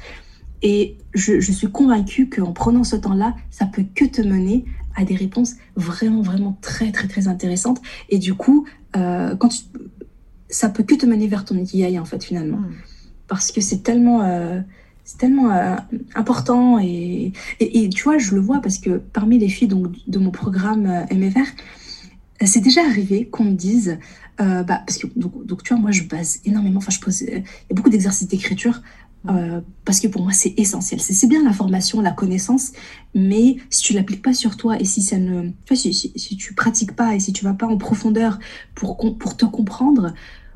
Et 0.62 0.96
je, 1.14 1.40
suis 1.52 1.70
convaincue 1.70 2.28
qu'en 2.28 2.52
prenant 2.52 2.84
ce 2.84 2.96
temps-là, 2.96 3.34
ça 3.50 3.66
peut 3.66 3.84
que 3.94 4.04
te 4.04 4.22
mener 4.22 4.64
à 4.94 5.04
des 5.04 5.14
réponses 5.14 5.56
vraiment, 5.76 6.22
vraiment 6.22 6.56
très, 6.60 6.90
très, 6.92 7.08
très 7.08 7.28
intéressantes. 7.28 7.80
Et 8.08 8.18
du 8.18 8.34
coup, 8.34 8.66
euh, 8.96 9.36
quand 9.36 9.50
ça 10.48 10.68
peut 10.68 10.82
que 10.82 10.94
te 10.94 11.06
mener 11.06 11.26
vers 11.26 11.44
ton 11.44 11.56
ikigai, 11.56 11.98
en 11.98 12.04
fait, 12.04 12.24
finalement. 12.24 12.58
Hmm. 12.58 12.72
Parce 13.28 13.52
que 13.52 13.60
c'est 13.60 13.82
tellement, 13.82 14.22
euh, 14.22 14.60
c'est 15.04 15.18
tellement 15.18 15.50
euh, 15.50 15.76
important. 16.14 16.78
Et, 16.78 17.32
et, 17.60 17.88
tu 17.90 18.04
vois, 18.04 18.18
je 18.18 18.34
le 18.34 18.40
vois 18.40 18.60
parce 18.60 18.78
que 18.78 18.98
parmi 18.98 19.38
les 19.38 19.48
filles 19.48 19.68
donc, 19.68 19.92
de 20.06 20.18
mon 20.18 20.30
programme 20.30 21.06
MFR, 21.12 21.46
c'est 22.44 22.60
déjà 22.60 22.82
arrivé 22.82 23.26
qu'on 23.26 23.44
me 23.44 23.54
dise, 23.54 23.98
bah, 24.38 24.64
parce 24.64 24.98
que 24.98 25.06
donc, 25.16 25.44
donc, 25.44 25.62
tu 25.62 25.72
vois, 25.72 25.80
moi 25.80 25.90
je 25.90 26.02
base 26.02 26.40
énormément, 26.44 26.78
enfin 26.78 26.92
je 26.92 27.00
pose, 27.00 27.22
il 27.22 27.32
y 27.32 27.36
a 27.36 27.74
beaucoup 27.74 27.88
d'exercices 27.88 28.28
d'écriture 28.28 28.82
euh, 29.28 29.60
parce 29.84 30.00
que 30.00 30.08
pour 30.08 30.22
moi, 30.22 30.32
c'est 30.32 30.54
essentiel. 30.58 31.00
C'est 31.00 31.26
bien 31.26 31.42
la 31.42 31.52
formation, 31.52 32.00
la 32.00 32.12
connaissance, 32.12 32.72
mais 33.14 33.56
si 33.70 33.82
tu 33.82 33.92
l'appliques 33.92 34.22
pas 34.22 34.34
sur 34.34 34.56
toi 34.56 34.78
et 34.78 34.84
si 34.84 35.02
ça 35.02 35.18
ne, 35.18 35.50
si, 35.72 35.92
si, 35.92 36.36
tu 36.36 36.54
pratiques 36.54 36.94
pas 36.94 37.14
et 37.14 37.20
si 37.20 37.32
tu 37.32 37.44
vas 37.44 37.54
pas 37.54 37.66
en 37.66 37.76
profondeur 37.76 38.38
pour, 38.74 38.96
pour 39.18 39.36
te 39.36 39.44
comprendre, 39.44 40.12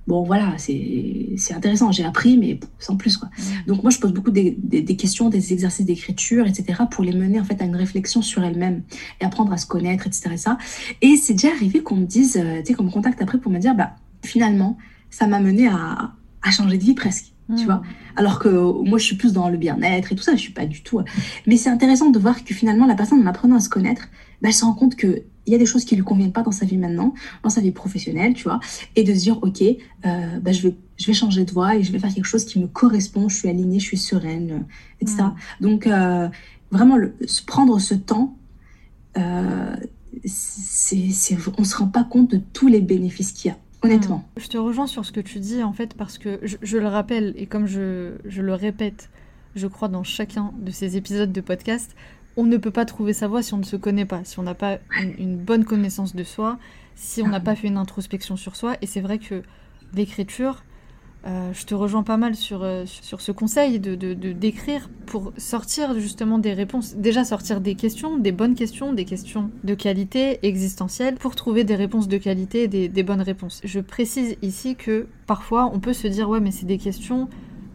bon 0.06 0.22
voilà, 0.22 0.54
c'est 0.59 1.54
intéressant. 1.54 1.92
J'ai 1.92 2.04
appris, 2.04 2.38
mais 2.38 2.59
sans 2.78 2.96
plus 2.96 3.16
quoi. 3.16 3.30
Donc 3.66 3.83
moi, 3.83 3.90
je 3.90 3.98
pose 3.98 4.12
beaucoup 4.12 4.30
des, 4.30 4.56
des, 4.59 4.96
questions, 4.96 5.28
des 5.28 5.52
exercices 5.52 5.87
d'écriture, 5.87 6.46
etc., 6.46 6.83
pour 6.90 7.04
les 7.04 7.12
mener 7.12 7.40
en 7.40 7.44
fait 7.44 7.61
à 7.62 7.64
une 7.64 7.76
réflexion 7.76 8.22
sur 8.22 8.42
elle-même 8.44 8.83
et 9.20 9.24
apprendre 9.24 9.52
à 9.52 9.56
se 9.56 9.66
connaître, 9.66 10.06
etc. 10.06 10.30
Et, 10.33 10.37
ça. 10.37 10.59
et 11.02 11.16
c'est 11.16 11.35
déjà 11.35 11.48
arrivé 11.48 11.83
qu'on 11.83 11.96
me 11.96 12.06
dise, 12.06 12.37
euh, 12.37 12.61
tu 12.61 12.66
sais, 12.66 12.74
qu'on 12.74 12.85
me 12.85 12.90
contacte 12.90 13.22
après 13.22 13.38
pour 13.38 13.50
me 13.50 13.59
dire, 13.59 13.74
bah 13.74 13.96
finalement, 14.24 14.76
ça 15.11 15.26
m'a 15.26 15.40
mené 15.40 15.68
à, 15.68 16.12
à 16.42 16.50
changer 16.50 16.78
de 16.78 16.85
vie 16.85 16.94
presque 16.94 17.33
tu 17.56 17.64
vois. 17.64 17.76
Hmm. 17.76 17.82
Alors 18.16 18.38
que 18.38 18.48
moi, 18.48 18.98
je 18.98 19.04
suis 19.04 19.16
plus 19.16 19.32
dans 19.32 19.48
le 19.48 19.56
bien-être 19.56 20.12
et 20.12 20.16
tout 20.16 20.22
ça, 20.22 20.32
je 20.32 20.40
suis 20.40 20.52
pas 20.52 20.66
du 20.66 20.82
tout. 20.82 21.00
Mais 21.46 21.56
c'est 21.56 21.70
intéressant 21.70 22.10
de 22.10 22.18
voir 22.18 22.44
que 22.44 22.54
finalement, 22.54 22.86
la 22.86 22.94
personne, 22.94 23.20
en 23.22 23.26
apprenant 23.26 23.56
à 23.56 23.60
se 23.60 23.68
connaître, 23.68 24.08
bah, 24.42 24.48
elle 24.48 24.54
se 24.54 24.64
rend 24.64 24.74
compte 24.74 24.96
qu'il 24.96 25.22
il 25.46 25.52
y 25.52 25.56
a 25.56 25.58
des 25.58 25.66
choses 25.66 25.84
qui 25.84 25.96
lui 25.96 26.04
conviennent 26.04 26.32
pas 26.32 26.42
dans 26.42 26.52
sa 26.52 26.64
vie 26.64 26.76
maintenant, 26.76 27.14
dans 27.42 27.50
sa 27.50 27.60
vie 27.60 27.72
professionnelle, 27.72 28.34
tu 28.34 28.44
vois, 28.44 28.60
et 28.94 29.02
de 29.02 29.12
se 29.12 29.20
dire, 29.20 29.38
ok, 29.42 29.62
euh, 29.62 30.38
bah, 30.40 30.52
je, 30.52 30.68
vais, 30.68 30.74
je 30.96 31.06
vais 31.06 31.12
changer 31.12 31.44
de 31.44 31.50
voie 31.50 31.76
et 31.76 31.82
je 31.82 31.92
vais 31.92 31.98
faire 31.98 32.12
quelque 32.12 32.26
chose 32.26 32.44
qui 32.44 32.60
me 32.60 32.66
correspond, 32.66 33.28
je 33.28 33.36
suis 33.36 33.48
alignée, 33.48 33.80
je 33.80 33.86
suis 33.86 33.98
sereine, 33.98 34.50
euh, 34.50 35.00
etc. 35.00 35.22
Mm. 35.22 35.62
Donc, 35.62 35.86
euh, 35.86 36.28
vraiment, 36.70 36.96
le, 36.96 37.14
prendre 37.46 37.78
ce 37.80 37.94
temps, 37.94 38.36
euh, 39.18 39.76
c'est, 40.24 41.36
on 41.58 41.64
se 41.64 41.76
rend 41.76 41.88
pas 41.88 42.04
compte 42.04 42.30
de 42.30 42.40
tous 42.52 42.68
les 42.68 42.80
bénéfices 42.80 43.32
qu'il 43.32 43.50
y 43.50 43.54
a. 43.54 43.58
Honnêtement. 43.82 44.24
Mm. 44.36 44.40
Je 44.40 44.48
te 44.48 44.58
rejoins 44.58 44.86
sur 44.86 45.04
ce 45.04 45.12
que 45.12 45.20
tu 45.20 45.38
dis 45.38 45.62
en 45.62 45.72
fait 45.72 45.94
parce 45.94 46.18
que 46.18 46.38
je, 46.42 46.56
je 46.62 46.78
le 46.78 46.88
rappelle 46.88 47.34
et 47.36 47.46
comme 47.46 47.66
je, 47.66 48.12
je 48.24 48.42
le 48.42 48.54
répète, 48.54 49.10
je 49.54 49.66
crois 49.66 49.88
dans 49.88 50.04
chacun 50.04 50.52
de 50.58 50.70
ces 50.70 50.96
épisodes 50.96 51.32
de 51.32 51.40
podcast, 51.40 51.96
on 52.36 52.44
ne 52.44 52.56
peut 52.56 52.70
pas 52.70 52.84
trouver 52.84 53.12
sa 53.12 53.28
voix 53.28 53.42
si 53.42 53.54
on 53.54 53.58
ne 53.58 53.64
se 53.64 53.76
connaît 53.76 54.04
pas, 54.04 54.24
si 54.24 54.38
on 54.38 54.42
n'a 54.42 54.54
pas 54.54 54.78
une, 55.18 55.36
bonne 55.36 55.64
connaissance 55.64 56.14
de 56.14 56.24
soi, 56.24 56.58
si 56.94 57.22
on 57.22 57.28
n'a 57.28 57.40
pas 57.40 57.56
fait 57.56 57.68
une 57.68 57.76
introspection 57.76 58.36
sur 58.36 58.56
soi. 58.56 58.76
Et 58.82 58.86
c'est 58.86 59.00
vrai 59.00 59.18
que 59.18 59.42
l'écriture, 59.94 60.62
euh, 61.26 61.52
je 61.52 61.66
te 61.66 61.74
rejoins 61.74 62.02
pas 62.02 62.16
mal 62.16 62.35
sur, 62.35 62.62
euh, 62.62 62.85
sur 62.87 63.20
ce 63.20 63.30
conseil 63.30 63.78
de, 63.78 63.94
d'écrire 64.14 64.88
pour 65.04 65.33
sortir 65.37 65.98
justement 65.98 66.38
des 66.38 66.54
réponses. 66.54 66.94
Déjà 66.94 67.24
sortir 67.24 67.61
des 67.61 67.74
questions, 67.74 68.16
des 68.16 68.33
bonnes 68.33 68.54
questions, 68.54 68.94
des 68.94 69.04
questions 69.04 69.50
de 69.62 69.74
qualité 69.74 70.38
existentielle, 70.46 71.16
pour 71.16 71.37
trouver 71.37 71.64
des 71.64 71.74
réponses 71.74 72.09
de 72.09 72.16
qualité 72.16 72.62
et 72.62 72.68
des, 72.88 73.02
bonnes 73.02 73.20
réponses. 73.20 73.61
Je 73.64 73.80
précise 73.80 74.37
ici 74.40 74.76
que 74.76 75.09
parfois 75.26 75.70
on 75.74 75.78
peut 75.78 75.92
se 75.92 76.06
dire 76.06 76.28
ouais 76.30 76.40
mais 76.40 76.52
c'est 76.52 76.66
des 76.66 76.78
questions 76.78 77.28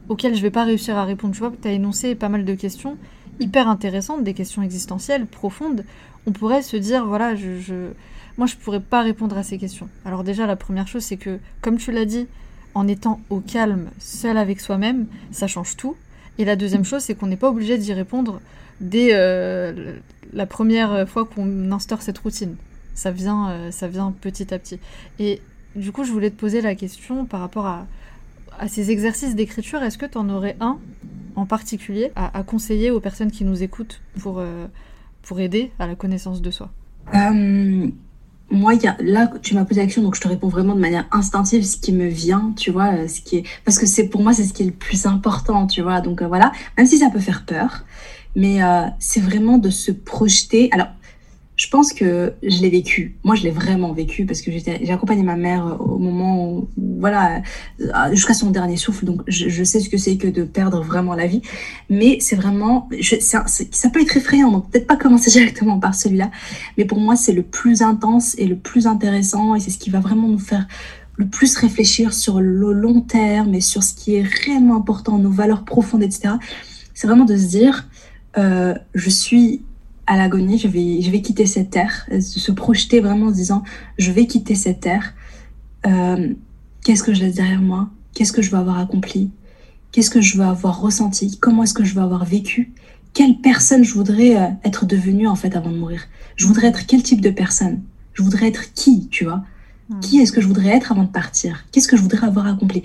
auxquelles 0.10 0.36
je 0.36 0.42
vais 0.42 0.52
pas 0.52 0.64
réussir 0.64 0.98
à 0.98 1.06
répondre. 1.06 1.34
Tu 1.34 1.40
vois, 1.40 1.54
tu 1.62 1.68
as 1.68 1.72
énoncé 1.72 2.16
pas 2.16 2.30
mal 2.30 2.46
de 2.46 2.56
questions 2.56 2.98
hyper 3.40 3.68
intéressantes, 3.68 4.24
des 4.24 4.34
questions 4.34 4.64
existentielles, 4.64 5.28
profondes, 5.28 5.84
on 6.26 6.32
pourrait 6.32 6.62
se 6.62 6.78
dire, 6.78 7.06
voilà, 7.06 7.36
je, 7.36 7.60
je... 7.60 7.92
moi 8.38 8.48
je 8.48 8.56
pourrais 8.56 8.80
pas 8.80 9.02
répondre 9.02 9.38
à 9.38 9.44
ces 9.44 9.58
questions. 9.58 9.90
Alors 10.06 10.24
déjà, 10.24 10.48
la 10.48 10.56
première 10.56 10.88
chose, 10.88 11.04
c'est 11.04 11.18
que, 11.18 11.40
comme 11.62 11.78
tu 11.78 11.92
l'as 11.92 12.06
dit, 12.06 12.28
en 12.76 12.88
étant 12.88 13.22
au 13.30 13.40
calme, 13.40 13.90
seul 14.00 14.38
avec 14.38 14.60
soi-même, 14.60 15.08
ça 15.32 15.48
change 15.48 15.76
tout. 15.76 15.96
Et 16.38 16.46
la 16.46 16.56
deuxième 16.56 16.84
chose, 16.84 17.02
c'est 17.02 17.16
qu'on 17.16 17.28
n'est 17.28 17.38
pas 17.38 17.50
obligé 17.50 17.78
d'y 17.78 17.94
répondre 17.94 18.42
dès 18.82 19.10
euh, 19.14 19.96
la 20.34 20.46
première 20.46 21.08
fois 21.08 21.26
qu'on 21.26 21.72
instaure 21.72 22.02
cette 22.02 22.18
routine. 22.18 22.56
Ça 22.94 23.12
vient, 23.12 23.50
euh, 23.50 23.72
ça 23.72 23.88
vient 23.88 24.14
petit 24.20 24.54
à 24.54 24.60
petit. 24.60 24.80
Et 25.20 25.42
du 25.76 25.92
coup, 25.92 26.04
je 26.04 26.12
voulais 26.12 26.30
te 26.30 26.40
poser 26.40 26.62
la 26.62 26.76
question 26.76 27.26
par 27.26 27.40
rapport 27.40 27.66
à, 27.66 27.88
ces 28.68 28.90
exercices 28.92 29.36
d'écriture. 29.36 29.84
Est-ce 29.84 29.98
que 29.98 30.06
tu 30.06 30.18
en 30.18 30.30
aurais 30.30 30.56
un 30.62 30.80
en 31.36 31.46
particulier 31.46 32.14
à, 32.16 32.42
conseiller 32.44 32.90
aux 32.90 33.02
personnes 33.02 33.32
qui 33.32 33.44
nous 33.44 33.64
écoutent 33.64 34.02
pour, 34.22 34.40
euh, 34.40 34.68
pour 35.24 35.42
aider 35.42 35.72
à 35.78 35.88
la 35.88 35.96
connaissance 35.96 36.42
de 36.42 36.52
soi? 36.52 36.72
Moi, 38.52 38.76
y 38.76 38.88
a, 38.88 38.96
là, 39.00 39.32
tu 39.42 39.56
m'as 39.56 39.66
posé 39.66 39.82
la 39.82 39.86
question, 39.86 40.04
donc 40.04 40.16
je 40.16 40.22
te 40.22 40.28
réponds 40.28 40.50
vraiment 40.50 40.76
de 40.76 40.80
manière 40.80 41.08
instinctive, 41.12 41.66
ce 41.66 41.78
qui 41.78 41.92
me 41.92 42.08
vient, 42.08 42.54
tu 42.56 42.72
vois, 42.72 42.94
euh, 42.94 43.08
ce 43.08 43.22
qui 43.22 43.38
est... 43.38 43.44
parce 43.64 43.80
que 43.80 43.86
c'est 43.86 44.08
pour 44.08 44.22
moi, 44.22 44.34
c'est 44.34 44.44
ce 44.44 44.54
qui 44.54 44.64
est 44.64 44.68
le 44.68 44.72
plus 44.72 45.06
important, 45.06 45.68
tu 45.68 45.82
vois. 45.82 46.02
Donc 46.02 46.22
voilà, 46.22 46.52
même 46.78 46.86
si 46.86 46.98
ça 46.98 47.10
peut 47.10 47.20
faire 47.20 47.46
peur, 47.46 47.86
mais 48.36 48.60
c'est 49.00 49.22
vraiment 49.22 49.58
de 49.58 49.70
se 49.70 49.92
projeter. 49.92 50.70
Alors, 50.74 50.88
je 51.56 51.70
pense 51.70 51.94
que 51.94 52.34
je 52.44 52.62
l'ai 52.62 52.70
vécu. 52.70 53.18
Moi, 53.24 53.36
je 53.36 53.44
l'ai 53.44 53.52
vraiment 53.52 53.94
vécu 53.94 54.26
parce 54.26 54.42
que 54.42 54.52
j'ai 54.52 54.92
accompagné 54.92 55.24
ma 55.24 55.38
mère 55.38 55.78
au 55.80 55.98
moment 55.98 56.52
où, 56.52 56.70
voilà, 57.00 57.42
jusqu'à 58.12 58.34
son 58.34 58.52
dernier 58.52 58.76
souffle. 58.76 59.06
Donc, 59.06 59.22
je, 59.28 59.64
sais 59.64 59.80
ce 59.80 59.90
que 59.90 59.98
c'est 59.98 60.18
que 60.18 60.28
de 60.28 60.44
perdre 60.44 60.84
vraiment 60.84 61.16
la 61.16 61.28
vie. 61.28 61.42
Mais 61.90 62.18
c'est 62.20 62.36
vraiment, 62.36 62.90
ça 63.02 63.90
peut 63.90 64.02
être 64.02 64.18
effrayant. 64.18 64.52
Donc, 64.52 64.70
peut-être 64.70 64.88
pas 64.88 64.98
commencer 64.98 65.32
directement 65.40 65.80
par 65.80 65.96
celui-là. 65.96 66.30
Mais 66.78 66.84
pour 66.84 67.00
moi, 67.00 67.16
c'est 67.16 67.34
le 67.34 67.44
plus 67.44 67.82
intense 67.82 68.38
et 68.38 68.48
le 68.48 68.58
plus 68.58 68.86
intéressant. 68.86 69.56
Et 69.56 69.62
c'est 69.62 69.72
ce 69.72 69.78
qui 69.78 69.90
va 69.90 70.02
vraiment 70.02 70.28
nous 70.28 70.40
faire 70.40 70.68
le 71.16 71.28
plus 71.28 71.56
réfléchir 71.56 72.14
sur 72.14 72.42
le 72.42 72.74
long 72.74 73.00
terme 73.00 73.54
et 73.54 73.62
sur 73.62 73.82
ce 73.82 73.94
qui 73.94 74.16
est 74.16 74.28
réellement 74.46 74.76
important, 74.76 75.18
nos 75.18 75.30
valeurs 75.30 75.64
profondes, 75.64 76.04
etc. 76.04 76.34
C'est 76.94 77.08
vraiment 77.08 77.24
de 77.24 77.38
se 77.38 77.46
dire, 77.46 77.88
euh, 78.38 78.74
je 78.94 79.10
suis 79.10 79.64
à 80.08 80.18
l'agonie, 80.18 80.58
je 80.58 80.68
vais, 80.68 81.02
je 81.02 81.10
vais 81.10 81.22
quitter 81.22 81.46
cette 81.46 81.72
terre, 81.72 82.08
se 82.20 82.52
projeter 82.52 83.00
vraiment 83.00 83.28
en 83.28 83.30
se 83.30 83.36
disant, 83.36 83.64
je 83.98 84.12
vais 84.12 84.28
quitter 84.28 84.56
cette 84.56 84.82
terre. 84.82 85.14
Euh, 85.86 86.34
qu'est-ce 86.84 87.04
que 87.04 87.14
je 87.14 87.22
laisse 87.22 87.36
derrière 87.36 87.62
moi? 87.62 87.90
Qu'est-ce 88.14 88.32
que 88.32 88.42
je 88.42 88.52
veux 88.52 88.58
avoir 88.58 88.80
accompli? 88.80 89.32
Qu'est-ce 89.92 90.10
que 90.10 90.22
je 90.22 90.38
veux 90.38 90.44
avoir 90.44 90.82
ressenti? 90.82 91.38
Comment 91.40 91.64
est-ce 91.64 91.74
que 91.74 91.84
je 91.84 91.96
veux 91.96 92.02
avoir 92.02 92.26
vécu? 92.26 92.74
Quelle 93.14 93.40
personne 93.40 93.84
je 93.84 93.94
voudrais 93.94 94.36
euh, 94.36 94.48
être 94.64 94.86
devenue 94.86 95.28
en 95.28 95.36
fait 95.36 95.56
avant 95.56 95.72
de 95.72 95.78
mourir? 95.78 96.04
Je 96.36 96.46
voudrais 96.48 96.68
être 96.68 96.86
quel 96.86 97.02
type 97.02 97.22
de 97.22 97.30
personne? 97.30 97.82
Je 98.14 98.22
voudrais 98.22 98.48
être 98.48 98.74
qui, 98.74 99.08
tu 99.10 99.24
vois? 99.24 99.44
Qui 100.02 100.20
est-ce 100.20 100.32
que 100.32 100.42
je 100.42 100.48
voudrais 100.48 100.70
être 100.70 100.92
avant 100.92 101.04
de 101.04 101.10
partir? 101.10 101.64
Qu'est-ce 101.72 101.88
que 101.88 101.96
je 101.96 102.02
voudrais 102.02 102.26
avoir 102.26 102.48
accompli? 102.48 102.82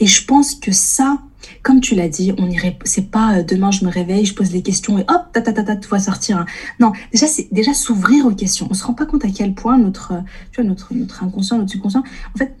Et 0.00 0.06
je 0.06 0.24
pense 0.24 0.54
que 0.54 0.70
ça, 0.70 1.18
comme 1.62 1.80
tu 1.80 1.94
l'as 1.94 2.08
dit, 2.08 2.34
on 2.36 2.50
irait, 2.50 2.78
c'est 2.84 3.10
pas 3.10 3.38
euh, 3.38 3.42
demain 3.42 3.70
je 3.70 3.86
me 3.86 3.90
réveille, 3.90 4.26
je 4.26 4.34
pose 4.34 4.50
des 4.50 4.60
questions 4.60 4.98
et 4.98 5.02
hop, 5.08 5.32
ta 5.32 5.40
ta 5.40 5.54
ta 5.54 5.62
ta, 5.62 5.76
tout 5.76 5.88
va 5.88 5.98
sortir. 5.98 6.36
Hein. 6.36 6.46
Non, 6.78 6.92
déjà 7.10 7.26
c'est 7.26 7.48
déjà 7.52 7.72
s'ouvrir 7.72 8.26
aux 8.26 8.34
questions. 8.34 8.68
On 8.70 8.74
se 8.74 8.84
rend 8.84 8.92
pas 8.92 9.06
compte 9.06 9.24
à 9.24 9.30
quel 9.30 9.54
point 9.54 9.78
notre, 9.78 10.12
euh, 10.12 10.20
tu 10.50 10.60
vois, 10.60 10.68
notre 10.68 10.92
notre 10.92 11.24
inconscient, 11.24 11.56
notre 11.56 11.70
subconscient, 11.70 12.02
en 12.34 12.38
fait, 12.38 12.54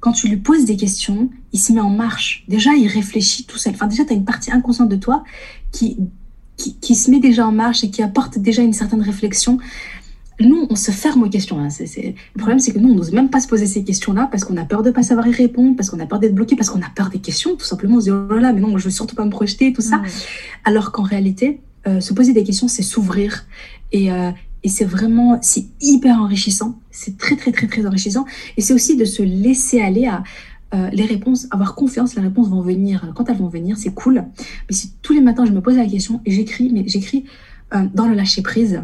quand 0.00 0.12
tu 0.12 0.28
lui 0.28 0.38
poses 0.38 0.64
des 0.64 0.76
questions, 0.76 1.30
il 1.52 1.60
se 1.60 1.72
met 1.72 1.80
en 1.80 1.90
marche. 1.90 2.44
Déjà, 2.48 2.72
il 2.72 2.88
réfléchit 2.88 3.44
tout 3.44 3.58
seul. 3.58 3.74
Enfin, 3.74 3.86
déjà, 3.86 4.04
tu 4.04 4.12
as 4.12 4.16
une 4.16 4.24
partie 4.24 4.50
inconsciente 4.50 4.88
de 4.88 4.96
toi 4.96 5.24
qui, 5.72 5.98
qui, 6.56 6.74
qui, 6.76 6.94
se 6.94 7.10
met 7.10 7.20
déjà 7.20 7.46
en 7.46 7.52
marche 7.52 7.84
et 7.84 7.90
qui 7.90 8.02
apporte 8.02 8.38
déjà 8.38 8.62
une 8.62 8.72
certaine 8.72 9.02
réflexion 9.02 9.58
nous, 10.44 10.66
on 10.70 10.74
se 10.74 10.90
ferme 10.90 11.22
aux 11.22 11.28
questions. 11.28 11.58
Hein. 11.58 11.68
Le 11.78 12.38
problème, 12.38 12.58
c'est 12.58 12.72
que 12.72 12.78
nous, 12.78 12.90
on 12.90 12.94
n'ose 12.94 13.12
même 13.12 13.30
pas 13.30 13.40
se 13.40 13.48
poser 13.48 13.66
ces 13.66 13.84
questions-là 13.84 14.28
parce 14.30 14.44
qu'on 14.44 14.56
a 14.56 14.64
peur 14.64 14.82
de 14.82 14.88
ne 14.88 14.94
pas 14.94 15.02
savoir 15.02 15.26
y 15.26 15.32
répondre, 15.32 15.76
parce 15.76 15.90
qu'on 15.90 16.00
a 16.00 16.06
peur 16.06 16.18
d'être 16.18 16.34
bloqué, 16.34 16.56
parce 16.56 16.70
qu'on 16.70 16.82
a 16.82 16.88
peur 16.94 17.10
des 17.10 17.18
questions. 17.18 17.56
Tout 17.56 17.66
simplement, 17.66 17.96
on 17.96 18.00
se 18.00 18.04
dit, 18.04 18.10
oh 18.10 18.34
là 18.34 18.40
là, 18.40 18.52
mais 18.52 18.60
non, 18.60 18.76
je 18.78 18.84
veux 18.84 18.90
surtout 18.90 19.16
pas 19.16 19.24
me 19.24 19.30
projeter, 19.30 19.72
tout 19.72 19.82
ça. 19.82 20.02
Alors 20.64 20.92
qu'en 20.92 21.02
réalité, 21.02 21.60
euh, 21.86 22.00
se 22.00 22.12
poser 22.12 22.32
des 22.32 22.44
questions, 22.44 22.68
c'est 22.68 22.82
s'ouvrir. 22.82 23.46
Et, 23.92 24.12
euh, 24.12 24.30
et 24.62 24.68
c'est 24.68 24.84
vraiment, 24.84 25.38
c'est 25.42 25.66
hyper 25.80 26.16
enrichissant. 26.20 26.78
C'est 26.90 27.16
très, 27.16 27.36
très, 27.36 27.52
très, 27.52 27.66
très 27.66 27.86
enrichissant. 27.86 28.24
Et 28.56 28.60
c'est 28.60 28.74
aussi 28.74 28.96
de 28.96 29.04
se 29.04 29.22
laisser 29.22 29.80
aller 29.80 30.06
à, 30.06 30.22
euh, 30.72 30.88
les 30.92 31.04
réponses, 31.04 31.48
avoir 31.50 31.74
confiance, 31.74 32.14
les 32.14 32.22
réponses 32.22 32.48
vont 32.48 32.60
venir. 32.60 33.12
Quand 33.14 33.28
elles 33.28 33.38
vont 33.38 33.48
venir, 33.48 33.76
c'est 33.76 33.92
cool. 33.92 34.24
Mais 34.68 34.76
si 34.76 34.92
tous 35.02 35.12
les 35.12 35.20
matins, 35.20 35.44
je 35.44 35.52
me 35.52 35.60
pose 35.60 35.76
la 35.76 35.86
question 35.86 36.20
et 36.24 36.30
j'écris, 36.30 36.70
mais 36.72 36.84
j'écris 36.86 37.24
dans 37.94 38.08
le 38.08 38.14
lâcher 38.14 38.42
prise, 38.42 38.82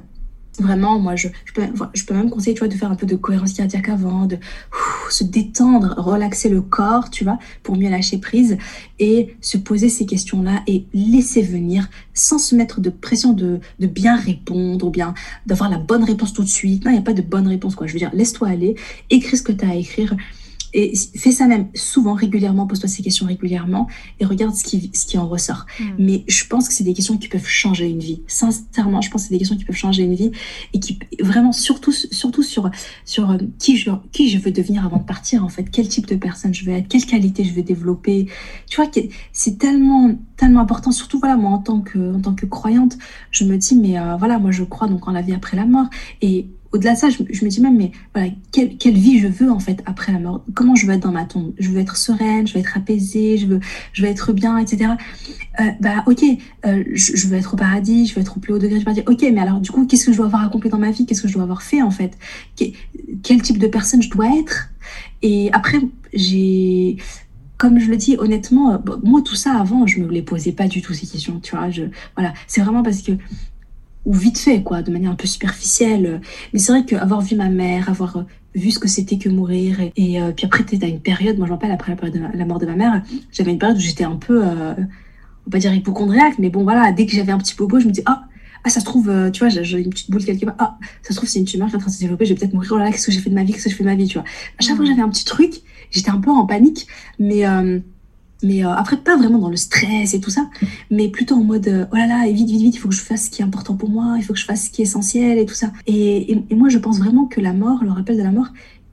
Vraiment, 0.61 0.99
moi, 0.99 1.17
je, 1.17 1.29
je, 1.45 1.53
peux, 1.53 1.63
je 1.95 2.05
peux 2.05 2.15
même 2.15 2.31
conseiller, 2.31 2.55
tu 2.55 2.61
vois, 2.61 2.69
de 2.69 2.75
faire 2.75 2.91
un 2.91 2.97
peu 2.97 3.07
de 3.07 3.17
cohérence 3.17 3.53
cardiaque 3.53 3.89
avant, 3.89 4.27
de 4.27 4.39
se 5.11 5.25
détendre, 5.25 5.95
relaxer 5.99 6.49
le 6.49 6.63
corps, 6.63 7.11
tu 7.11 7.25
vois, 7.25 7.39
pour 7.63 7.77
mieux 7.77 7.91
lâcher 7.91 8.19
prise 8.19 8.57
et 8.99 9.37
se 9.41 9.59
poser 9.59 9.89
ces 9.89 10.07
questions-là 10.07 10.63
et 10.67 10.87
laisser 10.95 11.43
venir 11.43 11.89
sans 12.15 12.39
se 12.39 12.55
mettre 12.55 12.81
de 12.81 12.91
pression 12.91 13.33
de, 13.33 13.61
de 13.79 13.87
bien 13.87 14.17
répondre 14.17 14.87
ou 14.87 14.91
bien 14.91 15.15
d'avoir 15.47 15.69
la 15.69 15.79
bonne 15.79 16.05
réponse 16.05 16.33
tout 16.33 16.45
de 16.45 16.49
suite. 16.49 16.85
Non, 16.85 16.91
il 16.91 16.95
n'y 16.95 17.01
a 17.01 17.03
pas 17.03 17.13
de 17.13 17.23
bonne 17.23 17.47
réponse, 17.47 17.75
quoi. 17.75 17.87
Je 17.87 17.93
veux 17.93 17.99
dire, 17.99 18.11
laisse-toi 18.15 18.49
aller, 18.49 18.77
écris 19.11 19.37
ce 19.37 19.43
que 19.43 19.53
tu 19.53 19.65
as 19.65 19.71
à 19.71 19.75
écrire 19.75 20.15
et 20.73 20.93
fais 21.17 21.33
ça 21.33 21.47
même 21.47 21.69
souvent, 21.75 22.15
régulièrement, 22.15 22.67
pose-toi 22.67 22.89
ces 22.89 23.03
questions 23.03 23.27
régulièrement 23.27 23.89
et 24.21 24.25
regarde 24.25 24.55
ce 24.55 24.65
qui, 24.65 24.91
ce 24.95 25.07
qui 25.07 25.19
en 25.19 25.29
ressort. 25.29 25.67
Hmm. 25.81 25.85
Mais 25.99 26.25
je 26.29 26.47
pense 26.47 26.69
que 26.69 26.75
c'est 26.75 26.85
des 26.85 26.95
questions 26.95 27.17
qui 27.19 27.29
peuvent 27.29 27.47
changer 27.47 27.89
une 27.89 28.01
vie. 28.01 28.23
Sincèrement, 28.27 29.01
je 29.01 29.11
pense 29.11 29.23
que 29.23 29.29
c'est 29.29 29.35
des 29.35 29.39
questions 29.39 29.57
qui 29.57 29.65
peuvent 29.65 29.77
changer 29.77 30.03
une 30.03 30.15
vie 30.15 30.33
et 30.73 30.81
qui 30.81 30.99
vraiment, 31.21 31.53
surtout, 31.53 31.93
surtout 31.93 32.43
sur, 32.43 32.71
sur 33.05 33.31
euh, 33.31 33.39
qui, 33.59 33.77
je, 33.77 33.91
qui 34.13 34.29
je 34.29 34.39
veux 34.39 34.51
devenir 34.51 34.85
avant 34.85 34.99
de 34.99 35.05
partir, 35.05 35.45
en 35.45 35.49
fait. 35.49 35.65
Quel 35.71 35.89
type 35.89 36.07
de 36.07 36.17
personne 36.17 36.53
je 36.55 36.65
veux 36.65 36.73
être, 36.73 36.89
quelle 36.89 37.05
qualité 37.05 37.45
je 37.45 37.53
veux 37.53 37.63
développer? 37.63 38.29
Tu 38.69 38.77
vois, 38.77 38.91
c'est 39.33 39.59
tellement, 39.59 40.15
tellement 40.37 40.61
important. 40.61 40.93
Surtout, 40.93 41.19
voilà, 41.19 41.37
moi, 41.37 41.51
en 41.51 41.59
tant 41.59 41.81
que, 41.81 42.15
en 42.17 42.21
tant 42.21 42.35
que 42.35 42.47
croyante, 42.47 42.97
je 43.31 43.45
me 43.45 43.57
dis, 43.57 43.77
mais 43.77 43.99
euh, 43.99 44.17
voilà, 44.17 44.39
moi, 44.39 44.51
je 44.51 44.65
crois 44.65 44.89
donc 44.89 45.07
en 45.09 45.13
la 45.13 45.23
vie 45.23 45.35
après 45.35 45.57
la 45.57 45.67
mort. 45.67 45.87
Et 46.23 46.49
au-delà 46.77 46.95
de 46.95 46.99
ça, 46.99 47.09
je, 47.11 47.23
me 47.23 47.49
dis 47.49 47.61
même, 47.61 47.77
mais 47.77 47.91
voilà, 48.15 48.31
quelle, 48.53 48.95
vie 48.95 49.19
je 49.19 49.29
veux 49.29 49.51
en 49.51 49.59
fait 49.59 49.83
après 49.87 50.13
la 50.13 50.19
mort 50.19 50.45
Comment 50.55 50.75
je 50.75 50.87
veux 50.87 50.93
être 50.93 51.03
dans 51.03 51.13
ma 51.13 51.25
tombe? 51.25 51.53
Je 51.59 51.71
veux 51.71 51.81
être 51.81 51.97
sereine, 51.97 52.47
je 52.47 52.55
veux 52.55 52.61
être 52.61 52.77
apaisée, 52.77 53.39
je 53.39 53.47
veux, 53.47 53.61
je 53.93 54.03
veux 54.03 54.09
être 54.09 54.33
bien, 54.33 54.59
etc. 54.59 54.93
Euh, 55.61 55.65
bah 55.81 56.05
ok, 56.07 56.23
euh, 56.67 56.85
je, 56.93 57.27
veux 57.27 57.37
être 57.37 57.55
au 57.55 57.57
paradis, 57.57 58.07
je 58.07 58.15
veux 58.15 58.21
être 58.21 58.37
au 58.37 58.41
plus 58.41 58.53
haut 58.53 58.59
degré 58.59 58.79
du 58.79 58.85
paradis. 58.85 59.03
Ok, 59.07 59.23
mais 59.23 59.41
alors 59.41 59.61
du 59.61 59.71
coup, 59.71 59.87
qu'est-ce 59.87 60.07
que 60.07 60.13
je 60.13 60.17
dois 60.17 60.27
avoir 60.27 60.45
accompli 60.45 60.71
dans 60.71 60.79
ma 60.79 60.91
vie? 60.91 61.07
Qu'est-ce 61.07 61.23
que 61.23 61.29
je 61.29 61.35
dois 61.35 61.43
avoir 61.43 61.63
fait 61.63 61.83
en 61.83 61.91
fait? 61.91 62.17
Quel 63.23 63.43
type 63.43 63.59
de 63.59 63.67
personne 63.67 64.03
je 64.03 64.11
dois 64.11 64.29
être? 64.39 64.69
Et 65.23 65.51
après, 65.53 65.79
j'ai 66.13 66.97
comme 67.59 67.79
je 67.79 67.89
le 67.89 67.97
dis 67.97 68.17
honnêtement, 68.19 68.75
euh, 68.75 68.79
moi 69.03 69.23
tout 69.23 69.35
ça 69.35 69.59
avant, 69.59 69.87
je 69.87 70.01
me 70.01 70.09
les 70.09 70.23
posais 70.23 70.53
pas 70.53 70.69
du 70.69 70.83
tout 70.83 70.93
ces 70.93 71.07
questions, 71.07 71.41
tu 71.41 71.57
vois. 71.57 71.71
Je, 71.71 71.85
voilà, 72.15 72.35
c'est 72.47 72.61
vraiment 72.61 72.83
parce 72.83 73.01
que 73.03 73.13
ou 74.07 74.15
vite 74.15 74.39
fait, 74.39 74.63
quoi, 74.63 74.83
de 74.83 74.91
manière 74.91 75.11
un 75.11 75.17
peu 75.17 75.27
superficielle. 75.27 76.21
Mais 76.53 76.59
c'est 76.59 76.73
vrai 76.73 76.85
qu'avoir 76.87 77.21
vu 77.21 77.37
ma 77.37 77.51
mère, 77.51 77.91
avoir 77.91 78.25
vu 78.55 78.71
ce 78.71 78.79
que 78.79 78.89
c'était 78.89 79.19
que 79.19 79.29
mourir, 79.29 79.79
et, 79.97 80.23
euh, 80.23 80.33
puis 80.33 80.47
après, 80.47 80.65
tu 80.65 80.79
à 80.83 80.87
une 80.89 81.01
période, 81.01 81.37
moi 81.37 81.47
je 81.47 81.53
rappelle, 81.53 81.73
après 81.73 81.95
la, 82.35 82.45
mort 82.47 82.59
de 82.59 82.67
ma 82.67 82.77
mère, 82.77 83.03
j'avais 83.31 83.53
une 83.53 83.59
période 83.59 83.77
où 83.77 83.81
j'étais 83.81 84.05
un 84.05 84.17
peu, 84.17 84.43
euh, 84.43 84.73
on 84.79 85.51
va 85.51 85.51
pas 85.53 85.59
dire 85.59 85.75
hypochondriaque, 85.75 86.39
mais 86.39 86.49
bon, 86.49 86.63
voilà, 86.63 86.91
dès 86.93 87.05
que 87.05 87.13
j'avais 87.13 87.33
un 87.33 87.39
petit 87.39 87.55
bobo, 87.55 87.81
je 87.81 87.87
me 87.87 87.93
dis, 87.93 88.01
ah, 88.07 88.25
ah, 88.65 88.71
ça 88.71 88.81
se 88.81 88.85
trouve, 88.85 89.11
euh, 89.11 89.31
tu 89.31 89.41
vois, 89.41 89.49
j'ai 89.49 89.79
une 89.79 89.91
petite 89.91 90.11
boule 90.11 90.25
quelque 90.25 90.45
part. 90.45 90.57
Ah, 90.59 90.79
ça 91.03 91.11
se 91.11 91.17
trouve, 91.17 91.29
c'est 91.29 91.39
une 91.39 91.45
tumeur 91.45 91.69
qui 91.69 91.75
est 91.75 91.77
en 91.77 91.81
train 91.81 91.91
de 91.91 91.95
se 91.95 92.01
développer, 92.01 92.25
je 92.25 92.35
vais 92.35 92.41
peut-être 92.41 92.55
mourir. 92.55 92.71
Oh 92.73 92.79
là 92.79 92.85
là, 92.85 92.91
qu'est-ce 92.91 93.07
que 93.07 93.13
j'ai 93.13 93.21
fait 93.21 93.31
de 93.31 93.35
ma 93.35 93.45
vie, 93.45 93.53
qu'est-ce 93.53 93.65
que 93.65 93.71
je 93.71 93.77
fais 93.77 93.85
de 93.85 93.89
ma 93.89 93.95
vie, 93.95 94.09
tu 94.09 94.15
vois. 94.15 94.25
À 94.59 94.63
chaque 94.63 94.75
fois 94.75 94.85
que 94.85 94.91
j'avais 94.91 95.03
un 95.03 95.09
petit 95.09 95.25
truc, 95.25 95.61
j'étais 95.91 96.11
un 96.11 96.19
peu 96.19 96.31
en 96.31 96.47
panique, 96.47 96.87
mais, 97.19 97.47
euh, 97.47 97.79
mais 98.43 98.65
euh, 98.65 98.71
après, 98.71 98.97
pas 98.97 99.17
vraiment 99.17 99.39
dans 99.39 99.51
le 99.51 99.57
stress 99.57 100.15
et 100.15 100.21
tout 100.21 100.31
ça, 100.31 100.49
mais 100.91 101.09
plutôt 101.09 101.37
en 101.37 101.45
mode, 101.45 101.89
oh 101.93 101.97
là 101.97 102.07
là, 102.07 102.31
vite, 102.31 102.49
vite, 102.49 102.61
vite, 102.61 102.75
il 102.77 102.79
faut 102.79 102.89
que 102.89 102.95
je 102.95 103.01
fasse 103.01 103.27
ce 103.27 103.31
qui 103.31 103.43
est 103.43 103.45
important 103.45 103.75
pour 103.75 103.89
moi, 103.89 104.15
il 104.19 104.25
faut 104.25 104.33
que 104.33 104.39
je 104.39 104.45
fasse 104.45 104.67
ce 104.67 104.71
qui 104.71 104.83
est 104.83 104.85
essentiel 104.85 105.39
et 105.39 105.47
tout 105.47 105.55
ça. 105.55 105.73
Et, 105.87 106.33
et, 106.33 106.45
et 106.51 106.55
moi, 106.55 106.69
je 106.69 106.79
pense 106.79 106.99
vraiment 106.99 107.27
que 107.27 107.41
la 107.41 107.53
mort, 107.53 107.83
le 107.83 107.91
rappel 107.91 108.17
de 108.17 108.23
la 108.23 108.33
mort, 108.33 108.49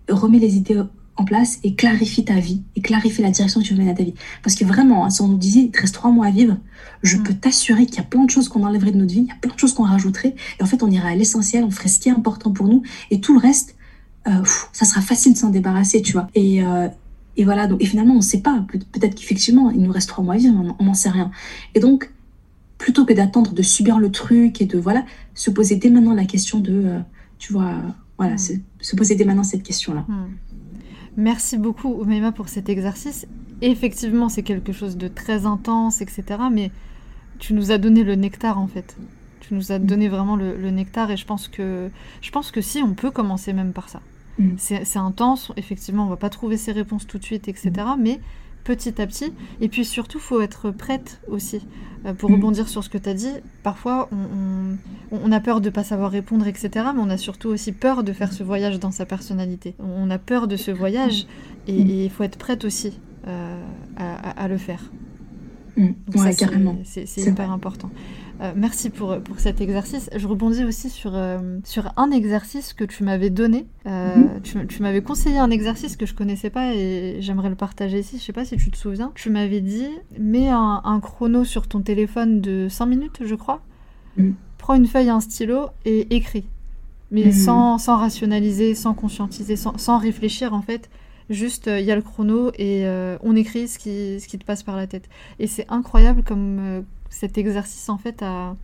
remet 0.10 0.40
les 0.40 0.58
idées 0.58 0.82
en 1.16 1.26
place 1.26 1.60
et 1.64 1.76
clarifie 1.76 2.26
ta 2.26 2.40
vie 2.40 2.64
et 2.76 2.82
clarifie 2.82 3.22
la 3.22 3.30
direction 3.30 3.62
que 3.62 3.66
tu 3.66 3.74
veux 3.74 3.80
mener 3.80 3.92
à 3.92 3.94
ta 3.94 4.04
vie. 4.04 4.14
Parce 4.42 4.56
que 4.56 4.66
vraiment, 4.66 5.06
hein, 5.06 5.10
si 5.10 5.22
on 5.22 5.28
nous 5.28 5.38
disait 5.38 5.62
il 5.62 5.72
te 5.72 5.82
reste 5.82 5.94
trois 5.94 6.12
mois 6.12 6.28
à 6.28 6.32
vivre, 6.32 6.58
je 7.04 7.18
mm. 7.18 7.24
peux 7.24 7.34
t'assurer 7.34 7.86
qu'il 7.86 7.98
y 7.98 8.00
a 8.00 8.04
plein 8.04 8.24
de 8.24 8.30
choses 8.30 8.50
qu'on 8.50 8.64
enlèverait 8.64 8.92
de 8.92 8.98
notre 8.98 9.14
vie, 9.14 9.22
il 9.22 9.28
y 9.28 9.32
a 9.32 9.36
plein 9.40 9.54
de 9.54 9.60
choses 9.60 9.74
qu'on 9.74 9.84
rajouterait. 9.84 10.36
Et 10.60 10.64
en 10.64 10.66
fait, 10.66 10.82
on 10.84 10.90
irait 10.90 11.12
à 11.12 11.16
l'essentiel, 11.16 11.64
on 11.64 11.72
ferait 11.72 11.90
ce 11.90 12.00
qui 12.00 12.10
est 12.10 12.14
important 12.14 12.52
pour 12.52 12.68
nous. 12.68 12.82
Et 13.12 13.20
tout 13.20 13.34
le 13.34 13.40
reste, 13.40 13.76
euh, 14.28 14.44
ça 14.72 14.86
sera 14.86 15.02
facile 15.02 15.34
de 15.34 15.38
s'en 15.38 15.50
débarrasser, 15.50 16.02
tu 16.02 16.14
vois. 16.14 16.30
Et, 16.34 16.64
euh, 16.64 16.88
et 17.36 17.46
voilà, 17.46 17.68
donc, 17.68 17.82
et 17.82 17.86
finalement, 17.86 18.14
on 18.14 18.18
ne 18.18 18.22
sait 18.22 18.42
pas. 18.42 18.66
Peut-être 18.68 19.16
qu'effectivement, 19.16 19.72
il 19.72 19.82
nous 19.82 19.92
reste 19.92 20.10
trois 20.10 20.24
mois 20.24 20.36
à 20.36 20.38
vivre, 20.38 20.76
on 20.78 20.84
n'en 20.84 20.94
sait 20.94 21.10
rien. 21.10 21.32
Et 21.74 21.80
donc, 21.80 22.12
plutôt 22.78 23.06
que 23.06 23.14
d'attendre 23.14 23.54
de 23.54 23.62
subir 23.62 23.98
le 23.98 24.12
truc 24.12 24.62
et 24.62 24.66
de, 24.66 24.78
voilà, 24.78 25.06
se 25.34 25.50
poser 25.50 25.78
dès 25.78 25.90
maintenant 25.90 26.14
la 26.14 26.26
question 26.26 26.60
de, 26.60 26.74
euh, 26.74 27.00
tu 27.40 27.54
vois, 27.54 27.76
voilà, 28.18 28.36
mm. 28.36 28.62
se 28.82 28.96
poser 28.96 29.16
dès 29.16 29.26
maintenant 29.26 29.44
cette 29.44 29.64
question-là. 29.64 30.06
Mm. 30.08 30.26
Merci 31.16 31.58
beaucoup, 31.58 31.94
Omeima, 31.94 32.32
pour 32.32 32.50
cet 32.50 32.70
exercice. 32.70 33.26
Effectivement, 33.62 34.30
c'est 34.30 34.44
quelque 34.44 34.74
chose 34.74 34.98
de 34.98 35.08
très 35.08 35.46
intense, 35.46 36.02
etc. 36.02 36.24
Mais 36.52 36.72
tu 37.40 37.54
nous 37.54 37.72
as 37.72 37.78
donné 37.78 38.04
le 38.04 38.16
nectar, 38.16 38.60
en 38.60 38.68
fait. 38.68 38.98
Tu 39.40 39.54
nous 39.54 39.72
as 39.72 39.80
mm. 39.80 39.86
donné 39.86 40.10
vraiment 40.10 40.36
le, 40.36 40.70
nectar 40.70 41.10
et 41.10 41.18
je 41.18 41.26
pense 41.26 41.48
que 41.48 41.90
je 42.22 42.32
pense 42.32 42.52
que 42.52 42.62
si 42.62 42.84
on 42.84 42.94
peut 42.94 43.12
commencer 43.12 43.54
même 43.54 43.74
par 43.74 43.90
ça. 43.90 44.02
Mm. 44.40 44.56
C'est 44.58 44.98
intense, 44.98 45.52
effectivement, 45.58 46.06
on 46.06 46.10
va 46.10 46.18
pas 46.18 46.30
trouver 46.30 46.58
ses 46.58 46.72
réponses 46.72 47.08
tout 47.08 47.18
de 47.18 47.24
suite, 47.24 47.48
etc. 47.48 47.72
Mm. 47.98 48.02
Mais 48.02 48.20
petit 48.64 49.02
à 49.02 49.08
petit. 49.08 49.34
Et 49.62 49.70
puis 49.70 49.86
surtout, 49.86 50.20
faut 50.20 50.42
être 50.42 50.72
prête 50.72 51.22
aussi. 51.28 51.62
Euh, 52.06 52.14
pour 52.14 52.32
rebondir 52.32 52.68
sur 52.68 52.84
ce 52.84 52.90
que 52.90 52.98
tu 52.98 53.08
as 53.08 53.14
dit, 53.14 53.32
parfois 53.62 54.10
on, 55.12 55.32
a 55.32 55.40
peur 55.40 55.62
de 55.62 55.68
ne 55.68 55.74
pas 55.74 55.84
savoir 55.84 56.12
répondre, 56.12 56.48
etc. 56.48 56.70
Mais 56.94 57.02
on 57.02 57.10
a 57.10 57.18
surtout 57.18 57.50
aussi 57.50 57.72
peur 57.72 58.04
de 58.04 58.12
faire 58.12 58.34
ce 58.34 58.44
voyage 58.44 58.80
dans 58.80 58.92
sa 58.92 59.06
personnalité. 59.06 59.74
On 59.80 60.10
a 60.10 60.18
peur 60.18 60.48
de 60.48 60.58
ce 60.58 60.72
voyage 60.72 61.28
et 61.68 61.76
il 61.76 62.10
faut 62.10 62.24
être 62.24 62.38
prête 62.38 62.66
aussi 62.66 63.00
euh, 63.28 63.62
à, 63.96 64.48
le 64.50 64.58
faire. 64.58 64.92
Donc 65.78 66.36
carrément. 66.36 66.78
C'est 66.84 67.06
hyper 67.18 67.52
important. 67.52 67.90
Euh, 68.44 68.52
merci 68.56 68.90
pour, 68.90 69.20
pour 69.20 69.40
cet 69.40 69.62
exercice. 69.62 70.10
Je 70.14 70.28
rebondis 70.28 70.66
aussi 70.66 70.90
sur, 70.90 71.12
euh, 71.16 71.60
sur 71.64 71.94
un 71.96 72.12
exercice 72.12 72.74
que 72.74 72.84
tu 72.84 73.04
m'avais 73.04 73.30
donné. 73.30 73.68
Euh, 73.86 74.16
mhm. 74.16 74.42
Tu, 74.42 74.68
tu 74.68 74.82
m'avais 74.82 75.02
conseillé 75.02 75.38
un 75.38 75.50
exercice 75.50 75.96
que 75.96 76.06
je 76.06 76.14
connaissais 76.14 76.50
pas 76.50 76.74
et 76.74 77.18
j'aimerais 77.22 77.50
le 77.50 77.56
partager 77.56 78.00
ici. 78.00 78.18
Je 78.20 78.24
sais 78.24 78.34
pas 78.34 78.44
si 78.44 78.58
tu 78.58 78.70
te 78.70 78.78
souviens. 78.78 79.12
Tu 79.16 79.30
m'avais 79.30 79.62
dit 79.62 79.88
mets 80.20 80.50
un, 80.50 80.82
un, 80.84 81.00
chrono 81.00 81.46
sur 81.46 81.68
ton 81.68 81.82
téléphone 81.82 82.42
de 82.42 82.68
5 82.70 82.86
minutes, 82.86 83.22
je 83.24 83.36
crois. 83.36 83.62
Mhm. 84.18 84.36
Prends 84.58 84.76
une 84.76 84.88
feuille, 84.88 85.10
un 85.10 85.22
stylo 85.22 85.68
et 85.86 86.14
écris. 86.14 86.46
Mais 87.12 87.26
mhm. 87.26 87.32
sans, 87.32 87.78
sans, 87.78 87.96
rationaliser, 87.96 88.76
sans 88.76 88.94
conscientiser, 88.94 89.56
sans, 89.56 89.78
sans 89.78 90.00
réfléchir 90.00 90.54
en 90.54 90.62
fait. 90.62 90.90
Juste, 91.30 91.68
il 91.68 91.86
y 91.86 91.92
a 91.92 91.96
le 91.96 92.02
chrono 92.02 92.52
et 92.60 92.86
on 93.22 93.34
écrit 93.38 93.70
ce 93.70 93.80
qui, 93.80 94.20
ce 94.20 94.28
qui 94.28 94.38
te 94.38 94.44
passe 94.44 94.62
par 94.62 94.76
la 94.76 94.88
tête. 94.88 95.08
Et 95.40 95.48
c'est 95.48 95.66
incroyable 95.70 96.22
comme, 96.22 96.84
cet 97.14 97.38
exercice 97.38 97.90
en 97.90 97.98
fait 97.98 98.22
à, 98.24 98.56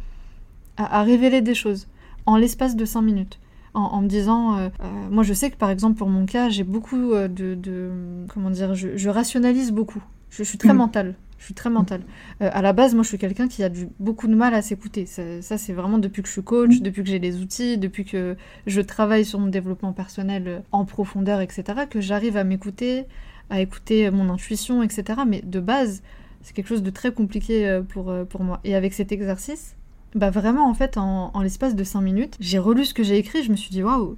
à, 0.77 1.03
révéler 1.03 1.41
des 1.41 1.53
choses 1.53 1.87
en 2.25 2.35
l'espace 2.35 2.75
de 2.75 2.83
5 2.83 3.01
minutes. 3.01 3.39
En, 3.75 4.01
me 4.01 4.07
disant, 4.07 4.57
euh, 4.57 4.69
euh, 4.81 5.09
moi 5.11 5.23
je 5.23 5.31
sais 5.31 5.51
que 5.51 5.55
par 5.55 5.69
exemple 5.69 5.97
pour 5.97 6.09
mon 6.09 6.25
cas, 6.25 6.49
j'ai 6.49 6.63
beaucoup 6.63 7.13
euh, 7.13 7.27
de, 7.27 8.25
comment 8.27 8.49
dire, 8.49 8.73
je, 8.73 9.09
rationalise 9.09 9.71
beaucoup. 9.71 10.03
Je, 10.31 10.43
suis 10.43 10.57
très 10.57 10.73
mm. 10.73 10.77
mentale. 10.77 11.15
Je 11.37 11.45
suis 11.45 11.53
très 11.53 11.69
mentale. 11.69 12.01
à 12.41 12.61
la 12.61 12.73
base, 12.73 12.93
moi, 12.95 13.03
je 13.03 13.09
suis 13.09 13.17
quelqu'un 13.19 13.47
qui 13.47 13.63
a 13.63 13.69
du, 13.69 13.87
beaucoup 13.99 14.27
de 14.27 14.35
mal 14.35 14.53
à 14.53 14.61
s'écouter. 14.61 15.05
Ça, 15.05 15.57
c'est 15.57 15.71
vraiment 15.71 15.99
depuis 15.99 16.21
que 16.21 16.27
je 16.27 16.33
suis 16.33 16.43
coach, 16.43 16.79
mm. 16.79 16.81
depuis 16.81 17.03
que 17.03 17.09
j'ai 17.09 17.19
les 17.19 17.37
outils, 17.39 17.77
depuis 17.77 18.03
que 18.03 18.35
je 18.65 18.81
travaille 18.81 19.23
sur 19.23 19.39
mon 19.39 19.47
développement 19.47 19.93
personnel 19.93 20.63
en 20.71 20.83
profondeur, 20.83 21.39
etc., 21.39 21.63
que 21.89 22.01
j'arrive 22.01 22.35
à 22.35 22.43
m'écouter, 22.43 23.05
à 23.51 23.61
écouter 23.61 24.09
mon 24.09 24.29
intuition, 24.29 24.83
etc. 24.83 25.21
Mais 25.25 25.41
de 25.41 25.59
base, 25.59 26.01
c'est 26.41 26.53
quelque 26.53 26.67
chose 26.67 26.83
de 26.83 26.89
très 26.89 27.11
compliqué 27.11 27.67
euh, 27.67 27.81
pour, 27.81 28.09
euh, 28.09 28.25
pour 28.25 28.43
moi. 28.43 28.59
Et 28.63 28.75
avec 28.75 28.93
cet 28.93 29.11
exercice, 29.11 29.75
bah 30.15 30.29
vraiment, 30.29 30.69
en 30.69 30.73
fait, 30.73 30.97
en, 30.97 31.41
l'espace 31.41 31.75
de 31.75 31.83
5 31.83 32.01
minutes, 32.01 32.35
j'ai 32.39 32.59
relu 32.59 32.85
ce 32.85 32.93
que 32.93 33.03
j'ai 33.03 33.17
écrit, 33.17 33.43
je 33.43 33.51
me 33.51 33.55
suis 33.55 33.69
dit, 33.69 33.83
waouh, 33.83 34.17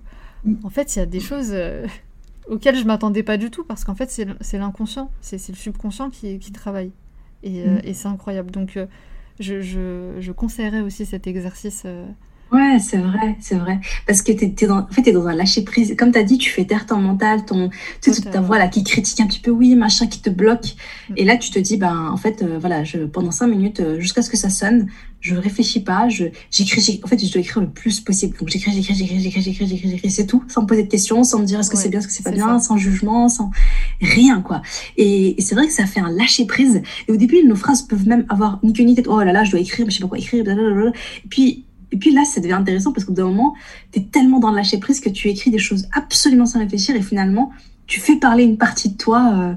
en 0.64 0.70
fait, 0.70 0.96
il 0.96 1.00
y 1.00 1.02
a 1.02 1.06
des 1.06 1.20
choses 1.20 1.50
euh, 1.52 1.86
auxquelles 2.48 2.78
je 2.78 2.86
m'attendais 2.86 3.24
pas 3.24 3.38
du 3.38 3.50
tout, 3.50 3.64
parce 3.64 3.84
qu'en 3.84 3.96
fait, 3.96 4.10
c'est 4.10 4.58
l'inconscient, 4.58 5.12
c'est 5.22 5.50
le 5.50 5.56
subconscient 5.56 6.10
qui, 6.10 6.40
qui 6.40 6.52
travaille. 6.52 6.92
Et, 7.44 7.66
mm. 7.66 7.82
et 7.84 7.94
c'est 7.94 8.08
incroyable. 8.08 8.52
Donc, 8.52 8.80
je, 9.40 9.62
je, 9.62 10.16
je, 10.20 10.32
conseillerais 10.32 10.82
aussi 10.82 11.06
cet 11.06 11.28
exercice 11.28 11.86
Ouais, 12.52 12.80
c'est 12.80 12.98
vrai, 12.98 13.38
c'est 13.40 13.56
vrai. 13.56 13.80
Parce 14.06 14.22
que 14.22 14.34
tu 14.34 14.44
es, 14.44 14.68
dans, 14.68 14.80
en 14.80 14.88
fait, 14.88 15.08
es 15.08 15.14
dans 15.14 15.28
un 15.28 15.36
lâcher-prise. 15.36 15.96
Comme 15.98 16.12
tu 16.12 16.20
as 16.20 16.24
dit, 16.24 16.38
tu 16.38 16.50
fais 16.50 16.66
taire 16.66 16.86
ton 16.86 16.98
mental, 16.98 17.46
ton, 17.46 17.70
ta 18.30 18.42
voix 18.42 18.58
là 18.60 18.68
qui 18.68 18.84
critique 18.84 19.22
un 19.22 19.28
petit 19.28 19.40
peu, 19.40 19.52
oui, 19.52 19.76
machin, 19.76 20.08
qui 20.08 20.20
te 20.22 20.30
bloque. 20.30 20.76
Mm. 21.10 21.14
Et 21.16 21.24
là, 21.24 21.38
tu 21.38 21.50
te 21.50 21.60
dis, 21.60 21.78
ben, 21.78 22.10
en 22.12 22.18
fait, 22.18 22.42
euh, 22.42 22.58
voilà, 22.60 22.84
je, 22.84 22.98
pendant 23.00 23.32
cinq 23.32 23.48
minutes, 23.48 23.80
euh, 23.80 24.02
jusqu'à 24.02 24.22
ce 24.22 24.30
que 24.30 24.36
ça 24.36 24.50
sonne, 24.50 24.88
je 25.22 25.36
réfléchis 25.36 25.80
pas, 25.80 26.10
je, 26.10 26.26
j'écris, 26.50 27.00
en 27.04 27.08
fait, 27.08 27.26
je 27.26 27.32
dois 27.32 27.42
écrire 27.42 27.62
le 27.62 27.70
plus 27.70 28.02
possible. 28.02 28.38
Donc, 28.38 28.50
j'écris, 28.50 28.74
j'écris, 28.74 28.96
j'écris, 28.96 29.20
j'écris, 29.22 29.42
j'écris, 29.42 29.68
j'écris, 29.68 29.90
j'écris, 29.90 30.12
c'est 30.12 30.26
tout, 30.26 30.44
sans 30.50 30.64
me 30.64 30.68
poser 30.68 30.84
de 30.84 30.90
questions, 30.90 31.24
sans 31.24 31.40
me 31.40 31.46
dire 31.46 31.62
est-ce 31.62 31.70
que 31.70 31.78
c'est 31.78 31.90
bien, 31.90 32.00
est-ce 32.00 32.08
que 32.08 32.14
c'est 32.14 32.24
pas 32.24 32.32
bien, 32.32 32.60
sans 32.60 32.76
jugement, 32.76 33.30
sans 33.30 33.52
rien, 34.02 34.42
quoi. 34.42 34.62
Et, 34.98 35.40
et 35.40 35.42
c'est 35.42 35.56
vrai 35.56 35.68
que 35.68 35.74
ça 35.74 35.86
fait 35.86 36.02
un 36.02 36.12
lâcher-prise. 36.12 36.82
Et 37.08 37.12
au 37.14 37.16
début, 37.16 37.46
nos 37.46 37.56
phrases 37.56 37.84
peuvent 37.84 38.08
même 38.08 38.26
avoir 38.28 38.60
ni 38.62 38.74
queue 38.74 38.84
ni 38.84 38.96
tête. 38.96 39.08
Oh 39.08 39.24
là 39.24 39.32
là, 39.32 39.46
je 39.46 39.52
dois 39.52 39.62
écrire, 39.62 39.86
mais 39.86 39.92
je 39.92 39.98
sais 39.98 40.04
pas 40.04 40.10
quoi 40.10 40.18
écrire, 40.18 40.44
blablabla. 40.44 40.92
Et 41.24 41.28
puis, 41.30 41.66
et 41.92 41.98
puis 41.98 42.12
là, 42.12 42.24
ça 42.26 42.40
devient 42.40 42.54
intéressant 42.54 42.92
parce 42.92 43.06
qu'au 43.06 43.12
bout 43.12 43.22
d'un 43.22 43.28
moment, 43.28 43.54
tu 43.92 44.00
es 44.00 44.04
tellement 44.04 44.40
dans 44.40 44.50
le 44.50 44.56
lâcher 44.56 44.80
prise 44.80 45.00
que 45.00 45.10
tu 45.10 45.28
écris 45.30 45.52
des 45.52 45.60
choses 45.60 45.88
absolument 45.94 46.46
sans 46.46 46.60
réfléchir 46.60 46.96
et 46.96 47.02
finalement, 47.02 47.52
tu 47.88 48.00
fais 48.00 48.16
parler 48.16 48.44
une 48.44 48.58
partie 48.58 48.90
de 48.90 48.98
toi, 48.98 49.34
euh, 49.36 49.54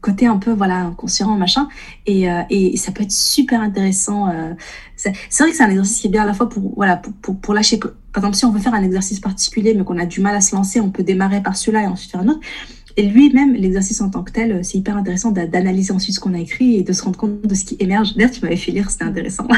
côté 0.00 0.26
un 0.26 0.38
peu 0.38 0.52
voilà 0.52 0.76
inconscient, 0.76 1.36
machin. 1.36 1.68
Et, 2.06 2.30
euh, 2.30 2.42
et, 2.48 2.76
ça 2.76 2.92
peut 2.92 3.02
être 3.02 3.12
super 3.12 3.60
intéressant. 3.60 4.28
Euh, 4.28 4.54
c'est 4.96 5.10
vrai 5.38 5.50
que 5.50 5.56
c'est 5.56 5.62
un 5.62 5.70
exercice 5.70 6.00
qui 6.00 6.06
est 6.06 6.10
bien 6.10 6.22
à 6.22 6.26
la 6.26 6.34
fois 6.34 6.48
pour, 6.48 6.74
voilà, 6.74 6.96
pour, 6.96 7.12
pour, 7.14 7.36
pour, 7.38 7.54
lâcher. 7.54 7.78
Par 7.78 7.92
exemple, 8.16 8.36
si 8.36 8.44
on 8.44 8.52
veut 8.52 8.60
faire 8.60 8.74
un 8.74 8.82
exercice 8.82 9.20
particulier 9.20 9.74
mais 9.74 9.84
qu'on 9.84 9.98
a 9.98 10.06
du 10.06 10.20
mal 10.20 10.34
à 10.34 10.40
se 10.40 10.54
lancer, 10.54 10.80
on 10.80 10.90
peut 10.90 11.02
démarrer 11.02 11.42
par 11.42 11.56
celui-là 11.56 11.82
et 11.82 11.86
ensuite 11.86 12.10
faire 12.10 12.20
un 12.20 12.28
autre. 12.28 12.40
Et 12.96 13.02
lui-même, 13.02 13.54
l'exercice 13.54 14.00
en 14.00 14.08
tant 14.08 14.22
que 14.22 14.30
tel, 14.30 14.64
c'est 14.64 14.78
hyper 14.78 14.96
intéressant 14.96 15.32
d'analyser 15.32 15.92
ensuite 15.92 16.14
ce 16.14 16.20
qu'on 16.20 16.32
a 16.32 16.38
écrit 16.38 16.76
et 16.76 16.82
de 16.82 16.92
se 16.92 17.02
rendre 17.02 17.18
compte 17.18 17.44
de 17.44 17.54
ce 17.54 17.64
qui 17.64 17.76
émerge. 17.80 18.14
D'ailleurs, 18.14 18.30
tu 18.30 18.40
m'avais 18.42 18.56
fait 18.56 18.70
lire, 18.70 18.88
c'était 18.88 19.04
intéressant. 19.04 19.48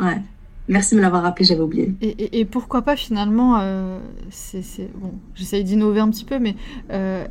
Ouais. 0.00 0.16
Merci 0.68 0.94
de 0.94 0.98
me 0.98 1.02
l'avoir 1.02 1.22
rappelé, 1.22 1.44
j'avais 1.44 1.60
oublié. 1.60 1.92
Et, 2.00 2.44
pourquoi 2.44 2.82
pas 2.82 2.96
finalement, 2.96 3.58
euh, 3.60 3.98
c'est, 4.30 4.62
bon, 4.94 5.12
j'essaye 5.34 5.62
d'innover 5.62 6.00
un 6.00 6.08
petit 6.08 6.24
peu, 6.24 6.38
mais 6.38 6.56
euh, 6.90 7.26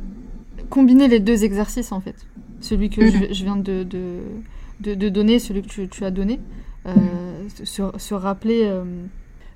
combiner 0.70 1.08
les 1.08 1.18
deux 1.18 1.44
exercices 1.44 1.90
en 1.90 2.00
fait. 2.00 2.14
Celui 2.60 2.90
que 2.90 3.06
je, 3.06 3.16
mhm. 3.16 3.26
viens 3.32 3.56
de, 3.56 3.82
de, 3.82 4.94
de, 4.94 5.08
donner, 5.08 5.38
celui 5.38 5.62
que 5.62 5.68
tu, 5.68 5.88
tu 5.88 6.04
as 6.04 6.10
donné. 6.10 6.40
Euh, 6.86 6.92
mhm. 6.92 7.98
se, 7.98 8.14
rappeler 8.14 8.70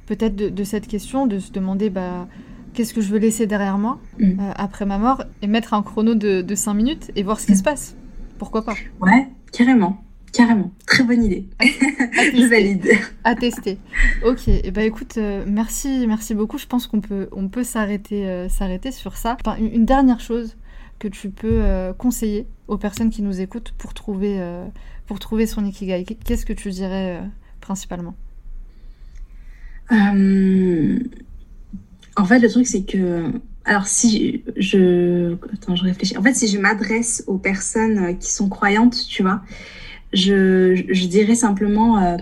peut-être 0.06 0.34
de, 0.34 0.64
cette 0.64 0.88
question, 0.88 1.26
de 1.26 1.38
se 1.38 1.52
demander 1.52 1.88
bah, 1.88 2.26
qu'est-ce 2.74 2.92
que 2.92 3.00
je 3.00 3.10
veux 3.10 3.18
laisser 3.18 3.46
derrière 3.46 3.78
moi 3.78 4.00
mhm. 4.18 4.38
après 4.56 4.86
ma 4.86 4.98
mort, 4.98 5.22
et 5.40 5.46
mettre 5.46 5.72
un 5.72 5.82
chrono 5.82 6.16
de, 6.16 6.42
de 6.42 6.54
5 6.56 6.74
minutes 6.74 7.10
et 7.14 7.22
voir 7.22 7.38
ce 7.38 7.46
qui 7.46 7.56
se 7.56 7.62
passe. 7.62 7.96
Pourquoi 8.38 8.64
pas 8.64 8.74
Ouais, 9.00 9.28
carrément. 9.52 10.02
Carrément, 10.38 10.72
très 10.86 11.02
bonne 11.02 11.24
idée. 11.24 11.48
je 11.60 12.48
valide. 12.48 12.86
À 13.24 13.34
tester. 13.34 13.76
Ok, 14.24 14.46
et 14.46 14.60
eh 14.62 14.70
ben 14.70 14.82
écoute, 14.84 15.16
euh, 15.16 15.44
merci, 15.48 16.06
merci 16.06 16.32
beaucoup. 16.32 16.58
Je 16.58 16.66
pense 16.66 16.86
qu'on 16.86 17.00
peut, 17.00 17.28
on 17.32 17.48
peut 17.48 17.64
s'arrêter, 17.64 18.24
euh, 18.28 18.48
s'arrêter 18.48 18.92
sur 18.92 19.16
ça. 19.16 19.36
Enfin, 19.44 19.56
une, 19.58 19.84
dernière 19.84 20.20
chose 20.20 20.56
que 21.00 21.08
tu 21.08 21.30
peux 21.30 21.64
euh, 21.64 21.92
conseiller 21.92 22.46
aux 22.68 22.78
personnes 22.78 23.10
qui 23.10 23.22
nous 23.22 23.40
écoutent 23.40 23.74
pour 23.78 23.94
trouver, 23.94 24.40
pour 25.08 25.18
trouver 25.18 25.46
son 25.46 25.64
ikigai. 25.64 26.04
Qu'est-ce 26.04 26.46
que 26.46 26.52
tu 26.52 26.70
dirais 26.70 27.20
principalement? 27.60 28.14
En 29.90 29.96
fait, 32.26 32.38
le 32.38 32.48
truc 32.48 32.64
c'est 32.68 32.84
que 32.84 33.32
alors, 33.64 33.86
si 33.86 34.44
je. 34.56 35.34
Attends, 35.52 35.74
je 35.74 35.82
réfléchis. 35.82 36.16
En 36.16 36.22
fait, 36.22 36.34
si 36.34 36.46
je 36.46 36.58
m'adresse 36.58 37.24
aux 37.26 37.38
personnes 37.38 38.16
qui 38.18 38.32
sont 38.32 38.48
croyantes, 38.48 38.96
tu 39.08 39.22
vois, 39.22 39.42
je, 40.12 40.84
je 40.88 41.06
dirais 41.06 41.34
simplement 41.34 41.98
euh, 41.98 42.16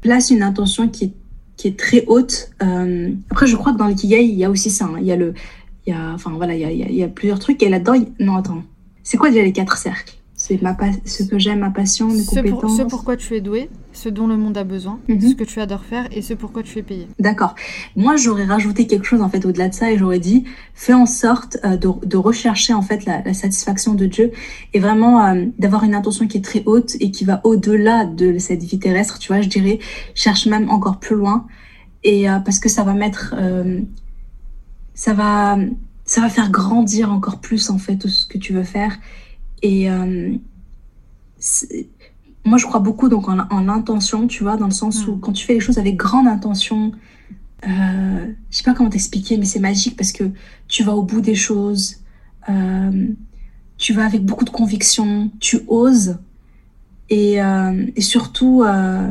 place 0.00 0.30
une 0.30 0.42
intention 0.42 0.88
qui 0.88 1.04
est, 1.04 1.12
qui 1.56 1.68
est 1.68 1.78
très 1.78 2.04
haute. 2.06 2.50
Euh, 2.62 3.12
après, 3.30 3.46
je 3.46 3.56
crois 3.56 3.72
que 3.72 3.78
dans 3.78 3.86
l'ikigai, 3.86 4.24
il 4.24 4.34
y 4.34 4.44
a 4.44 4.50
aussi 4.50 4.70
ça. 4.70 4.86
Hein. 4.86 4.98
Il 5.00 5.06
y 5.06 5.12
a 5.12 5.16
le, 5.16 5.34
il 5.86 5.92
y 5.92 5.96
a, 5.96 6.12
enfin 6.12 6.32
voilà, 6.32 6.54
il 6.54 6.60
y 6.60 6.64
a, 6.64 6.70
il 6.70 6.94
y 6.94 7.02
a 7.02 7.08
plusieurs 7.08 7.38
trucs. 7.38 7.62
Et 7.62 7.68
là-dedans, 7.68 7.94
non, 8.20 8.36
attends. 8.36 8.62
C'est 9.02 9.16
quoi 9.16 9.30
déjà 9.30 9.42
les 9.42 9.52
quatre 9.52 9.76
cercles? 9.78 10.17
C'est 10.40 10.62
ma 10.62 10.76
ce 11.04 11.24
que 11.24 11.36
j'aime, 11.36 11.58
ma 11.58 11.70
passion, 11.70 12.06
mes 12.06 12.20
ce 12.22 12.36
compétences. 12.36 12.76
ce 12.76 12.82
pourquoi 12.82 13.16
tu 13.16 13.34
es 13.34 13.40
doué, 13.40 13.68
ce 13.92 14.08
dont 14.08 14.28
le 14.28 14.36
monde 14.36 14.56
a 14.56 14.62
besoin, 14.62 15.00
Mhm. 15.08 15.20
ce 15.20 15.34
que 15.34 15.42
tu 15.42 15.58
adores 15.60 15.82
faire 15.84 16.06
et 16.12 16.22
ce 16.22 16.32
pourquoi 16.32 16.62
tu 16.62 16.78
es 16.78 16.84
payé. 16.84 17.08
D'accord. 17.18 17.56
Moi, 17.96 18.14
j'aurais 18.16 18.44
rajouté 18.44 18.86
quelque 18.86 19.04
chose 19.04 19.20
en 19.20 19.28
fait 19.28 19.44
au-delà 19.44 19.68
de 19.68 19.74
ça 19.74 19.90
et 19.90 19.98
j'aurais 19.98 20.20
dit 20.20 20.44
fais 20.74 20.92
en 20.94 21.06
sorte 21.06 21.58
euh, 21.64 21.76
de, 21.76 21.88
de 22.06 22.16
rechercher 22.16 22.72
en 22.72 22.82
fait 22.82 23.04
la, 23.04 23.20
la 23.22 23.34
satisfaction 23.34 23.94
de 23.94 24.06
Dieu 24.06 24.30
et 24.74 24.78
vraiment 24.78 25.26
euh, 25.26 25.46
d'avoir 25.58 25.82
une 25.82 25.96
intention 25.96 26.28
qui 26.28 26.38
est 26.38 26.44
très 26.44 26.62
haute 26.66 26.94
et 27.00 27.10
qui 27.10 27.24
va 27.24 27.40
au-delà 27.42 28.04
de 28.04 28.38
cette 28.38 28.62
vie 28.62 28.78
terrestre. 28.78 29.18
Tu 29.18 29.32
vois, 29.32 29.40
je 29.42 29.48
dirais 29.48 29.80
cherche 30.14 30.46
même 30.46 30.70
encore 30.70 31.00
plus 31.00 31.16
loin 31.16 31.48
et 32.04 32.30
euh, 32.30 32.38
parce 32.38 32.60
que 32.60 32.68
ça 32.68 32.84
va 32.84 32.94
mettre, 32.94 33.34
ça 34.94 35.14
va, 35.14 35.58
ça 36.04 36.20
va 36.20 36.28
faire 36.28 36.50
grandir 36.52 37.10
encore 37.12 37.40
plus 37.40 37.70
en 37.70 37.78
fait 37.78 37.96
tout 37.96 38.08
ce 38.08 38.24
que 38.24 38.38
tu 38.38 38.52
veux 38.52 38.62
faire 38.62 38.96
et 39.62 39.90
euh, 39.90 40.34
moi, 42.44 42.58
je 42.58 42.66
crois 42.66 42.80
beaucoup 42.80 43.08
donc 43.08 43.28
en, 43.28 43.40
en 43.50 43.68
intention, 43.68 44.26
tu 44.26 44.42
vois, 44.42 44.56
dans 44.56 44.66
le 44.66 44.72
sens 44.72 45.06
où 45.06 45.16
Mm. 45.16 45.20
quand 45.20 45.32
tu 45.32 45.44
fais 45.46 45.54
les 45.54 45.60
choses 45.60 45.78
avec 45.78 45.96
grande 45.96 46.26
intention, 46.26 46.92
euh, 47.66 48.26
je 48.50 48.56
sais 48.56 48.62
pas 48.62 48.74
comment 48.74 48.90
t'expliquer, 48.90 49.36
mais 49.36 49.44
c'est 49.44 49.60
magique 49.60 49.96
parce 49.96 50.12
que 50.12 50.24
tu 50.68 50.82
vas 50.84 50.94
au 50.94 51.02
bout 51.02 51.20
des 51.20 51.34
choses, 51.34 51.96
euh, 52.48 53.08
tu 53.76 53.92
vas 53.92 54.04
avec 54.04 54.24
beaucoup 54.24 54.44
de 54.44 54.50
conviction, 54.50 55.30
tu 55.40 55.60
oses 55.68 56.18
et, 57.10 57.42
euh, 57.42 57.86
et 57.96 58.00
surtout, 58.00 58.62
euh, 58.62 59.10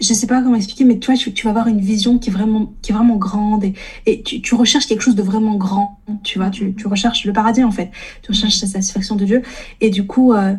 je 0.00 0.12
sais 0.12 0.26
pas 0.26 0.42
comment 0.42 0.56
expliquer, 0.56 0.84
mais 0.84 0.98
toi, 0.98 1.14
tu, 1.14 1.32
tu 1.32 1.44
vas 1.44 1.50
avoir 1.50 1.68
une 1.68 1.80
vision 1.80 2.18
qui 2.18 2.28
est 2.30 2.32
vraiment, 2.32 2.72
qui 2.82 2.92
est 2.92 2.94
vraiment 2.94 3.16
grande 3.16 3.64
et, 3.64 3.74
et 4.06 4.22
tu, 4.22 4.42
tu 4.42 4.54
recherches 4.54 4.86
quelque 4.86 5.00
chose 5.00 5.14
de 5.14 5.22
vraiment 5.22 5.54
grand, 5.56 6.00
tu 6.22 6.38
vois, 6.38 6.50
tu, 6.50 6.74
tu 6.74 6.86
recherches 6.86 7.24
le 7.24 7.32
paradis 7.32 7.64
en 7.64 7.70
fait, 7.70 7.90
tu 8.22 8.30
recherches 8.32 8.60
la 8.60 8.68
satisfaction 8.68 9.16
de 9.16 9.24
Dieu. 9.24 9.42
Et 9.80 9.88
du 9.90 10.06
coup, 10.06 10.32
euh, 10.34 10.54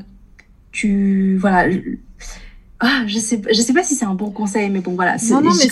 tu, 0.72 1.38
voilà, 1.38 1.70
je- 1.72 1.80
ah, 2.80 3.04
je 3.08 3.18
sais, 3.18 3.42
je 3.52 3.60
sais 3.60 3.74
pas 3.74 3.84
si 3.84 3.96
c'est 3.96 4.06
un 4.06 4.14
bon 4.14 4.30
conseil, 4.30 4.70
mais 4.70 4.82
bon, 4.82 4.94
voilà. 4.94 5.18
Non, 5.32 5.42
non, 5.42 5.52
mais 5.58 5.66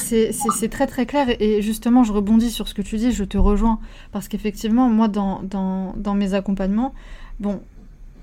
c'est 0.59 0.69
très 0.69 0.87
très 0.87 1.05
clair. 1.05 1.27
Et 1.39 1.61
justement 1.61 2.03
je 2.03 2.11
rebondis 2.11 2.49
sur 2.49 2.67
ce 2.67 2.73
que 2.73 2.81
tu 2.81 2.97
dis, 2.97 3.11
je 3.11 3.23
te 3.23 3.37
rejoins. 3.37 3.79
Parce 4.11 4.27
qu'effectivement 4.27 4.89
moi 4.89 5.07
dans, 5.07 5.41
dans, 5.43 5.93
dans 5.97 6.15
mes 6.15 6.33
accompagnements, 6.33 6.93
bon, 7.39 7.61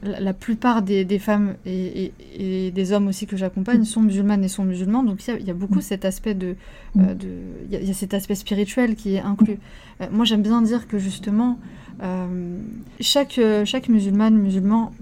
la, 0.03 0.33
plupart 0.35 0.83
des, 0.83 1.05
des 1.05 1.19
femmes 1.19 1.55
et, 1.65 2.13
et- 2.37 2.67
et 2.67 2.71
des 2.73 2.93
hommes 2.93 3.07
aussi 3.09 3.27
que 3.27 3.37
j'accompagne 3.37 3.85
sont 3.85 4.03
musulmanes 4.03 4.43
et 4.45 4.49
sont 4.49 4.65
musulmans, 4.65 5.03
donc 5.05 5.25
il 5.27 5.31
y 5.31 5.35
a, 5.35 5.39
il 5.39 5.47
y 5.47 5.51
a 5.51 5.55
beaucoup 5.55 5.81
cet 5.81 6.05
aspect 6.05 6.35
de, 6.35 6.57
euh, 6.99 7.15
de 7.15 7.29
il 7.67 7.73
y, 7.73 7.77
a- 7.77 7.81
il 7.81 7.87
y 7.87 7.91
a 7.91 7.95
cet 7.95 8.13
aspect 8.15 8.35
spirituel 8.35 8.97
qui 8.97 9.15
est 9.15 9.21
inclus. 9.21 9.59
Euh, 10.01 10.07
moi 10.11 10.25
j'aime 10.25 10.43
bien 10.43 10.61
dire 10.63 10.89
que 10.89 10.99
justement 10.99 11.59
euh, 12.03 12.59
chaque, 13.01 13.39
euh, 13.39 13.65
chaque 13.65 13.89
musulmane, 13.89 14.37
musulman 14.37 14.93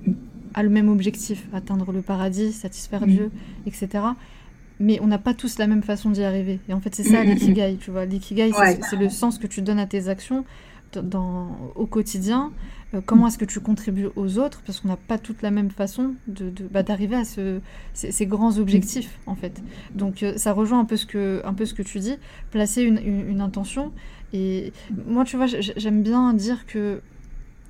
a 0.55 0.63
le 0.63 0.69
même 0.69 0.89
objectif, 0.89 1.47
atteindre 1.53 1.93
le 1.93 2.03
paradis, 2.03 2.53
satisfaire 2.53 3.07
Mm. 3.07 3.11
Dieu, 3.11 3.31
etc 3.67 4.05
mais 4.83 4.99
on 5.03 5.07
n'a 5.09 5.19
pas 5.19 5.35
tous 5.35 5.59
la 5.59 5.67
même 5.67 5.83
façon 5.83 6.09
d'y 6.09 6.23
arriver. 6.23 6.59
Et 6.71 6.73
en 6.73 6.81
fait, 6.81 6.95
c'est 6.95 7.03
ça 7.05 7.23
Mm, 7.23 7.27
mm, 7.27 7.31
l'ikigai, 7.35 7.77
tu 7.79 7.91
vois. 7.91 8.07
L'ikigai, 8.07 8.51
c'est- 8.51 8.59
Ouais. 8.59 8.81
c'est 8.89 8.97
le 8.97 9.11
sens 9.11 9.37
que 9.39 9.47
tu 9.47 9.61
donnes 9.61 9.79
à 9.79 9.85
tes 9.87 10.09
actions 10.09 10.43
dans- 10.95 11.55
au 11.75 11.85
quotidien. 11.85 12.51
Euh, 12.95 13.01
comment 13.05 13.29
est-ce 13.29 13.39
que 13.39 13.45
tu 13.45 13.61
contribues 13.61 14.09
aux 14.17 14.39
autres? 14.39 14.63
Parce 14.67 14.81
qu'on 14.81 14.89
n'a 14.89 14.97
pas 14.97 15.19
toute 15.19 15.43
la 15.43 15.51
même 15.51 15.71
façon 15.71 16.15
de, 16.27 16.53
bah, 16.71 16.83
d'arriver 16.83 17.17
à 17.17 17.25
ce, 17.25 17.61
ces, 17.95 18.27
grands 18.27 18.59
objectifs, 18.59 19.19
en 19.27 19.35
fait. 19.35 19.63
Donc, 19.95 20.23
euh, 20.23 20.37
ça 20.37 20.53
rejoint 20.53 20.81
un 20.81 20.85
peu 20.85 20.97
ce 20.97 21.07
que, 21.07 21.41
un 21.45 21.55
peu 21.55 21.67
ce 21.67 21.75
que 21.75 21.83
tu 21.83 21.99
dis, 22.01 22.17
placer 22.51 22.83
une, 22.83 23.41
intention. 23.41 23.93
Et 24.33 24.73
moi, 25.07 25.25
tu 25.25 25.37
vois, 25.37 25.47
j'aime 25.47 26.03
bien 26.03 26.35
dire 26.35 26.67
que 26.67 27.01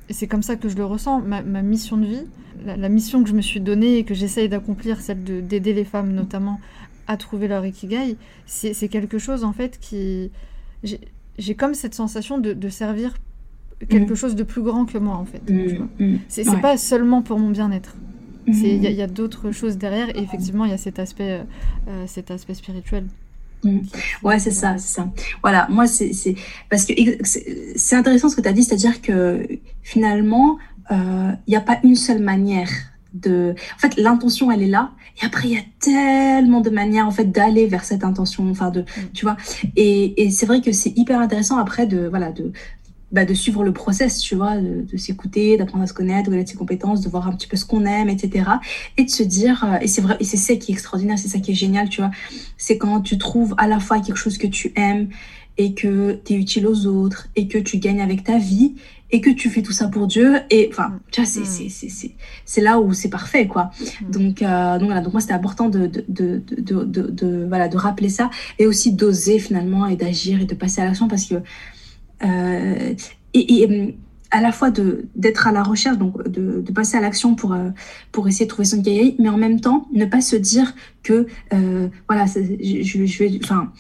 c'est 0.09 0.27
comme 0.27 0.43
ça 0.43 0.57
que 0.57 0.69
je 0.69 0.77
le 0.77 0.85
ressens, 0.85 1.21
ma, 1.21 1.43
mission 1.43 1.97
de 1.97 2.07
vie, 2.07 2.25
la, 2.65 2.89
mission 2.89 3.23
que 3.23 3.29
je 3.29 3.35
me 3.35 3.43
suis 3.43 3.61
donnée 3.61 3.99
et 3.99 4.05
que 4.05 4.15
j'essaye 4.15 4.49
d'accomplir, 4.49 5.01
celle 5.01 5.23
de- 5.23 5.41
d'aider 5.41 5.73
les 5.73 5.85
femmes 5.85 6.13
notamment 6.13 6.61
à 7.07 7.17
trouver 7.17 7.47
leur 7.47 7.65
ikigai, 7.65 8.17
c'est 8.47 8.89
quelque 8.89 9.19
chose 9.19 9.45
en 9.45 9.53
fait 9.53 9.79
qui... 9.81 10.31
j'ai- 10.83 11.55
comme 11.57 11.75
cette 11.75 11.95
sensation 11.95 12.39
de 12.39 12.69
servir 12.69 13.15
quelque 13.89 14.11
Mhm. 14.11 14.17
chose 14.17 14.35
de 14.37 14.43
plus 14.43 14.63
grand 14.63 14.85
que 14.85 14.99
moi 14.99 15.17
en 15.17 15.25
fait. 15.25 15.41
tu 15.47 15.77
vois. 15.77 15.87
Mm, 15.99 16.05
mm. 16.15 16.19
C'est 16.29 16.49
Ouais. 16.49 16.61
pas 16.61 16.77
seulement 16.77 17.23
pour 17.23 17.39
mon 17.39 17.51
bien-être. 17.51 17.97
Mm. 18.47 18.53
Il 18.53 18.83
y 18.93 19.03
a, 19.03 19.07
d'autres 19.07 19.53
choses 19.53 19.77
derrière 19.79 20.09
et 20.17 20.21
effectivement 20.23 20.65
il 20.65 20.71
y 20.71 20.75
a 20.75 20.79
cet 20.79 20.99
aspect, 20.99 21.31
euh, 21.41 21.43
euh, 21.89 22.05
cet 22.07 22.31
aspect 22.31 22.55
spirituel. 22.55 23.05
Mm. 23.65 23.81
qui- 23.81 23.93
Ouais, 24.23 24.39
c'est 24.39 24.51
ça, 24.51 24.77
c'est 24.79 24.95
ça. 24.95 25.09
Voilà, 25.43 25.67
moi, 25.71 25.87
c'est 25.87 26.11
parce 26.71 26.87
que 26.87 26.95
c'est 27.23 27.95
intéressant 27.97 28.29
ce 28.31 28.37
que 28.37 28.41
tu 28.41 28.49
as 28.49 28.53
dit, 28.55 28.65
c'est-à-dire 28.65 29.03
que 29.03 29.47
finalement, 29.83 30.57
euh, 30.91 31.31
il 31.47 31.51
n'y 31.51 31.57
a 31.57 31.61
pas 31.61 31.79
une 31.85 31.95
seule 31.97 32.23
manière 32.23 32.71
de. 33.13 33.55
En 33.77 33.79
fait, 33.79 33.97
l'intention, 33.99 34.51
elle 34.51 34.63
est 34.63 34.69
là, 34.69 34.93
et 35.23 35.27
après, 35.27 35.49
il 35.49 35.55
y 35.55 35.59
a 35.59 35.63
tellement 35.79 36.61
de 36.63 36.71
manières 36.71 37.07
en 37.07 37.11
fait 37.11 37.27
d'aller 37.31 37.67
vers 37.67 37.85
cette 37.85 38.03
intention, 38.05 38.49
enfin 38.51 38.71
de, 38.71 38.85
tu 39.13 39.25
vois. 39.27 39.37
Et, 39.77 40.23
et 40.25 40.31
c'est 40.31 40.47
vrai 40.47 40.61
que 40.63 40.73
c'est 40.73 40.97
hyper 40.97 41.21
intéressant 41.21 41.59
après 41.59 41.87
de, 41.87 42.07
voilà, 42.09 42.33
de. 42.33 42.53
Bah, 43.13 43.25
de 43.25 43.35
suivre 43.35 43.65
le 43.65 43.73
process, 43.73 44.21
tu 44.21 44.37
vois, 44.37 44.57
de, 44.57 44.87
de 44.91 44.97
s'écouter, 44.97 45.57
d'apprendre 45.57 45.83
à 45.83 45.89
se 45.89 45.93
connaître, 45.93 46.27
de 46.27 46.31
connaître 46.31 46.51
ses 46.53 46.57
compétences, 46.57 47.01
de 47.01 47.09
voir 47.09 47.27
un 47.27 47.33
petit 47.33 47.49
peu 47.49 47.57
ce 47.57 47.65
qu'on 47.65 47.85
aime, 47.85 48.09
etc. 48.09 48.45
Et 48.97 49.03
de 49.05 49.11
se 49.11 49.25
dire, 49.25 49.65
euh, 49.65 49.79
et 49.81 49.89
c'est 49.89 50.01
vrai, 50.01 50.17
et 50.21 50.25
c'est 50.25 50.37
ça 50.37 50.55
qui 50.55 50.71
est 50.71 50.75
extraordinaire, 50.75 51.19
c'est 51.19 51.27
ça 51.27 51.41
qui 51.41 51.51
est 51.51 51.55
génial, 51.55 51.89
tu 51.89 52.01
vois, 52.03 52.13
c'est 52.57 52.79
quand 52.79 53.01
tu 53.01 53.19
trouves 53.19 53.55
à 53.59 53.67
la 53.67 53.81
fois 53.81 53.99
quelque 53.99 54.17
chose 54.17 54.39
que 54.39 54.47
tu 54.47 54.73
aimes 54.77 55.09
et 55.59 55.75
que 55.75 56.21
tu 56.25 56.35
es 56.35 56.37
utile 56.37 56.69
aux 56.69 56.87
autres 56.87 57.27
et 57.35 57.49
que 57.49 57.59
tu 57.59 57.79
gagnes 57.79 58.01
avec 58.01 58.23
ta 58.23 58.39
vie 58.39 58.77
et 59.11 59.21
que 59.21 59.31
tu 59.31 59.51
fais 59.51 59.63
tout 59.63 59.73
ça 59.73 59.89
pour 59.89 60.07
Dieu 60.07 60.37
et 60.49 60.69
enfin 60.71 61.01
tu 61.11 61.21
vois 61.21 61.29
c'est 61.29 61.41
Mm. 61.41 61.45
c'est 61.45 61.69
c'est 61.69 61.89
c'est 61.89 62.13
c'est 62.45 62.61
là 62.61 62.79
où 62.79 62.93
c'est 62.93 63.09
parfait 63.11 63.49
quoi 63.49 63.73
Mm. 64.01 64.11
donc 64.13 64.43
euh, 64.43 64.79
donc 64.79 64.87
voilà 64.87 65.01
donc 65.01 65.13
moi 65.13 65.21
c'était 65.21 65.33
important 65.35 65.69
de 65.69 65.89
de, 65.89 66.05
de 66.09 66.41
de 66.57 66.85
de 66.85 67.03
de 67.11 67.45
voilà 67.49 67.67
de 67.69 67.77
rappeler 67.77 68.09
ça 68.09 68.31
et 68.61 68.67
aussi 68.69 68.93
d'oser 68.93 69.41
finalement 69.41 69.87
et 69.87 69.97
d'agir 69.97 70.41
et 70.41 70.45
de 70.45 70.55
passer 70.55 70.81
à 70.81 70.85
l'action 70.85 71.09
parce 71.09 71.25
que 71.25 71.35
et, 72.23 73.63
et 73.63 73.67
hum, 73.67 73.93
à 74.31 74.41
la 74.41 74.53
fois 74.53 74.71
de 74.71 75.07
d'être 75.17 75.47
à 75.47 75.53
la 75.53 75.63
recherche 75.63 75.99
donc 75.99 76.23
de, 76.29 76.61
de 76.61 76.73
passer 76.73 76.97
à 76.97 77.01
l'action 77.01 77.35
pour 77.35 77.53
euh, 77.53 77.71
pour 78.13 78.29
essayer 78.29 78.47
de 78.47 78.51
trouver 78.51 78.67
son 78.67 78.79
ikigai 78.79 79.17
mais 79.19 79.29
en 79.29 79.37
même 79.37 79.61
temps 79.61 79.89
ne 79.93 80.05
pas 80.05 80.21
se 80.21 80.37
dire 80.37 80.75
que 81.03 81.27
euh, 81.53 81.89
voilà 82.09 82.27
je, 82.27 83.19
vais 83.19 83.41
enfin 83.43 83.73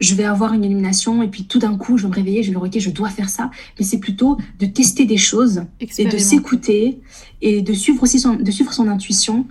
je 0.00 0.14
vais 0.14 0.24
avoir 0.24 0.54
une 0.54 0.64
illumination 0.64 1.22
et 1.22 1.28
puis 1.28 1.44
tout 1.44 1.58
d'un 1.58 1.76
coup 1.76 1.98
je 1.98 2.04
vais 2.04 2.08
me 2.08 2.14
réveiller 2.14 2.42
je 2.42 2.48
vais 2.48 2.54
dire 2.54 2.62
ok 2.62 2.78
je 2.78 2.90
dois 2.90 3.10
faire 3.10 3.28
ça. 3.28 3.50
Mais 3.78 3.84
c'est 3.84 3.98
plutôt 3.98 4.38
de 4.58 4.66
tester 4.66 5.04
des 5.04 5.16
choses 5.16 5.64
et 5.98 6.04
de 6.06 6.18
s'écouter 6.18 7.00
et 7.42 7.62
de 7.62 7.72
suivre 7.72 8.02
aussi 8.02 8.18
son, 8.18 8.34
de 8.34 8.50
suivre 8.50 8.72
son 8.72 8.88
intuition. 8.88 9.46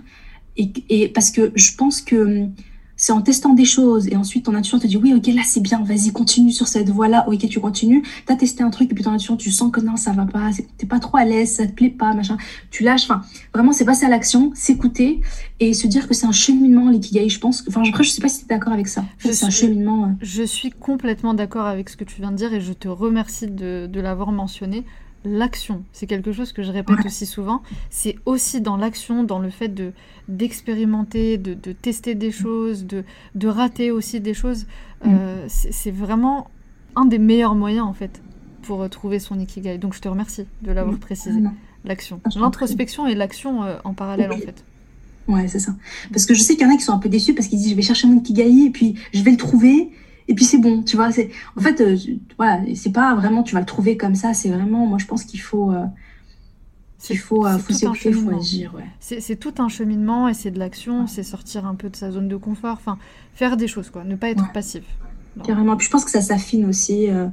Et, 0.56 0.70
et 0.88 1.08
parce 1.08 1.30
que 1.30 1.50
je 1.54 1.74
pense 1.74 2.00
que 2.00 2.44
hum, 2.44 2.52
c'est 3.04 3.12
en 3.12 3.20
testant 3.20 3.52
des 3.52 3.66
choses 3.66 4.08
et 4.08 4.16
ensuite 4.16 4.46
ton 4.46 4.54
intuition 4.54 4.78
te 4.78 4.86
dit 4.86 4.96
oui 4.96 5.12
ok 5.14 5.26
là 5.34 5.42
c'est 5.44 5.60
bien 5.60 5.82
vas-y 5.84 6.10
continue 6.10 6.52
sur 6.52 6.66
cette 6.68 6.88
voie 6.88 7.06
là 7.08 7.26
ok 7.28 7.46
tu 7.48 7.60
continues. 7.60 8.02
T'as 8.24 8.34
testé 8.36 8.62
un 8.62 8.70
truc 8.70 8.90
et 8.90 8.94
puis 8.94 9.04
ton 9.04 9.10
intuition 9.10 9.36
tu 9.36 9.50
sens 9.50 9.70
que 9.70 9.80
non 9.80 9.96
ça 9.96 10.12
va 10.12 10.24
pas 10.24 10.48
t'es 10.78 10.86
pas 10.86 11.00
trop 11.00 11.18
à 11.18 11.24
l'aise 11.26 11.50
ça 11.56 11.66
te 11.66 11.72
plaît 11.72 11.90
pas 11.90 12.14
machin. 12.14 12.38
Tu 12.70 12.82
lâches 12.82 13.04
enfin 13.04 13.20
vraiment 13.52 13.72
c'est 13.72 13.84
passer 13.84 14.06
à 14.06 14.08
l'action 14.08 14.52
s'écouter 14.54 15.20
et 15.60 15.74
se 15.74 15.86
dire 15.86 16.08
que 16.08 16.14
c'est 16.14 16.26
un 16.26 16.32
cheminement 16.32 16.88
l'ikigai 16.88 17.28
je 17.28 17.38
pense 17.40 17.62
enfin 17.68 17.82
après 17.86 18.04
je 18.04 18.10
sais 18.10 18.22
pas 18.22 18.28
si 18.30 18.46
t'es 18.46 18.54
d'accord 18.54 18.72
avec 18.72 18.88
ça. 18.88 19.04
Je 19.18 19.32
c'est 19.32 19.44
un 19.44 19.50
suis- 19.50 19.66
cheminement 19.66 20.04
euh, 20.06 20.08
Je 20.22 20.42
suis 20.42 20.70
complètement 20.70 21.34
d'accord 21.34 21.66
avec 21.66 21.90
ce 21.90 21.96
que 21.98 22.04
tu 22.04 22.22
viens 22.22 22.30
de 22.32 22.36
dire 22.36 22.54
et 22.54 22.60
je 22.62 22.72
te 22.72 22.88
remercie 22.88 23.48
de, 23.48 23.86
de 23.86 24.00
l'avoir 24.00 24.32
mentionné. 24.32 24.84
L'action, 25.24 25.84
c'est 25.92 26.06
quelque 26.06 26.32
chose 26.32 26.52
que 26.52 26.62
je 26.62 26.70
répète 26.70 26.98
Ouais. 26.98 27.06
aussi 27.06 27.24
souvent. 27.26 27.62
C'est 27.90 28.16
aussi 28.26 28.60
dans 28.60 28.76
l'action, 28.76 29.24
dans 29.24 29.38
le 29.38 29.50
fait 29.50 29.68
de 29.68 29.92
d'expérimenter, 30.28 31.38
de, 31.38 31.54
de 31.54 31.72
tester 31.72 32.14
des 32.14 32.30
choses, 32.30 32.84
de, 32.86 33.04
de 33.34 33.48
rater 33.48 33.90
aussi 33.90 34.20
des 34.20 34.34
choses. 34.34 34.66
Euh, 35.06 35.44
c'est 35.48 35.90
vraiment 35.90 36.48
un 36.96 37.04
des 37.06 37.18
meilleurs 37.18 37.54
moyens 37.54 37.86
en 37.86 37.92
fait 37.92 38.22
pour 38.62 38.88
trouver 38.90 39.18
son 39.18 39.38
ikigai. 39.40 39.78
Donc 39.78 39.94
je 39.94 40.00
te 40.00 40.08
remercie 40.08 40.46
de 40.62 40.70
l'avoir 40.72 40.98
précisé. 40.98 41.40
non. 41.40 41.52
L'action, 41.86 42.20
Ah, 42.24 42.30
l'introspection 42.36 43.06
et 43.06 43.14
l'action 43.14 43.62
euh, 43.64 43.76
en 43.84 43.92
parallèle 43.92 44.32
en 44.32 44.38
fait. 44.38 44.64
Ouais, 45.28 45.48
c'est 45.48 45.58
ça. 45.58 45.74
Parce 46.12 46.24
que 46.26 46.32
je 46.34 46.40
sais 46.40 46.54
qu'il 46.56 46.66
y 46.66 46.70
en 46.70 46.72
a 46.74 46.76
qui 46.76 46.82
sont 46.82 46.92
un 46.94 46.98
peu 46.98 47.08
déçus 47.10 47.34
parce 47.34 47.48
qu'ils 47.48 47.58
disent 47.58 47.70
je 47.70 47.74
vais 47.74 47.82
chercher 47.82 48.06
mon 48.06 48.18
ikigai 48.18 48.66
et 48.66 48.70
puis 48.70 48.94
je 49.12 49.22
vais 49.22 49.30
le 49.32 49.36
trouver 49.36 49.90
et 50.28 50.34
puis 50.34 50.44
c'est 50.44 50.58
bon, 50.58 50.82
tu 50.82 50.96
vois. 50.96 51.10
C'est 51.12 51.30
en 51.56 51.60
fait, 51.60 51.80
euh, 51.80 51.96
voilà, 52.38 52.60
c'est 52.74 52.92
pas 52.92 53.14
vraiment 53.14 53.42
tu 53.42 53.54
vas 53.54 53.60
le 53.60 53.66
trouver 53.66 53.96
comme 53.96 54.14
ça. 54.14 54.34
C'est 54.34 54.48
vraiment, 54.50 54.86
moi 54.86 54.98
je 54.98 55.06
pense 55.06 55.24
qu'il 55.24 55.40
faut, 55.40 55.70
euh, 55.72 55.84
qu'il 56.98 57.18
faut, 57.18 57.44
euh, 57.46 57.52
c'est 57.58 57.58
faut 57.58 57.66
tout 57.66 57.74
un 57.88 57.94
s'écouter, 57.94 58.12
faut 58.12 58.20
cheminement. 58.20 58.38
agir. 58.40 58.74
Ouais. 58.74 58.84
C'est 59.00 59.36
tout 59.38 59.54
un 59.58 59.68
cheminement 59.68 60.28
et 60.28 60.34
c'est 60.34 60.50
de 60.50 60.58
l'action, 60.58 61.06
c'est 61.06 61.22
sortir 61.22 61.66
un 61.66 61.74
peu 61.74 61.90
de 61.90 61.96
sa 61.96 62.10
zone 62.10 62.28
de 62.28 62.36
confort, 62.36 62.72
enfin 62.78 62.98
faire 63.34 63.56
des 63.56 63.68
choses 63.68 63.90
quoi, 63.90 64.04
ne 64.04 64.16
pas 64.16 64.30
être 64.30 64.42
Ouais. 64.42 64.52
passif. 64.54 64.84
Non. 65.36 65.42
Carrément. 65.44 65.76
Puis 65.76 65.86
je 65.86 65.90
pense 65.90 66.04
que 66.04 66.10
ça 66.10 66.20
s'affine 66.22 66.64
aussi. 66.66 67.10
euh, 67.10 67.26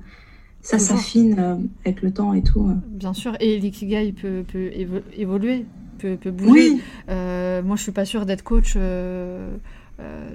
ça 0.63 0.77
s'affine 0.77 1.67
avec 1.85 2.03
le 2.03 2.11
temps 2.11 2.33
et 2.33 2.43
tout. 2.43 2.71
Bien 2.87 3.13
sûr, 3.13 3.35
et 3.39 3.57
l'ikigai 3.59 4.11
peut, 4.11 4.43
peut 4.47 4.69
évo- 4.75 5.01
évoluer, 5.17 5.65
peut, 5.97 6.17
peut 6.21 6.29
bouger. 6.29 6.51
Oui. 6.73 6.81
Moi 7.07 7.75
je 7.77 7.81
suis 7.81 7.91
pas 7.91 8.05
sûre 8.05 8.27
d'être 8.27 8.43
coach 8.43 8.75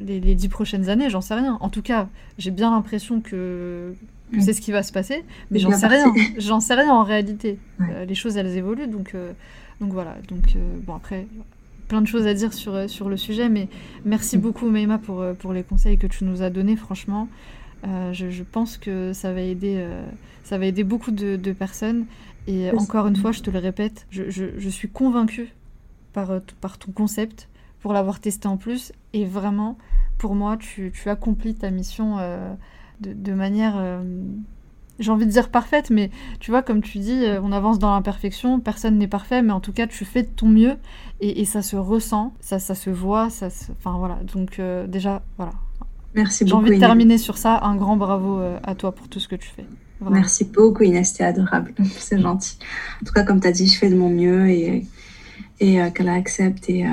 les, 0.07 0.21
les 0.21 0.35
dix 0.35 0.49
prochaines 0.49 0.89
années, 0.89 1.11
j'en 1.11 1.21
sais 1.21 1.35
rien. 1.35 1.59
En 1.61 1.69
tout 1.69 1.83
cas, 1.83 2.09
j'ai 2.39 2.51
bien 2.51 2.71
l'impression 2.71 3.21
que, 3.21 3.95
que 4.33 4.37
Mm. 4.37 4.41
c'est 4.41 4.53
ce 4.53 4.61
qui 4.61 4.73
va 4.73 4.83
se 4.83 4.93
passer, 4.93 5.25
mais 5.51 5.59
j'en 5.59 5.73
sais 5.73 5.87
rien. 5.87 6.13
J'en 6.39 6.61
sais 6.61 6.75
rien 6.75 6.93
en 6.93 7.05
réalité. 7.05 7.59
Euh, 7.81 8.05
les 8.05 8.15
choses 8.15 8.37
elles 8.37 8.57
évoluent 8.57 8.89
donc. 8.89 9.15
euh, 9.15 9.33
donc 9.81 9.93
voilà. 9.93 10.17
Donc 10.29 10.57
bon 10.87 10.95
après, 10.95 11.27
plein 11.89 12.01
de 12.01 12.07
choses 12.07 12.27
à 12.27 12.33
dire 12.35 12.53
sur, 12.55 12.89
sur 12.89 13.09
le 13.09 13.17
sujet, 13.17 13.49
mais 13.49 13.69
merci 14.05 14.39
mm. 14.39 14.41
beaucoup 14.41 14.71
Meima 14.71 14.99
pour, 14.99 15.25
pour 15.39 15.53
les 15.53 15.63
conseils 15.63 15.99
que 15.99 16.07
tu 16.07 16.25
nous 16.25 16.43
as 16.43 16.51
donnés. 16.51 16.77
Franchement, 16.77 17.29
je, 17.85 18.31
je, 18.31 18.43
pense 18.43 18.79
que 18.79 19.13
ça 19.13 19.33
va 19.33 19.43
aider, 19.43 19.87
ça 20.45 20.59
va 20.59 20.65
aider 20.67 20.83
beaucoup 20.83 21.11
de, 21.11 21.37
de 21.37 21.53
personnes. 21.53 22.07
Et 22.49 22.71
encore 22.71 23.07
une 23.07 23.17
fois, 23.17 23.33
je 23.33 23.43
te 23.43 23.51
le 23.51 23.59
répète, 23.59 24.07
je, 24.11 24.31
je, 24.31 24.45
je 24.57 24.69
suis 24.69 24.89
convaincue 24.89 25.53
par, 26.13 26.41
par 26.61 26.79
ton 26.79 26.91
concept 26.93 27.49
pour 27.87 27.93
l'avoir 27.93 28.19
testé 28.19 28.49
en 28.49 28.57
plus. 28.57 28.91
Et 29.13 29.25
vraiment, 29.25 29.79
pour 30.19 30.35
moi, 30.35 30.57
tu, 30.57 30.91
tu 30.93 31.09
accomplis 31.09 31.55
ta 31.55 31.71
mission 31.71 32.17
euh, 32.19 32.53
de, 33.01 33.13
de, 33.13 33.33
manière, 33.33 33.75
euh, 33.77 34.03
j'ai 34.99 35.13
envie 35.13 35.25
de 35.25 35.31
dire 35.31 35.51
parfaite, 35.51 35.91
mais 35.91 36.11
tu 36.41 36.51
vois, 36.51 36.65
comme 36.65 36.83
tu 36.83 36.99
dis, 36.99 37.25
euh, 37.25 37.41
on 37.41 37.53
avance 37.53 37.79
dans 37.79 37.95
l'imperfection, 37.95 38.59
personne 38.59 38.99
n'est 38.99 39.07
parfait, 39.07 39.41
mais 39.41 39.53
en 39.53 39.61
tout 39.61 39.73
cas, 39.73 39.87
tu 39.87 40.05
fais 40.05 40.25
de 40.25 40.29
ton 40.29 40.49
mieux 40.49 40.79
et, 41.21 41.41
et 41.41 41.45
ça 41.45 41.63
se 41.63 41.77
ressent, 41.77 42.35
ça, 42.41 42.59
ça 42.59 42.75
se 42.75 42.91
voit, 42.91 43.31
ça 43.31 43.51
enfin 43.71 43.97
voilà. 43.97 44.19
Donc 44.35 44.61
déjà, 44.89 45.23
voilà. 45.37 45.53
Merci 46.17 46.43
beaucoup. 46.43 46.51
J'ai 46.51 46.57
envie 46.57 46.75
de 46.75 46.81
terminer 46.81 47.19
sur 47.19 47.39
ça. 47.39 47.61
Un 47.63 47.77
grand 47.77 47.97
bravo 47.97 48.41
à 48.65 48.75
toi 48.75 48.91
pour 48.91 49.07
tout 49.09 49.21
ce 49.21 49.29
que 49.29 49.37
tu 49.37 49.49
fais. 49.49 49.65
Merci 50.01 50.45
beaucoup 50.45 50.83
Inès, 50.83 51.13
t'es 51.13 51.23
adorable, 51.23 51.73
c'est 51.99 52.21
gentil. 52.21 52.59
En 53.01 53.07
tout 53.07 53.13
cas, 53.13 53.23
comme 53.23 53.41
tu 53.41 53.47
as 53.47 53.53
dit, 53.53 53.69
je 53.69 53.79
fais 53.79 53.91
de 53.91 53.97
mon 53.97 54.11
mieux 54.11 54.51
et 54.51 54.85
et 55.61 55.81
euh, 55.81 55.91
qu'elle 55.91 56.09
accepte. 56.09 56.69
Et, 56.69 56.87
euh, 56.87 56.91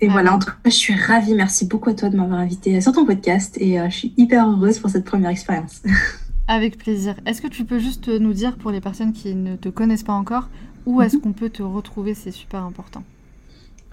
et 0.00 0.08
voilà, 0.08 0.34
en 0.34 0.38
tout 0.38 0.46
cas, 0.46 0.54
je 0.64 0.70
suis 0.70 0.94
ravie. 0.94 1.34
Merci 1.34 1.66
beaucoup 1.66 1.90
à 1.90 1.94
toi 1.94 2.08
de 2.08 2.16
m'avoir 2.16 2.38
invité 2.38 2.80
sur 2.80 2.92
ton 2.92 3.04
podcast 3.04 3.56
et 3.60 3.80
euh, 3.80 3.88
je 3.90 3.96
suis 3.96 4.14
hyper 4.16 4.48
heureuse 4.48 4.78
pour 4.78 4.90
cette 4.90 5.04
première 5.04 5.30
expérience. 5.30 5.82
Avec 6.48 6.76
plaisir. 6.76 7.16
Est-ce 7.26 7.40
que 7.40 7.48
tu 7.48 7.64
peux 7.64 7.78
juste 7.78 8.08
nous 8.08 8.32
dire 8.34 8.56
pour 8.56 8.70
les 8.70 8.80
personnes 8.80 9.12
qui 9.12 9.34
ne 9.34 9.56
te 9.56 9.68
connaissent 9.68 10.02
pas 10.02 10.12
encore 10.12 10.48
où 10.86 11.00
est-ce 11.00 11.16
mhm. 11.16 11.22
qu'on 11.22 11.32
peut 11.32 11.48
te 11.48 11.62
retrouver? 11.62 12.14
C'est 12.14 12.30
super 12.30 12.62
important. 12.62 13.02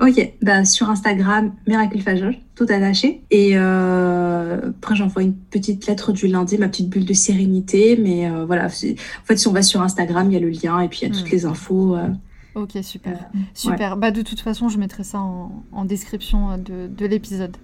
Ok, 0.01 0.33
bah, 0.41 0.65
sur 0.65 0.89
Instagram, 0.89 1.53
Miracle 1.67 1.99
Fajol, 1.99 2.35
tout 2.55 2.63
attaché. 2.63 3.21
Et 3.29 3.51
euh, 3.53 4.69
après, 4.69 4.95
j'envoie 4.95 5.21
une 5.21 5.35
petite 5.35 5.85
lettre 5.85 6.11
du 6.11 6.25
lundi, 6.25 6.57
ma 6.57 6.69
petite 6.69 6.89
bulle 6.89 7.05
de 7.05 7.13
sérénité. 7.13 7.97
Mais 8.01 8.27
euh, 8.27 8.45
voilà, 8.45 8.65
en 8.65 8.69
fait, 8.69 9.37
si 9.37 9.47
on 9.47 9.51
va 9.51 9.61
sur 9.61 9.81
Instagram, 9.81 10.31
il 10.31 10.33
y 10.33 10.37
a 10.37 10.39
le 10.39 10.49
lien 10.49 10.79
et 10.81 10.87
puis 10.87 11.01
il 11.03 11.07
y 11.07 11.11
a 11.11 11.13
toutes 11.13 11.27
hmm. 11.27 11.33
les 11.33 11.45
infos. 11.45 11.95
Euh, 11.95 12.07
Ok, 12.55 12.77
super. 12.83 13.13
Euh, 13.13 13.39
super. 13.53 13.97
Bah, 13.97 14.11
de 14.11 14.21
toute 14.21 14.39
façon, 14.41 14.69
je 14.69 14.77
mettrai 14.77 15.03
ça 15.03 15.19
en, 15.19 15.63
en 15.71 15.85
description 15.85 16.57
de, 16.57 16.87
de 16.87 17.05
l'épisode. 17.05 17.55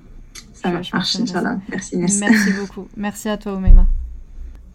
Ça 0.53 0.71
marche, 0.71 0.91
Merci 1.69 1.97
Merci 2.19 2.51
beaucoup. 2.59 2.87
Merci 2.95 3.29
à 3.29 3.37
toi, 3.37 3.53
Omeima. 3.53 3.87